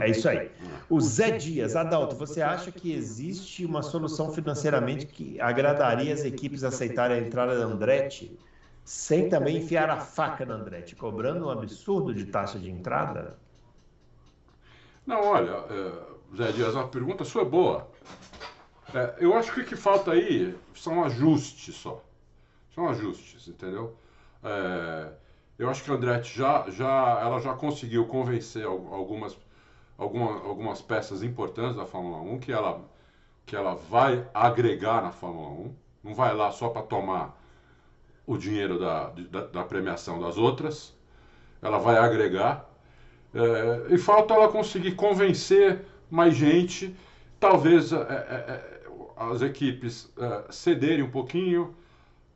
[0.00, 0.50] É isso aí.
[0.88, 6.64] O Zé Dias, Adalto, você acha que existe uma solução financeiramente que agradaria as equipes
[6.64, 8.38] aceitarem a entrada da Andretti?
[8.86, 13.36] sem também enfiar a faca na Andretti, cobrando um absurdo de taxa de entrada?
[15.04, 17.88] Não, olha, é, Zé Dias, a pergunta sua é boa.
[18.94, 22.00] É, eu acho que o que falta aí são ajustes só.
[22.72, 23.96] São ajustes, entendeu?
[24.44, 25.10] É,
[25.58, 29.36] eu acho que a Andretti já, já, ela já conseguiu convencer algumas,
[29.98, 32.80] alguma, algumas peças importantes da Fórmula 1 que ela,
[33.44, 35.74] que ela vai agregar na Fórmula 1.
[36.04, 37.36] Não vai lá só para tomar
[38.26, 40.92] o dinheiro da, da, da premiação das outras,
[41.62, 42.68] ela vai agregar,
[43.32, 46.94] é, e falta ela conseguir convencer mais gente,
[47.38, 48.76] talvez é, é, é
[49.16, 51.74] as equipes é, cederem um pouquinho,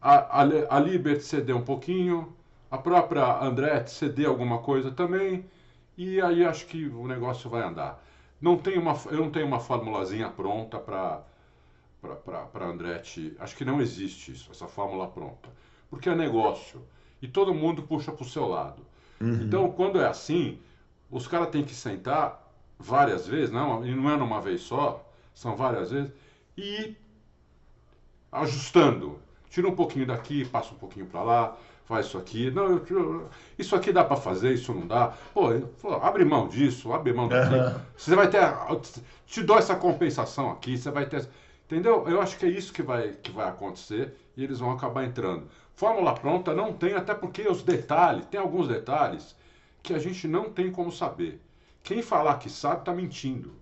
[0.00, 2.34] a, a, a Liberty ceder um pouquinho,
[2.70, 5.44] a própria Andretti ceder alguma coisa também,
[6.08, 8.02] e aí acho que o negócio vai andar.
[8.40, 11.22] Não tem uma, eu não tenho uma formulazinha pronta para
[12.00, 13.36] para Andretti.
[13.38, 15.50] Acho que não existe isso, essa fórmula pronta
[15.90, 16.80] porque é negócio.
[17.20, 18.86] E todo mundo puxa para o seu lado.
[19.20, 19.42] Uhum.
[19.42, 20.58] Então, quando é assim,
[21.10, 22.48] os caras têm que sentar
[22.78, 26.10] várias vezes, não, e não é numa vez só, são várias vezes,
[26.56, 26.96] e ir
[28.32, 29.18] ajustando.
[29.50, 31.56] Tira um pouquinho daqui, passa um pouquinho para lá,
[31.90, 32.50] faz isso aqui.
[32.52, 33.28] Não, eu,
[33.58, 35.12] isso aqui dá para fazer, isso não dá.
[35.34, 35.48] Pô,
[36.00, 37.54] abre mão disso, abre mão daqui.
[37.54, 37.80] Uhum.
[37.96, 38.40] Você vai ter.
[39.26, 41.28] Te dou essa compensação aqui, você vai ter.
[41.66, 42.08] Entendeu?
[42.08, 45.48] Eu acho que é isso que vai, que vai acontecer e eles vão acabar entrando.
[45.74, 49.36] Fórmula pronta não tem, até porque os detalhes, tem alguns detalhes
[49.82, 51.40] que a gente não tem como saber.
[51.82, 53.52] Quem falar que sabe está mentindo.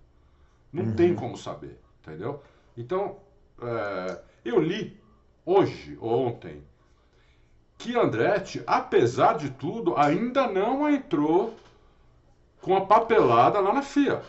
[0.72, 0.96] Não uhum.
[0.96, 2.42] tem como saber, entendeu?
[2.76, 3.16] Então,
[3.62, 4.98] é, eu li
[5.46, 6.62] hoje ou ontem
[7.78, 11.54] que Andretti, apesar de tudo, ainda não entrou
[12.60, 14.20] com a papelada lá na FIA.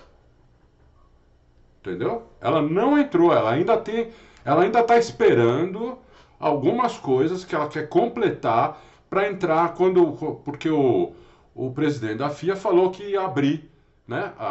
[1.81, 2.27] Entendeu?
[2.39, 4.11] Ela não entrou, ela ainda tem,
[4.45, 5.97] ela ainda está esperando
[6.39, 8.79] algumas coisas que ela quer completar
[9.09, 10.11] para entrar quando.
[10.45, 11.13] Porque o,
[11.55, 13.69] o presidente da FIA falou que ia abrir
[14.07, 14.45] né, a,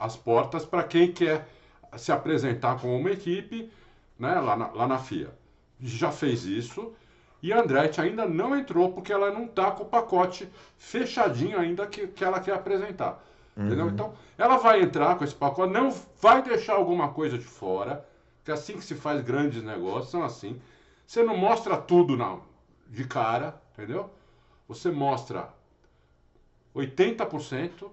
[0.00, 1.46] a, as portas para quem quer
[1.96, 3.70] se apresentar com uma equipe
[4.18, 5.30] né, lá, na, lá na FIA.
[5.80, 6.94] Já fez isso.
[7.42, 11.86] E a Andretti ainda não entrou porque ela não está com o pacote fechadinho ainda
[11.86, 13.24] que, que ela quer apresentar.
[13.56, 13.66] Uhum.
[13.66, 13.88] Entendeu?
[13.88, 15.90] Então, ela vai entrar com esse pacote, não
[16.20, 18.06] vai deixar alguma coisa de fora,
[18.44, 20.60] que é assim que se faz grandes negócios, são assim.
[21.06, 22.42] Você não mostra tudo não,
[22.88, 24.10] de cara, entendeu?
[24.68, 25.48] Você mostra
[26.74, 27.90] 80%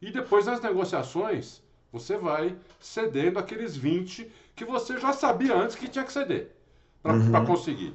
[0.00, 1.62] e depois nas negociações
[1.92, 6.50] você vai cedendo aqueles 20 que você já sabia antes que tinha que ceder
[7.02, 7.46] para uhum.
[7.46, 7.94] conseguir.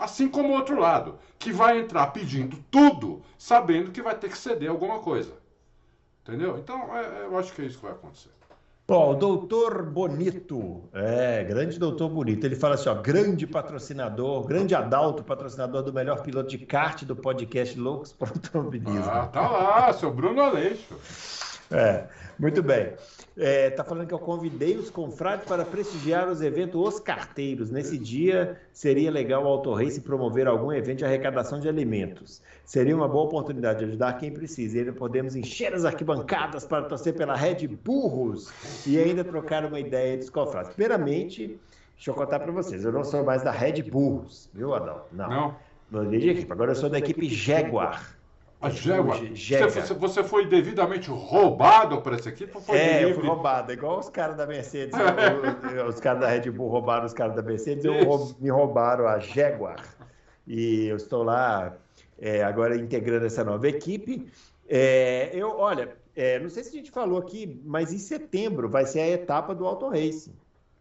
[0.00, 4.38] Assim como o outro lado, que vai entrar pedindo tudo, sabendo que vai ter que
[4.38, 5.34] ceder alguma coisa.
[6.22, 6.58] Entendeu?
[6.58, 8.30] Então, é, eu acho que é isso que vai acontecer.
[8.88, 14.74] Ó, o doutor Bonito, é, grande doutor Bonito, ele fala assim, ó, grande patrocinador, grande
[14.74, 19.04] Adalto, patrocinador do melhor piloto de kart do podcast Loucos para Automobilismo.
[19.08, 20.96] Ah, tá lá, seu Bruno Aleixo.
[21.70, 22.04] É,
[22.38, 22.92] muito bem.
[23.36, 27.70] É, tá falando que eu convidei os confrades para prestigiar os eventos Os Carteiros.
[27.70, 32.42] Nesse dia, seria legal o Auto Race promover algum evento de arrecadação de alimentos.
[32.64, 34.76] Seria uma boa oportunidade de ajudar quem precisa.
[34.76, 38.52] E ainda podemos encher as arquibancadas para torcer pela Red Burros
[38.86, 40.72] e ainda trocar uma ideia dos confrades.
[40.72, 41.58] Primeiramente,
[41.94, 45.02] deixa eu contar para vocês, eu não sou mais da Red Burros, viu, Adão?
[45.12, 45.28] Não.
[45.28, 45.56] Não.
[45.90, 48.19] Mudei de equipe, agora eu sou da equipe Jaguar.
[48.60, 49.18] A Jaguar.
[49.80, 53.98] Você, você foi devidamente roubado por essa equipe ou foi É, eu fui roubado, igual
[53.98, 54.94] os caras da Mercedes.
[54.98, 59.06] eu- eu- os caras da Red Bull roubaram os caras da Mercedes, eu me roubaram
[59.08, 59.82] a Jaguar.
[60.46, 61.74] E eu estou lá
[62.18, 64.26] é, agora integrando essa nova equipe.
[64.68, 68.84] É, eu, olha, é, não sei se a gente falou aqui, mas em setembro vai
[68.84, 70.34] ser a etapa do Auto Racing.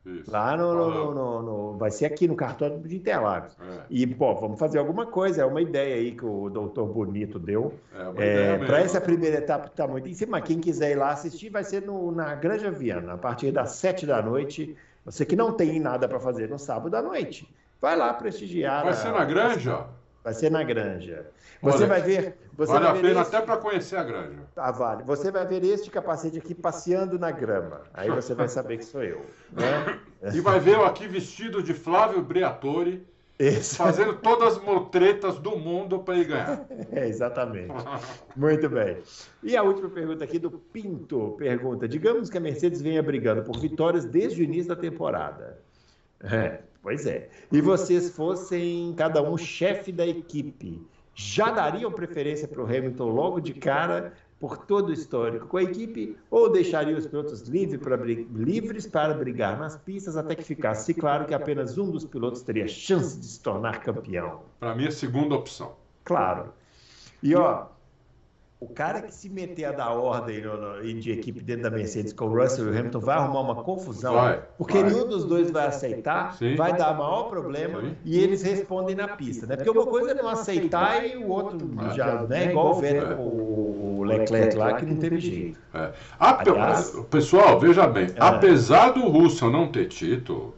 [0.05, 0.31] Isso.
[0.31, 3.55] Lá no, no- no- no- vai ser aqui no cartório de Interlagos.
[3.61, 5.41] É, E, pô, vamos fazer alguma coisa.
[5.41, 7.73] É uma ideia aí que o doutor Bonito deu.
[7.93, 8.65] é mesmo.
[8.65, 11.63] Para essa primeira etapa que está muito em cima, quem quiser ir lá assistir vai
[11.63, 14.75] ser no- na Granja Viana, a partir das sete da noite.
[15.05, 17.47] Você que não tem nada para fazer no sábado à noite,
[17.81, 18.83] vai lá prestigiar.
[18.83, 19.85] Vai a- ser na granja?
[20.23, 21.25] Vai ser na Granja.
[21.61, 22.37] Você Olha, vai ver.
[22.59, 24.39] Você vale a pena este- até para conhecer a granja.
[24.55, 25.03] Ah, vale.
[25.03, 27.81] Você vai ver este capacete aqui passeando na grama.
[27.93, 29.21] Aí você vai saber que sou eu.
[29.51, 29.99] Né?
[30.35, 33.07] E vai ver eu aqui vestido de Flávio Briatore,
[33.39, 36.65] Esse- fazendo todas as motretas do mundo para ele ganhar.
[36.91, 37.73] É, exatamente.
[38.35, 38.97] Muito bem.
[39.41, 43.57] E a última pergunta aqui do Pinto pergunta: digamos que a Mercedes venha brigando por
[43.57, 45.57] vitórias desde o início da temporada.
[46.21, 47.29] É, pois é.
[47.49, 50.85] E vocês fossem cada um chefe da equipe,
[51.19, 55.63] já dariam preferência para o Hamilton logo de cara por todo o histórico com a
[55.63, 60.93] equipe ou deixariam os pilotos livre para livres para brigar nas pistas até que ficasse
[60.93, 64.43] claro que apenas um dos pilotos teria chance de se tornar campeão?
[64.61, 65.75] Para mim, é a segunda opção.
[66.05, 66.53] Claro.
[67.21, 67.65] E ó,
[68.61, 72.11] o cara que se meter a dar ordem no- no- de equipe dentro da Mercedes
[72.11, 74.91] com o Russell e o Hamilton vai arrumar uma confusão, Vai, porque vai.
[74.91, 76.57] nenhum dos dois vai aceitar, Sim.
[76.57, 77.95] vai dar maior problema Sim.
[78.03, 79.55] e eles respondem na pista, né?
[79.55, 82.49] Porque uma coisa é não aceitar e o outro já, né?
[82.51, 83.23] Igual o Vettel com
[83.99, 85.57] o Leclerc lá que não teve jeito.
[85.73, 85.93] É.
[86.19, 88.27] Ape- Aliás- Pessoal, veja bem, Ah.
[88.29, 90.53] apesar do Russell não ter título,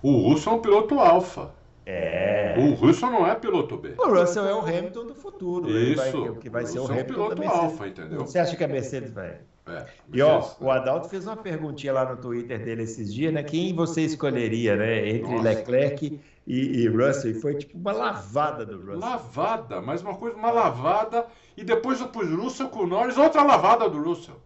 [0.00, 1.50] o Russell é um piloto alfa.
[1.86, 2.54] É.
[2.58, 3.94] O Russell não é piloto B.
[3.98, 5.68] O Russell é o Hamilton do futuro.
[5.70, 6.34] ele vai- Isso.
[6.36, 7.64] que vai ser o é um Hamilton piloto da Mercedes.
[7.64, 8.20] alfa, entendeu?
[8.20, 9.38] Você acha que a Mercedes vai?
[9.66, 9.86] É.
[10.12, 10.56] E ó, Isso.
[10.60, 13.42] o Adalto fez uma perguntinha lá no Twitter dele esses dias, né?
[13.42, 15.08] Quem você escolheria, né?
[15.08, 15.42] Entre Nossa.
[15.48, 17.30] Leclerc e, e Russell?
[17.30, 18.98] E foi tipo uma lavada do Russell.
[18.98, 21.26] Lavada, mais uma coisa, uma lavada.
[21.56, 24.36] E depois eu pus Russell com o Norris, outra lavada do Russell.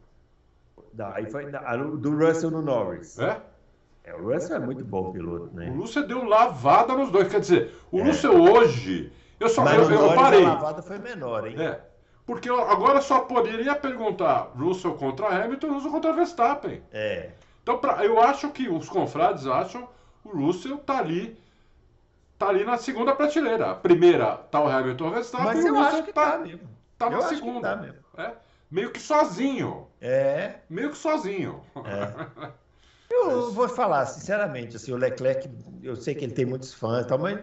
[0.93, 3.19] Daí foi da- a do Russell no Norris.
[3.19, 3.41] É?
[4.05, 5.69] É, o Russell é muito bom piloto, O né?
[5.71, 7.29] Russell deu lavada nos dois.
[7.29, 8.03] Quer dizer, o É.
[8.05, 9.13] Russell hoje.
[9.41, 10.45] Eu só Mas eu, eu parei.
[10.45, 11.61] a lavada foi menor, hein?
[11.61, 11.81] É.
[12.27, 16.83] Porque eu agora só poderia perguntar Russell contra Hamilton Russell contra Verstappen.
[16.93, 17.31] É.
[17.63, 19.89] Então, pra- eu acho que os confrades acham
[20.25, 21.39] o Russell tá ali.
[22.39, 23.71] Tá ali na segunda prateleira.
[23.71, 26.69] A primeira tá o Hamilton Verstappen Mas e o Russell acho que tá, tá mesmo.
[26.99, 27.77] tá na segunda.
[27.77, 27.99] tá mesmo.
[28.19, 28.31] É.
[28.71, 29.87] Meio que sozinho.
[30.01, 30.57] É.
[30.69, 31.61] Meio que sozinho.
[31.85, 32.51] É.
[33.17, 35.49] Eu vou falar, sinceramente, assim, o Leclerc,
[35.83, 37.41] eu sei que ele tem muitos fãs e tal, mas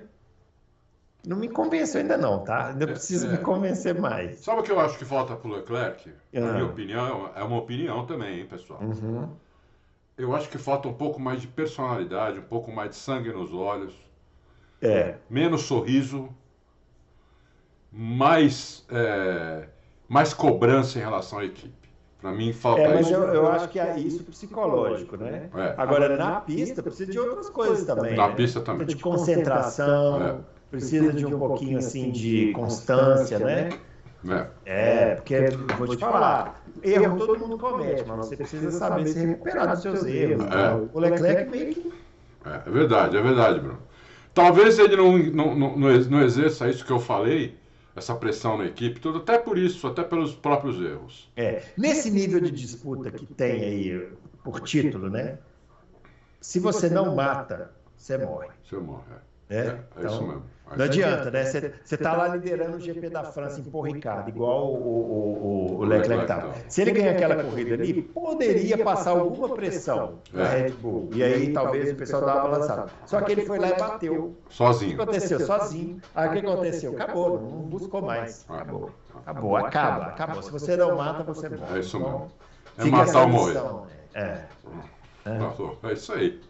[1.25, 2.67] não me convenceu ainda não, tá?
[2.69, 3.31] Ainda preciso É.
[3.31, 4.39] me convencer mais.
[4.39, 6.11] Sabe o que eu acho que falta pro Leclerc?
[6.33, 6.53] Na Ah.
[6.53, 8.81] minha opinião, é uma opinião também, hein, pessoal?
[8.81, 9.29] Uhum.
[10.17, 13.53] Eu acho que falta um pouco mais de personalidade, um pouco mais de sangue nos
[13.53, 13.93] olhos,
[14.81, 15.15] É.
[15.29, 16.29] menos sorriso,
[17.91, 19.67] mais, é,
[20.07, 21.80] mais cobrança em relação à equipe.
[22.21, 23.15] Para mim, falta É, mas isso.
[23.15, 25.49] eu, eu acho que é isso psicológico, né?
[25.55, 25.73] É.
[25.75, 28.15] Agora, na pista, precisa de outras coisas também.
[28.15, 28.35] Na né?
[28.35, 28.85] pista também.
[28.85, 30.35] Precisa de concentração, É.
[30.69, 33.69] precisa de um pouquinho, assim, de constância, né?
[34.23, 34.47] né?
[34.65, 39.25] É, porque, eu vou te falar, erro todo mundo comete, mas você precisa saber se
[39.25, 40.45] recuperar dos seus erros.
[40.45, 40.89] É.
[40.93, 41.91] O Leclerc meio que...
[42.45, 43.79] É, é verdade, é verdade, Bruno.
[44.31, 47.57] Talvez ele não, não, não, não exerça isso que eu falei,
[47.95, 51.31] essa pressão na equipe, tudo, até por isso, até pelos próprios erros.
[51.35, 54.09] É, nesse nível de disputa que tem aí
[54.43, 55.37] por título, né?
[56.39, 58.49] Se você não mata, você morre.
[58.63, 59.03] Você morre.
[59.49, 59.83] É, né?
[59.97, 60.43] é, é isso mesmo.
[60.77, 61.43] Não adianta, né?
[61.45, 65.79] Você está lá liderando o GP da França em Paul Ricard, igual o, o, o-
[65.79, 66.53] o Leclerc estava.
[66.67, 70.61] Se ele ganhar aquela corrida ali, poderia passar alguma pressão na É.
[70.63, 71.09] Red Bull.
[71.13, 72.85] E aí talvez o pessoal dava balançada.
[73.05, 74.13] Só que ele foi lá e bateu.
[74.13, 75.01] O que Sozinho.
[75.01, 75.39] aconteceu?
[75.39, 76.01] Sozinho.
[76.15, 76.93] Aí o que aconteceu?
[76.93, 78.45] Acabou, não buscou mais.
[78.49, 78.89] Acabou.
[79.15, 80.41] Acabou, acaba, acabou.
[80.41, 81.75] Se você não mata, você morre.
[81.75, 82.31] É isso mesmo.
[82.77, 83.53] É matar ou morrer.
[83.53, 83.81] né?
[84.13, 84.41] É.
[85.29, 86.41] É, é isso aí.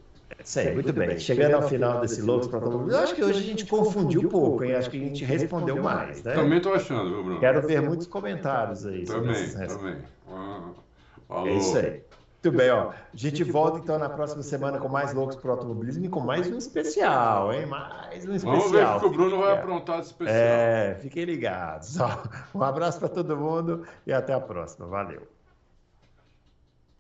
[0.44, 1.18] Sei, muito bem.
[1.20, 4.30] Chegando ao final desse Loucos para Automobilismo, eu acho que hoje a gente confundiu um
[4.30, 4.76] pouco, hein?
[4.76, 6.34] Acho que a gente respondeu mais, né?
[6.34, 7.40] Também estou achando, viu, Bruno?
[7.40, 9.06] Quero ver muitos comentários aí.
[9.06, 9.98] Também, também.
[10.30, 12.04] Ah, é isso aí.
[12.44, 12.90] Muito bem, ó.
[12.90, 16.50] A gente volta então na próxima semana com mais Loucos para Automobilismo e com mais
[16.52, 17.68] um especial, hein?
[17.68, 18.56] Mais um especial.
[18.56, 20.36] Vamos ver o que o Bruno vai aprontar de especial.
[20.36, 22.00] É, fiquem ligados.
[22.00, 22.24] Ó.
[22.56, 24.88] Um abraço para todo mundo e até a próxima.
[24.88, 25.22] Valeu.